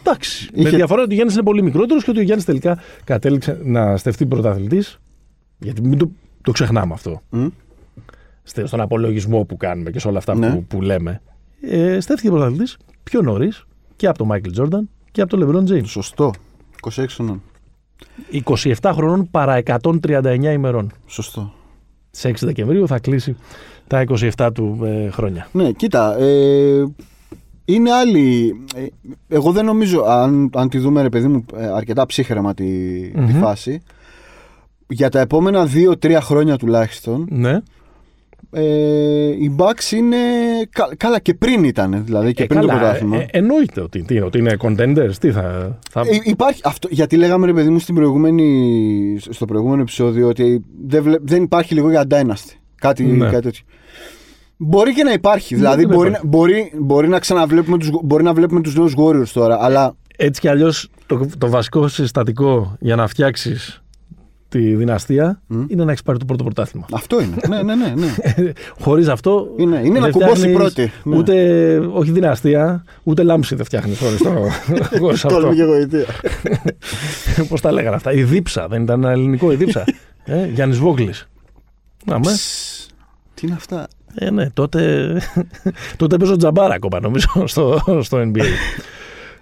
Εντάξει. 0.00 0.48
Με 0.52 0.60
Είχε- 0.60 0.70
τη 0.70 0.76
διαφορά 0.76 1.02
ότι 1.02 1.10
ο 1.10 1.14
Γιάννης 1.14 1.34
είναι 1.34 1.44
πολύ 1.44 1.62
μικρότερος 1.62 2.04
και 2.04 2.10
ότι 2.10 2.18
ο 2.18 2.22
Γιάννης 2.22 2.44
τελικά 2.46 2.78
κατέληξε 3.04 3.60
να 3.64 3.96
στεφτεί 3.96 4.26
πρωταθλητής. 4.26 4.98
Γιατί 5.58 5.82
μην 5.82 5.98
το, 5.98 6.10
το 6.42 6.52
ξεχνάμε 6.52 6.92
αυτό. 6.94 7.20
Μμ. 7.30 7.46
στε- 8.42 8.66
στον 8.66 8.80
απολογισμό 8.80 9.44
που 9.44 9.56
κάνουμε 9.56 9.90
και 9.90 9.98
σε 9.98 10.08
όλα 10.08 10.18
αυτά 10.18 10.34
Ναι. 10.34 10.50
που, 10.50 10.64
που 10.64 10.82
λέμε. 10.82 11.22
Ε, 11.60 12.00
στέφθηκε 12.00 12.30
πρωταθλητής 12.30 12.76
πιο 13.02 13.20
νωρίς 13.22 13.64
και 13.96 14.06
από 14.06 14.18
τον 14.18 14.26
Μάικλ 14.26 14.50
Τζόρνταν 14.50 14.88
και 15.10 15.20
από 15.20 15.36
τον 15.36 15.66
LeBron 15.66 15.72
James. 15.72 15.84
Σωστό. 15.86 16.32
26 16.80 17.04
χρονών. 17.08 17.42
27 18.44 18.90
χρονών 18.94 19.30
παρά 19.30 19.54
139 19.56 20.52
ημερών. 20.52 20.92
Σωστό. 21.06 21.52
Σε 22.10 22.28
6 22.28 22.46
Δεκεμβρίου 22.46 22.86
θα 22.86 22.98
κλείσει 22.98 23.36
τα 23.86 24.04
27 24.36 24.50
του 24.54 24.78
ε, 24.84 25.10
χρόνια. 25.10 25.48
Ναι, 25.52 25.70
κοίτα. 25.72 26.16
Ε, 26.18 26.84
είναι 27.64 27.92
άλλη. 27.92 28.54
ε, 28.76 28.86
εγώ 29.28 29.52
δεν 29.52 29.64
νομίζω, 29.64 30.02
αν, 30.02 30.50
αν 30.54 30.68
τη 30.68 30.78
δούμε, 30.78 31.02
ρε 31.02 31.08
παιδί 31.08 31.26
μου, 31.28 31.44
ε, 31.56 31.66
αρκετά 31.66 32.06
ψύχρεμα 32.06 32.54
τη, 32.54 32.64
τη 33.10 33.20
Μμμ. 33.20 33.40
φάση. 33.40 33.82
Για 34.88 35.08
τα 35.08 35.20
επόμενα 35.20 35.68
2-3 36.04 36.18
χρόνια 36.20 36.56
τουλάχιστον, 36.56 37.26
Ναι. 37.30 37.60
ε, 38.50 39.26
οι 39.28 39.54
Bucks 39.58 39.92
είναι. 39.96 40.16
κα- 40.70 40.90
καλά, 40.96 41.18
και 41.20 41.34
πριν 41.34 41.64
ήταν, 41.64 42.02
δηλαδή 42.04 42.32
και 42.32 42.42
Ε, 42.42 42.46
πριν 42.46 42.60
το 42.60 42.66
καλά, 42.66 42.78
πρωτάθλημα. 42.80 43.16
ε, 43.16 43.26
εννοείται 43.30 43.80
ότι, 43.80 44.02
τι, 44.02 44.20
ότι 44.20 44.38
είναι 44.38 44.56
contenders. 44.58 45.12
Τι 45.20 45.30
θα. 45.32 45.78
θα... 45.90 46.00
Ε, 46.00 46.20
υπάρχει 46.24 46.60
αυτό, 46.64 46.88
γιατί 46.90 47.16
λέγαμε 47.16 47.46
ρε 47.46 47.52
παιδί 47.52 47.68
μου 47.70 47.78
στην 47.78 47.94
προηγούμενη, 47.94 49.16
στο 49.30 49.44
προηγούμενο 49.44 49.80
επεισόδιο 49.82 50.28
ότι 50.28 50.64
δεν, 50.86 51.02
βλέ- 51.02 51.20
δεν 51.22 51.42
υπάρχει 51.42 51.74
λίγο 51.74 51.90
για 51.90 52.06
Dynasty. 52.10 52.56
Κάτι, 52.88 53.04
Ναι. 53.04 53.28
κάτι 53.30 53.42
τέτοιο. 53.42 53.62
Μπορεί 54.56 54.94
και 54.94 55.02
να 55.02 55.12
υπάρχει. 55.12 55.54
Ναι, 55.54 55.60
δηλαδή 55.60 55.84
δεν 55.84 55.94
μπορεί, 55.94 56.08
υπάρχει. 56.08 56.26
να- 56.26 56.36
μπορεί, 56.36 56.72
μπορεί, 56.78 57.08
να 57.08 57.18
ξαναβλέπουμε 57.18 57.78
τους, 57.78 57.90
μπορεί 58.02 58.22
να 58.22 58.32
βλέπουμε 58.34 58.60
τους 58.60 58.74
νέους 58.76 58.94
Warriors 58.96 59.28
τώρα. 59.32 59.58
Αλλά 59.64 59.96
Έτσι 60.16 60.40
κι 60.40 60.48
αλλιώς 60.48 60.88
το, 61.06 61.26
το 61.38 61.48
βασικό 61.48 61.88
συστατικό 61.88 62.76
για 62.80 62.96
να 62.96 63.06
φτιάξεις 63.06 63.82
τη 64.48 64.74
δυναστεία 64.74 65.40
είναι 65.66 65.84
να 65.84 65.90
έχεις 65.90 66.02
πάρει 66.02 66.18
το 66.18 66.24
πρώτο 66.24 66.44
πρωτάθλημα. 66.44 66.86
αυτό 66.92 67.20
είναι. 67.22 67.36
ναι, 67.48 67.62
ναι, 67.62 67.74
ναι. 67.74 67.92
ναι. 67.96 68.12
Χωρίς 68.84 69.08
αυτό. 69.08 69.46
Είναι- 69.56 69.80
είναι 69.84 69.98
να 69.98 70.04
δεν 70.04 70.12
κουμπώσει 70.12 70.34
φτιάχνεις 70.40 70.56
πρώτη. 70.56 70.92
Ναι. 71.04 71.16
Ούτε, 71.16 71.76
όχι 71.92 72.10
δυναστεία, 72.10 72.84
ούτε 73.02 73.22
λάμψη 73.22 73.54
δεν 73.54 73.64
φτιάχνεις 73.64 73.98
χωρί 73.98 74.16
το. 74.24 74.30
χωρίς 74.98 75.24
αυτό. 75.24 75.40
Τόλμη 75.40 75.56
και 75.56 75.62
γοητεία. 75.62 76.04
Πώς 77.48 77.60
τα 77.60 77.72
λέγανε 77.72 77.96
αυτά. 77.96 78.12
Η 78.12 78.22
δίψα, 78.22 78.68
δεν 78.68 78.82
ήταν 78.82 79.02
ένα 79.02 79.12
ελληνικό 79.12 79.52
η 79.52 79.56
δίψα. 79.56 79.84
ε, 80.24 80.46
Γιάννης 80.46 80.78
Βόγκλης. 80.78 81.28
Να 82.04 82.18
με. 82.18 82.32
Ψ, 83.44 83.48
Τι 83.48 83.52
είναι 83.52 83.54
αυτά. 83.54 83.88
Ε, 84.14 84.30
ναι, 84.30 84.50
τότε, 84.50 85.08
τότε 85.96 86.16
παίζω 86.16 86.36
τζαμπάρα 86.36 86.74
ακόμα 86.74 87.00
νομίζω 87.00 87.28
στο, 87.46 87.80
στο 88.00 88.18
NBA. 88.18 88.44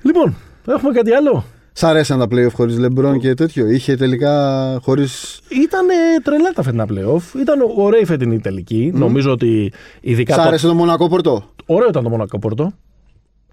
λοιπόν, 0.03 0.35
έχουμε 0.69 0.93
κάτι 0.93 1.13
άλλο; 1.13 1.45
Σ' 1.73 1.83
αρέσαν 1.83 2.19
τα 2.19 2.25
playoff 2.31 2.53
χωρίς 2.53 2.77
LeBron 2.81 3.19
και 3.21 3.35
τέτοιο; 3.35 3.67
Είχε 3.71 3.97
τελικά 3.97 4.79
χωρίς... 4.83 5.41
Ήταν 5.49 5.87
τρελά 6.23 6.51
τα 6.51 6.63
φετινά 6.63 6.87
playoff. 6.89 7.41
Ήταν 7.41 7.59
ωραία 7.77 8.01
η 8.01 8.05
φετινή 8.05 8.41
τελική. 8.41 8.91
Νομίζω 8.95 9.31
ότι 9.33 9.73
ειδικά. 10.01 10.35
Σ' 10.35 10.37
Το... 10.37 10.43
άρεσε 10.43 10.67
το 10.67 10.75
Μονακό 10.75 11.09
Πορτό. 11.09 11.45
Ωραίο 11.67 11.89
ήταν 11.89 12.03
το 12.03 12.11
Μονακό 12.11 12.39
Πόρτο. 12.39 12.73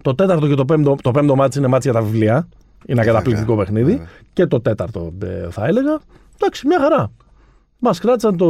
Το 0.02 0.14
τέταρτο 0.14 0.48
και 0.48 0.54
το 0.54 0.64
πέμπτο, 0.64 0.96
το 1.02 1.10
πέμπτο 1.10 1.36
μάτς 1.36 1.56
είναι 1.56 1.66
μάτς 1.66 1.84
για 1.84 1.92
τα 1.92 2.00
βιβλία. 2.02 2.48
Είναι 2.86 3.00
ένα 3.00 3.12
καταπληκτικό 3.12 3.56
παιχνίδι. 3.56 3.90
βέβαια. 3.90 4.06
Και 4.32 4.46
το 4.46 4.60
τέταρτο 4.60 5.12
ε, 5.22 5.50
θα 5.50 5.66
έλεγα. 5.66 6.00
Εντάξει, 6.34 6.66
μια 6.66 6.78
χαρά. 6.80 7.10
Μας 7.82 7.98
κράτησαν 7.98 8.36
το 8.36 8.46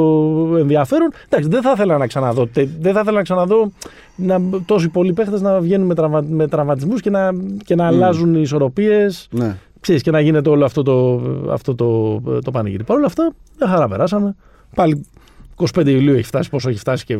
ενδιαφέρον. 0.58 1.10
Εντάξει, 1.28 1.48
δεν 1.48 1.62
θα 1.62 1.70
ήθελα 1.74 1.98
να 1.98 2.06
ξαναδώ, 2.06 2.46
τε- 2.46 2.68
δεν 2.80 2.92
θα 2.92 3.00
ήθελα 3.00 3.16
να 3.16 3.22
ξαναδώ 3.22 3.72
να, 4.16 4.40
τόσοι 4.66 4.88
πολλοί 4.88 5.12
παίχτες 5.12 5.40
να 5.40 5.60
βγαίνουν 5.60 5.86
με, 5.86 5.94
τραυμα, 5.94 6.24
με 6.28 6.46
τραυματισμούς 6.48 7.00
και 7.00 7.10
να, 7.10 7.30
και 7.64 7.74
να 7.74 7.86
αλλάζουν 7.86 8.34
οι 8.34 8.40
ισορροπίες. 8.42 9.28
Ναι. 9.30 9.56
Ξέρεις, 9.80 10.02
και 10.02 10.10
να 10.10 10.20
γίνεται 10.20 10.48
όλο 10.48 10.64
αυτό 10.64 10.82
το, 10.82 11.20
αυτό 11.50 11.74
το, 11.74 12.20
το 12.40 12.50
πανηγύρι. 12.50 12.84
Παρ' 12.84 12.96
όλα 12.96 13.06
αυτά, 13.06 13.32
μια 13.60 13.68
χαρά 13.68 13.88
περάσαμε. 13.88 14.34
Πάλι 14.74 15.06
25 15.74 15.86
Ιουλίου 15.86 16.14
έχει 16.14 16.22
φτάσει, 16.26 16.50
πόσο 16.50 16.68
έχει 16.68 16.78
φτάσει 16.78 17.04
και 17.04 17.16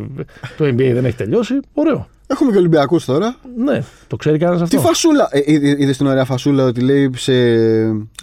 το 0.57 0.65
NBA 0.65 0.91
δεν 0.93 1.05
έχει 1.05 1.15
τελειώσει. 1.15 1.59
Ωραίο. 1.73 2.07
Έχουμε 2.31 2.51
και 2.51 2.57
Ολυμπιακούς 2.57 3.05
τώρα. 3.05 3.35
Ναι, 3.57 3.83
το 4.07 4.15
ξέρει 4.15 4.37
κανένας 4.37 4.61
αυτό. 4.61 4.77
Τι 4.77 4.83
φασούλα. 4.83 5.27
Ε, 5.31 5.41
είδε 5.53 5.91
την 5.91 6.07
ωραία 6.07 6.25
φασούλα 6.25 6.63
ότι 6.65 6.81
λέει 6.81 7.09
σε 7.15 7.33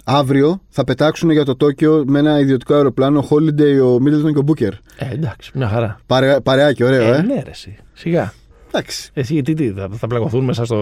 αύριο 0.03 0.61
θα 0.69 0.83
πετάξουν 0.83 1.29
για 1.29 1.45
το 1.45 1.55
Τόκιο 1.55 2.03
με 2.07 2.19
ένα 2.19 2.39
ιδιωτικό 2.39 2.73
αεροπλάνο 2.73 3.27
Holiday, 3.29 3.79
ο 3.83 3.99
Μίτλτον 3.99 4.33
και 4.33 4.39
ο 4.39 4.41
Μπούκερ. 4.41 4.73
Ε, 4.73 4.77
εντάξει, 5.11 5.51
μια 5.53 5.67
χαρά. 5.67 5.99
Παρε, 6.05 6.39
παρεάκι, 6.39 6.83
ωραίο, 6.83 7.13
ε. 7.13 7.17
Ε, 7.17 7.21
ναι, 7.21 7.41
ρε, 7.43 7.49
εσύ. 7.49 7.75
Σιγά. 7.93 8.33
Εντάξει. 8.67 9.09
Εσύ 9.13 9.41
τι, 9.41 9.53
τι 9.53 9.71
θα, 9.71 9.89
θα 9.91 10.07
πλακωθούν 10.07 10.43
μέσα 10.43 10.65
στο. 10.65 10.75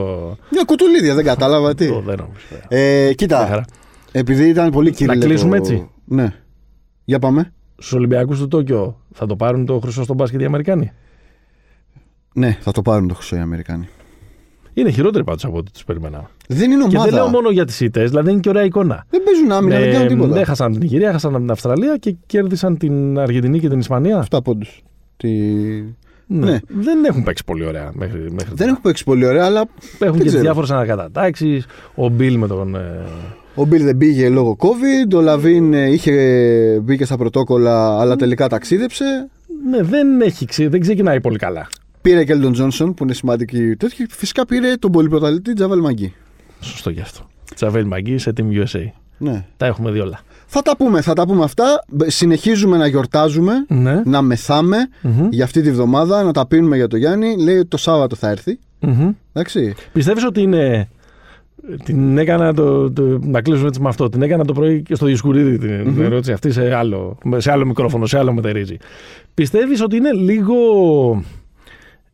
Μια 0.52 0.63
κουτουλίδια, 0.66 1.16
δεν 1.16 1.24
κατάλαβα 1.26 1.76
τι. 1.76 1.88
Το, 1.94 2.02
δεν 2.06 2.18
νομίζω. 2.18 2.46
Ε, 2.68 3.04
Μια 3.04 3.13
κοίτα, 3.13 3.48
χαρά. 3.50 3.66
επειδή 4.12 4.48
ήταν 4.50 4.72
πολύ 4.72 4.92
κύριε. 4.92 5.18
κλείσουμε 5.18 5.58
έτσι; 5.58 5.90
Ναι. 6.06 6.34
Για 7.06 7.20
πάμε. 7.20 7.52
Στους 7.78 7.94
Ολυμπιακούς 7.94 8.40
του 8.40 8.48
Τόκιο 8.48 9.02
θα 9.13 9.26
το 9.26 9.36
πάρουν 9.36 9.66
το 9.66 9.80
χρυσό 9.80 10.04
στον 10.04 10.16
μπάσκετ 10.16 10.42
οι 10.42 10.46
Αμερικάνοι; 10.46 10.92
Ναι, 12.38 12.58
θα 12.62 12.71
το 12.71 12.82
πάρουν 12.82 13.08
το 13.08 13.13
χρυσό 13.13 13.36
οι 13.36 13.39
Αμερικάνοι. 13.39 13.88
Είναι 14.73 14.89
χειρότεροι 14.91 15.23
πάντως 15.23 15.45
από 15.45 15.58
ό,τι 15.58 15.71
τους 15.71 15.84
περιμέναμε. 15.84 16.28
Δεν 16.47 16.71
είναι 16.71 16.82
Και 16.88 16.95
ομάδα. 16.95 17.12
δεν 17.12 17.13
λέω 17.19 17.28
μόνο 17.30 17.50
για 17.50 17.65
τις 17.65 17.80
ήττες, 17.80 18.10
δηλαδή 18.10 18.32
είναι 18.32 18.39
και 18.39 18.50
ωραία 18.50 18.63
εικόνα. 18.63 19.06
Δεν 19.10 19.23
παίζουν 19.23 19.52
άμυνα, 19.52 19.80
δεν 19.80 19.89
Ε, 19.89 19.91
κάνουν 19.91 20.08
τίποτα. 20.08 20.34
ναι, 20.34 20.39
έχασαν 20.39 20.71
την 20.73 20.82
Νιγηρία, 20.82 21.10
έχασαν 21.10 21.34
την 21.34 21.52
Αυστραλία 21.52 21.97
και 21.97 22.15
κέρδισαν 22.26 22.78
την 22.78 23.19
Αργεντινή 23.19 23.60
και 23.60 23.69
την 23.69 23.80
Ισπανία. 23.80 24.17
Αυτά 24.17 24.41
πόντου. 24.41 24.65
Τι... 25.17 25.30
Ναι. 26.30 26.45
Ναι. 26.52 26.60
Δεν 26.67 27.04
έχουν 27.06 27.23
παίξει 27.23 27.43
πολύ 27.45 27.65
ωραία 27.65 27.91
μέχρι, 27.93 28.19
μέχρι 28.19 28.36
Δεν 28.47 28.56
τώρα. 28.56 28.69
έχουν 28.69 28.82
παίξει 28.82 29.04
πολύ 29.04 29.26
ωραία, 29.26 29.45
αλλά 29.45 29.60
Έχουν 29.60 29.69
δεν 30.00 30.12
και 30.12 30.17
τις 30.17 30.28
ξέρω. 30.28 30.41
διάφορες 30.43 30.71
ανακατατάξεις. 30.71 31.65
Ο 31.95 32.10
Μπιλ 32.10 32.38
με 32.38 32.47
τον. 32.47 32.76
ε, 32.76 33.02
ο 33.56 33.65
Μπιλ 33.65 33.84
δεν 33.84 33.97
πήγε 33.97 34.30
λόγω 34.30 34.56
COVID. 34.60 35.13
Ο 35.15 35.21
Λαβίν 35.21 35.73
ε, 35.73 35.91
είχε 35.91 36.12
μπήκε 36.84 37.06
στα 37.06 37.17
πρωτόκολλα, 37.17 38.00
αλλά 38.00 38.15
τελικά 38.15 38.47
ταξίδεψε. 38.50 39.30
Ναι, 39.69 39.82
δεν, 39.84 40.21
έχει, 40.21 40.45
ξε- 40.45 40.69
δεν 40.69 40.80
ξεκινάει 40.80 41.21
πολύ 41.21 41.38
καλά. 41.38 41.67
Πήρε 42.08 42.24
και 42.24 42.32
Κέλντον 42.32 42.52
Τζόνσον 42.54 42.93
που 42.93 43.04
είναι 43.04 43.13
σημαντική 43.13 43.76
τέτοια. 43.76 44.06
και 44.06 44.13
Φυσικά 44.17 44.46
πήρε 44.46 44.74
τον 44.76 44.91
πολυπρωταθλητή 44.91 45.54
Τζαβέλ 45.54 45.80
Μαγκί. 45.80 46.13
Σωστό 46.60 46.89
γι' 46.89 47.02
αυτό. 47.02 47.28
Τσαβέλ 47.56 47.86
Μαγκή 47.86 48.17
σε 48.17 48.34
Team 48.38 48.43
USA. 48.63 48.86
Ναι. 49.17 49.46
Τα 49.58 49.65
έχουμε 49.65 49.91
δει 49.91 50.00
όλα. 50.00 50.20
Θα 50.46 50.62
τα 50.62 50.78
πούμε, 50.78 51.02
θα 51.02 51.13
τα 51.13 51.26
πούμε 51.28 51.43
αυτά. 51.43 51.84
Συνεχίζουμε 52.06 52.78
να 52.78 52.88
γιορτάζουμε, 52.88 53.54
Ναι. 53.67 54.02
να 54.06 54.22
μεθάμε 54.22 54.78
Μμμ. 55.02 55.28
για 55.32 55.43
αυτή 55.43 55.62
τη 55.62 55.72
βδομάδα, 55.72 56.24
να 56.24 56.32
τα 56.32 56.48
πίνουμε 56.48 56.76
για 56.76 56.88
το 56.88 56.98
Γιάννη. 56.98 57.36
Λέει 57.38 57.58
ότι 57.58 57.67
το 57.67 57.78
Σάββατο 57.78 58.15
θα 58.15 58.30
έρθει. 58.30 58.60
Μμμ. 58.80 59.12
Εντάξει. 59.34 59.76
Πιστεύεις 59.93 60.26
ότι 60.26 60.41
είναι. 60.41 60.89
Την 61.84 62.17
έκανα 62.17 62.54
το, 62.54 62.91
το, 62.91 63.20
να 63.22 63.41
κλείσουμε 63.41 63.67
έτσι 63.67 63.82
με 63.82 63.89
αυτό. 63.89 64.10
Την 64.10 64.22
έκανα 64.22 64.46
το 64.46 64.54
πρωί 64.54 64.82
και 64.82 64.96
στο 64.96 65.06
Δισκουρίδη 65.06 65.58
την 65.58 66.02
ερώτηση 66.02 66.32
αυτή 66.32 66.52
σε 66.52 66.74
άλλο, 66.76 67.17
σε 67.38 67.52
άλλο 67.52 67.65
μικρόφωνο, 67.65 68.06
σε 68.06 68.17
άλλο 68.17 68.34
μετερίζει. 68.34 68.78
Πιστεύεις 69.34 69.82
ότι 69.82 69.96
είναι 69.96 70.12
λίγο 70.12 70.56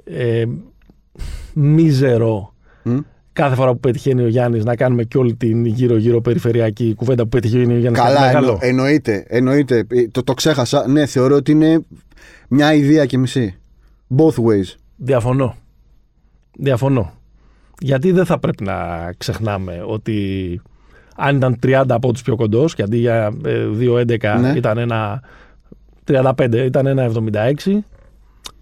ε, 0.03 0.43
μίζερο 1.53 2.53
Μμ. 2.83 2.97
κάθε 3.33 3.55
φορά 3.55 3.71
που 3.73 3.79
πετυχαίνει 3.79 4.23
ο 4.23 4.27
Γιάννης 4.27 4.63
να 4.63 4.75
κάνουμε 4.75 5.03
και 5.03 5.17
όλη 5.17 5.35
την 5.35 5.65
γύρω-γύρω 5.65 6.21
περιφερειακή 6.21 6.93
κουβέντα 6.95 7.23
που 7.23 7.29
πετυχαίνει 7.29 7.73
ο 7.73 7.77
Γιάννης. 7.77 8.01
Καλά, 8.01 8.13
Κάτι 8.15 8.25
εννο, 8.27 8.39
μεγάλο. 8.39 8.57
εννοείται. 8.61 9.25
εννοείται. 9.27 9.85
Ε, 9.89 10.07
Το, 10.07 10.23
το 10.23 10.33
ξέχασα. 10.33 10.87
Ναι, 10.87 11.05
θεωρώ 11.05 11.35
ότι 11.35 11.51
είναι 11.51 11.85
μια 12.47 12.73
ιδέα 12.73 13.05
και 13.05 13.17
μισή. 13.17 13.57
Both 14.17 14.35
ways. 14.35 14.75
Διαφωνώ. 14.95 15.55
Διαφωνώ. 16.57 17.13
Γιατί 17.79 18.11
δεν 18.11 18.25
θα 18.25 18.39
πρέπει 18.39 18.63
να 18.63 18.75
ξεχνάμε 19.17 19.83
ότι 19.87 20.61
αν 21.15 21.35
ήταν 21.35 21.59
30 21.63 21.83
από 21.87 22.13
τους 22.13 22.21
πιο 22.21 22.35
κοντός 22.35 22.75
και 22.75 22.81
αντί 22.83 22.97
για 22.97 23.33
ε, 23.45 23.67
2-11 23.79 24.37
Ναι. 24.41 24.53
ήταν 24.55 24.77
ένα 24.77 25.21
35, 26.07 26.53
ήταν 26.65 26.85
ένα 26.85 27.11
76, 27.65 27.77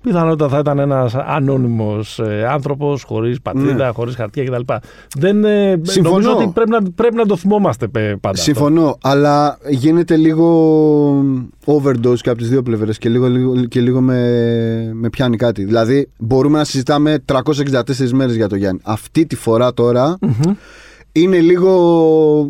πιθανότατα 0.04 0.50
θα 0.54 0.60
ήταν 0.60 0.80
ένας 0.80 1.16
ανώνυμος 1.16 2.20
ε, 2.20 2.48
άνθρωπος 2.50 3.04
χωρίς 3.04 3.42
πατρίδα, 3.42 3.92
χωρίς 3.96 4.16
χαρτιά 4.16 4.44
κτλ. 4.44 4.74
Δεν, 5.18 5.44
ε, 5.46 5.76
Ναι. 5.76 5.80
Συμφωνώ. 5.86 6.10
νομίζω 6.16 6.36
ότι 6.36 6.52
πρέπει 6.54 6.70
να, 6.70 6.82
πρέπει 6.96 7.16
να 7.16 7.26
το 7.26 7.36
θυμόμαστε 7.38 7.88
πε- 7.88 8.04
πάντα. 8.12 8.30
αυτό. 8.30 8.42
Συμφωνώ, 8.42 8.98
αλλά 9.02 9.58
γίνεται 9.70 10.16
λίγο 10.16 10.48
overdose 11.66 12.18
και 12.22 12.30
από 12.30 12.38
τις 12.38 12.50
δύο 12.50 12.64
πλευρές 12.64 12.98
και 12.98 13.10
λίγο, 13.10 13.28
λίγο, 13.28 13.66
και 13.66 13.82
λίγο 13.82 14.02
με, 14.02 14.20
με 14.94 15.10
πιάνει 15.10 15.38
κάτι. 15.38 15.64
Δηλαδή, 15.64 16.10
μπορούμε 16.18 16.58
να 16.58 16.64
συζητάμε 16.64 17.24
364 17.26 18.10
μέρες 18.12 18.36
για 18.36 18.48
το 18.48 18.56
Γιάννη. 18.56 18.80
Αυτή 18.84 19.26
τη 19.26 19.36
φορά 19.36 19.74
τώρα 19.74 20.18
Μμμ. 20.22 20.54
είναι 21.12 21.40
λίγο. 21.40 22.48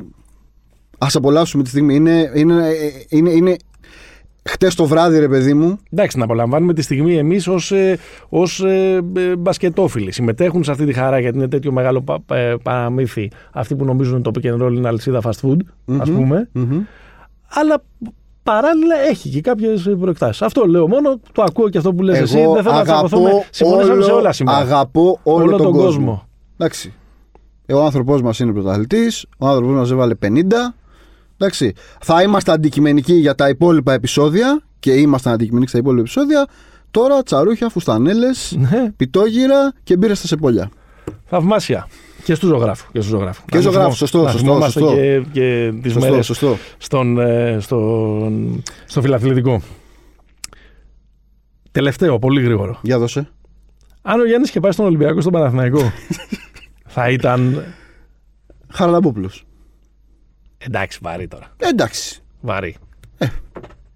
Ας 0.97 1.15
απολαύσουμε 1.15 1.63
τη 1.63 1.69
στιγμή. 1.69 1.95
Είναι, 1.95 2.31
είναι, 2.35 2.63
είναι, 3.09 3.29
είναι 3.31 3.55
χτες 4.49 4.75
το 4.75 4.85
βράδυ, 4.85 5.19
ρε 5.19 5.27
παιδί 5.27 5.53
μου. 5.53 5.77
Εντάξει, 5.91 6.17
να 6.17 6.23
απολαμβάνουμε 6.23 6.73
τη 6.73 6.81
στιγμή 6.81 7.17
εμείς 7.17 7.47
ως 7.47 7.71
ε, 7.71 7.97
ως, 8.29 8.63
ε, 8.63 8.99
ε, 9.15 9.35
μπασκετόφιλοι. 9.35 10.11
Συμμετέχουν 10.11 10.63
σε 10.63 10.71
αυτή 10.71 10.85
τη 10.85 10.93
χαρά 10.93 11.19
γιατί 11.19 11.37
είναι 11.37 11.47
τέτοιο 11.47 11.71
μεγάλο 11.71 12.01
πα, 12.01 12.35
ε, 12.37 12.55
παραμύθι. 12.63 13.31
Αυτοί 13.51 13.75
που 13.75 13.85
νομίζουν 13.85 14.15
ότι 14.25 14.31
το 14.31 14.31
pick 14.35 14.53
and 14.61 14.65
roll 14.67 14.73
είναι 14.75 14.87
αλυσίδα 14.87 15.19
fast 15.23 15.47
food, 15.47 15.57
ας 15.99 16.09
Μμμ. 16.09 16.15
πούμε. 16.15 16.49
Μμμ. 16.51 16.79
Αλλά 17.49 17.83
παράλληλα 18.43 18.95
έχει 19.09 19.29
και 19.29 19.41
κάποιες 19.41 19.89
προεκτάσεις. 19.99 20.41
Αυτό 20.41 20.65
λέω 20.65 20.87
μόνο. 20.87 21.19
Το 21.31 21.41
ακούω 21.43 21.69
και 21.69 21.77
αυτό 21.77 21.93
που 21.93 22.03
λες 22.03 22.19
εσύ. 22.19 22.39
Εγώ 22.39 22.53
Δεν 22.53 22.63
θέλω 22.63 22.75
να 22.75 22.83
τσακωθούμε. 22.83 23.29
αγαπώ, 23.29 23.45
Συμφωνήσαμε 23.49 24.03
σε 24.03 24.09
όλο, 24.11 24.19
όλα 24.19 24.31
σήμερα. 24.31 24.57
αγαπώ 24.57 25.19
όλο, 25.23 25.43
Όλο 25.43 25.51
τον, 25.57 25.61
τον 25.65 25.71
κόσμο. 25.71 25.85
κόσμο. 25.85 26.27
Εντάξει. 26.57 26.93
Ε, 27.65 27.73
Ο 27.73 27.83
άνθρωπος 27.83 28.21
μας 28.21 28.39
είναι 28.39 28.51
πρωταθλητής, 28.51 29.25
ο 29.37 29.47
άνθρωπος 29.47 29.73
μας 29.75 29.91
έβαλε 29.91 30.15
50. 30.15 30.75
Εντάξει. 31.41 31.73
Θα 32.01 32.21
είμαστε 32.21 32.51
αντικειμενικοί 32.51 33.13
για 33.13 33.35
τα 33.35 33.49
υπόλοιπα 33.49 33.93
επεισόδια 33.93 34.61
και 34.79 34.91
ήμασταν 34.93 35.33
αντικειμενικοί 35.33 35.69
στα 35.69 35.77
υπόλοιπα 35.79 36.01
επεισόδια. 36.01 36.47
Τώρα 36.91 37.23
τσαρούχια, 37.23 37.69
φουστανέλες, 37.69 38.55
Ναι, 38.57 38.91
πιτόγυρα 38.97 39.73
και 39.83 39.97
μπύρα 39.97 40.15
στα 40.15 40.27
σεπόλια. 40.27 40.69
θαυμάσια. 41.25 41.87
Και 42.23 42.33
στους 42.35 42.49
ζωγράφους. 42.49 42.89
Και, 42.91 42.99
στους 42.99 43.11
ζωγράφους. 43.11 43.43
Και 43.47 43.57
στους 43.59 43.71
ζωγράφους, 43.73 43.97
σωστό, 43.97 44.21
Να 44.21 44.29
σωστό, 44.31 44.45
θυμόμαστε 44.47 44.79
σωστό. 44.79 44.95
Και, 44.95 45.23
και 45.31 45.73
τις 45.81 45.91
Σωστό, 45.91 46.09
μέρες 46.09 46.25
σωστό. 46.25 46.57
στον, 46.77 47.19
ε, 47.19 47.57
στον, 47.59 48.63
στο 48.85 49.01
φιλαθλητικό. 49.01 49.61
Τελευταίο, 51.71 52.19
πολύ 52.19 52.41
γρήγορο. 52.41 52.79
Για 52.81 52.99
δώσε. 52.99 53.29
Αν 54.01 54.19
ο 54.19 54.25
Γιάννης 54.25 54.49
είχε 54.49 54.59
πάει 54.59 54.71
στον 54.71 54.85
Ολυμπιακό 54.85 55.21
στον 55.21 55.33
Παναθηναϊκό, 55.33 55.91
θα 56.93 57.09
ήταν. 57.09 57.63
Χαραλαμπόπουλος. 58.73 59.45
Εντάξει, 60.67 60.99
βαρύ 61.01 61.27
τώρα. 61.27 61.47
Εντάξει. 61.57 62.21
Βαρύ. 62.41 62.75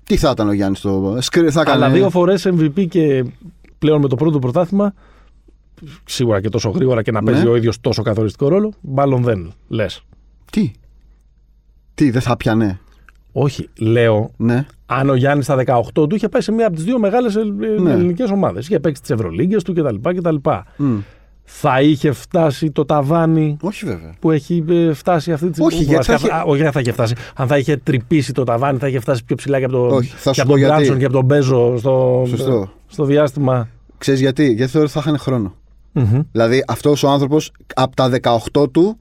Τι 0.03 0.17
θα 0.17 0.29
ήταν 0.29 0.47
ο 0.47 0.53
Γιάννης 0.53 0.79
το. 0.81 1.17
Σκρι... 1.19 1.49
Θα 1.51 1.61
έκανε... 1.61 1.85
Αλλά 1.85 1.93
δύο 1.93 2.09
φορές 2.09 2.47
MVP 2.47 2.87
και 2.87 3.25
πλέον 3.79 4.01
με 4.01 4.07
το 4.07 4.15
πρώτο 4.15 4.39
πρωτάθλημα, 4.39 4.93
σίγουρα 6.05 6.41
και 6.41 6.49
τόσο 6.49 6.69
γρήγορα 6.69 7.01
και 7.01 7.11
να 7.11 7.21
Ναι. 7.21 7.31
παίζει 7.31 7.47
ο 7.47 7.55
ίδιος 7.55 7.81
τόσο 7.81 8.01
καθοριστικό 8.01 8.47
ρόλο, 8.47 8.73
μάλλον 8.81 9.23
δεν 9.23 9.53
λες. 9.67 10.01
Τι; 10.51 10.71
Τι, 11.93 12.09
δεν 12.11 12.21
θα 12.21 12.37
πιανε; 12.37 12.79
Όχι, 13.31 13.69
λέω, 13.79 14.31
Ναι. 14.37 14.65
αν 14.85 15.09
ο 15.09 15.15
Γιάννης 15.15 15.45
στα 15.45 15.55
18 15.65 15.81
του 15.93 16.15
είχε 16.15 16.29
πάει 16.29 16.41
σε 16.41 16.51
μία 16.51 16.67
από 16.67 16.75
τις 16.75 16.83
δύο 16.85 16.99
μεγάλες 16.99 17.35
Ναι. 17.79 17.91
ελληνικές 17.91 18.29
ομάδες. 18.31 18.65
Είχε 18.65 18.79
παίξει 18.79 19.01
τις 19.01 19.09
Ευρωλίγκες 19.09 19.63
του 19.63 19.73
κτλ. 19.73 19.95
κτλ. 20.15 20.35
Μμ. 20.77 20.97
Θα 21.47 21.81
είχε 21.81 22.11
φτάσει 22.11 22.71
το 22.71 22.85
ταβάνι 22.85 23.57
Όχι 23.61 23.85
βέβαια. 23.85 24.13
που 24.19 24.31
έχει 24.31 24.63
ε, 24.69 24.93
φτάσει 24.93 25.31
αυτή 25.31 25.47
τη 25.47 25.53
στιγμή. 25.53 25.73
Όχι, 25.73 25.83
γιατί 25.83 26.05
θα 26.05 26.11
Βασικά, 26.13 26.35
είχε- 26.35 26.41
α, 26.41 26.43
όχι, 26.51 26.61
δεν 26.61 26.71
θα 26.71 26.79
είχε 26.79 26.91
φτάσει. 26.91 27.15
Αν 27.35 27.47
θα 27.47 27.57
είχε 27.57 27.77
τρυπήσει 27.77 28.33
το 28.33 28.43
ταβάνι, 28.43 28.77
θα 28.77 28.87
είχε 28.87 28.99
φτάσει 28.99 29.23
πιο 29.23 29.35
ψηλά 29.35 29.59
και 29.59 29.65
από, 29.65 29.73
το, 29.73 29.95
Όχι, 29.95 30.13
θα 30.15 30.29
και 30.31 30.35
σου 30.35 30.41
από 30.41 30.51
πω 30.51 30.57
τον 30.57 30.57
γιατί. 30.57 30.73
Μπράνσον 30.73 30.97
και 30.97 31.05
από 31.05 31.13
τον 31.13 31.25
Μπέζο 31.25 31.77
στο, 31.77 32.25
Σωστό. 32.27 32.69
στο 32.87 33.03
διάστημα. 33.05 33.67
Ξέρεις 33.97 34.19
γιατί; 34.19 34.51
Γιατί 34.53 34.71
θεωρώ 34.71 34.87
ότι 34.87 34.93
θα 34.99 34.99
είχαν 35.05 35.17
χρόνο. 35.19 35.53
Μμμ. 35.91 36.19
Δηλαδή 36.31 36.63
αυτός 36.67 37.03
ο 37.03 37.09
άνθρωπος 37.09 37.51
από 37.75 37.95
τα 37.95 38.09
18 38.53 38.71
του. 38.71 38.97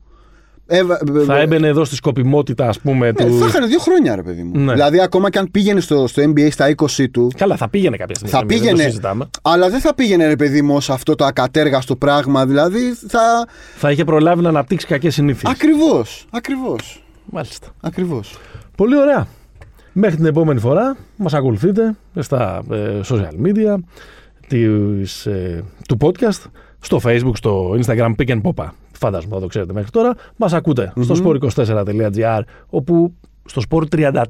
Έβα- 0.67 1.01
Θα 1.27 1.39
έμπαινε 1.39 1.69
εδώ 1.69 1.85
στη 1.85 1.95
σκοπιμότητα, 1.95 2.69
ας 2.69 2.81
πούμε. 2.81 3.07
Ναι, 3.07 3.13
του... 3.13 3.39
θα 3.39 3.47
είχαν 3.47 3.69
δύο 3.69 3.79
χρόνια, 3.79 4.15
ρε 4.17 4.23
παιδί 4.23 4.43
μου. 4.43 4.59
Ναι. 4.61 4.73
Δηλαδή, 4.73 5.01
ακόμα 5.01 5.31
και 5.31 5.39
αν 5.39 5.51
πήγαινε 5.51 5.81
στο, 5.81 6.07
στο 6.07 6.23
NBA 6.23 6.49
στα 6.51 6.75
20 6.99 7.05
του, 7.11 7.31
Καλά, 7.37 7.57
θα 7.57 7.69
πήγαινε 7.69 7.97
κάποια 7.97 8.15
στιγμή. 8.15 8.33
Θα 8.33 8.39
στο 8.39 8.47
NBA, 8.47 8.51
δεν 8.51 8.59
πήγαινε. 8.61 8.83
Το 8.83 8.89
συζητάμε. 8.89 9.27
αλλά 9.43 9.71
δεν 9.71 9.81
θα 9.81 9.95
πήγαινε, 9.95 10.27
ρε 10.27 10.37
παιδί 10.37 10.63
μου, 10.63 10.81
σε 10.81 10.93
αυτό 10.93 11.15
το 11.15 11.25
ακατέργαστο 11.25 11.97
πράγμα. 11.97 12.47
Δηλαδή, 12.47 12.95
θα. 13.09 13.47
Θα 13.77 13.91
είχε 13.91 14.05
προλάβει 14.05 14.43
να 14.43 14.49
αναπτύξει 14.49 14.87
κακές 14.87 15.15
συνήθειες. 15.15 15.53
Ακριβώς. 15.53 16.27
Ακριβώς. 16.31 17.05
Μάλιστα. 17.25 17.67
Ακριβώς. 17.81 18.39
Πολύ 18.77 18.97
ωραία. 18.99 19.27
Μέχρι 19.93 20.17
την 20.17 20.27
επόμενη 20.27 20.61
φορά 20.61 20.97
μας 21.17 21.35
ακολουθείτε 21.35 21.95
στα 22.21 22.63
ε, 22.71 23.01
social 23.09 23.47
media 23.47 23.75
της, 24.49 25.27
ε, 25.27 25.65
του 25.89 25.97
podcast, 26.01 26.43
στο 26.81 27.01
facebook, 27.05 27.33
στο 27.37 27.77
instagram 27.85 28.11
pick 28.19 28.29
and 28.29 28.41
popa. 28.43 28.69
Φαντάζομαι 28.99 29.35
θα 29.35 29.41
το 29.41 29.47
ξέρετε 29.47 29.73
μέχρι 29.73 29.91
τώρα. 29.91 30.15
Μας 30.37 30.53
ακουτε 30.53 30.93
στο 31.01 31.15
sport24.gr 31.25 32.41
όπου 32.67 33.15
στο 33.45 33.63
sport 33.71 33.85
34 33.95 34.23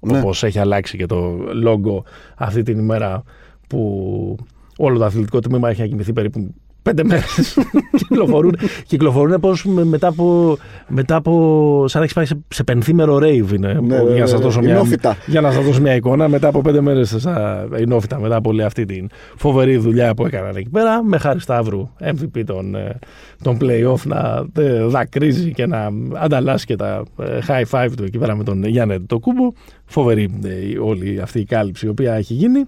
Ναι. 0.00 0.18
όπως 0.18 0.42
έχει 0.42 0.58
αλλάξει 0.58 0.96
και 0.96 1.06
το 1.06 1.34
logo 1.64 2.02
αυτή 2.36 2.62
την 2.62 2.78
ημέρα 2.78 3.22
που 3.68 4.36
όλο 4.76 4.98
το 4.98 5.04
αθλητικό 5.04 5.38
τμήμα 5.40 5.68
έχει 5.70 5.82
ακοιμηθεί 5.82 6.12
περίπου 6.12 6.54
πέντε 6.82 7.04
μέρες 7.04 7.58
κυκλοφορούν, 8.08 8.56
κυκλοφορούν 8.86 9.40
πως 9.40 9.64
με- 9.64 9.84
μετά 9.84 10.08
από, 10.08 10.56
μετά 10.88 11.16
από 11.16 11.84
σαν 11.88 11.98
να 11.98 12.04
έχεις 12.04 12.14
πάει 12.16 12.24
σε, 12.26 12.40
σε 12.48 12.64
πενθήμερο 12.64 13.16
rave 13.16 13.52
είναι, 13.54 13.72
Ναι, 13.72 13.74
που- 13.98 14.04
ναι, 14.06 14.12
για, 14.12 14.20
να 14.20 14.26
σας 14.26 14.38
ναι, 14.38 14.44
δώσω 14.44 14.60
ναι. 14.60 14.66
μια, 14.66 14.74
Ενόφυτα. 14.74 15.16
για 15.26 15.40
να 15.40 15.50
σας 15.52 15.64
δώσω 15.64 15.80
μια 15.80 15.94
εικόνα 15.94 16.28
μετά 16.28 16.48
από 16.48 16.60
πέντε 16.60 16.80
μέρες 16.80 17.14
στα 17.18 17.66
ενόφυτα 17.76 18.20
μετά 18.20 18.36
από 18.36 18.50
όλη 18.50 18.62
αυτή 18.62 18.84
την 18.84 19.08
φοβερή 19.36 19.76
δουλειά 19.76 20.14
που 20.14 20.26
έκαναν 20.26 20.56
εκεί 20.56 20.68
πέρα 20.68 21.02
με 21.04 21.18
χάρη 21.18 21.40
Σταύρου 21.40 21.88
MVP 22.04 22.42
των, 22.46 22.74
ε, 22.74 22.98
των 23.42 23.58
play-off 23.60 24.02
να 24.04 24.44
ε, 24.56 24.84
δακρύζει 24.84 25.52
και 25.52 25.66
να 25.66 25.88
ανταλλάσσει 26.14 26.66
και 26.66 26.76
τα 26.76 27.02
ε, 27.20 27.38
high 27.48 27.64
five 27.70 27.88
του 27.96 28.04
εκεί 28.04 28.18
πέρα 28.18 28.36
με 28.36 28.44
τον 28.44 28.64
Γιάννη 28.64 29.00
το 29.00 29.18
κούμπο 29.18 29.52
φοβερή 29.84 30.40
ε, 30.44 30.78
όλη 30.78 31.20
αυτή 31.20 31.40
η 31.40 31.44
κάλυψη 31.44 31.86
η 31.86 31.88
οποία 31.88 32.14
έχει 32.14 32.34
γίνει 32.34 32.58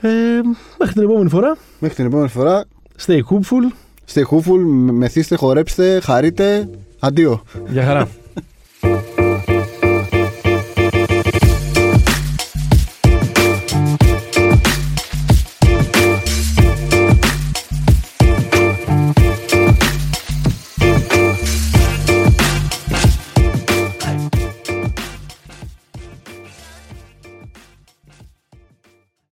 ε, 0.00 0.08
μέχρι 0.78 0.94
την 0.94 1.02
επόμενη 1.02 1.28
φορά 1.28 1.56
Μέχρι 1.78 1.96
την 1.96 2.06
επόμενη 2.06 2.28
φορά. 2.28 2.64
Stay 2.98 3.20
hopeful 3.30 3.72
Stay 4.14 4.22
hopeful, 4.22 4.60
μεθύστε, 4.92 5.36
χορέψτε, 5.36 6.00
χαρείτε. 6.00 6.68
Αντίο. 6.98 7.42
Γεια 7.68 7.84
χαρά 7.84 8.08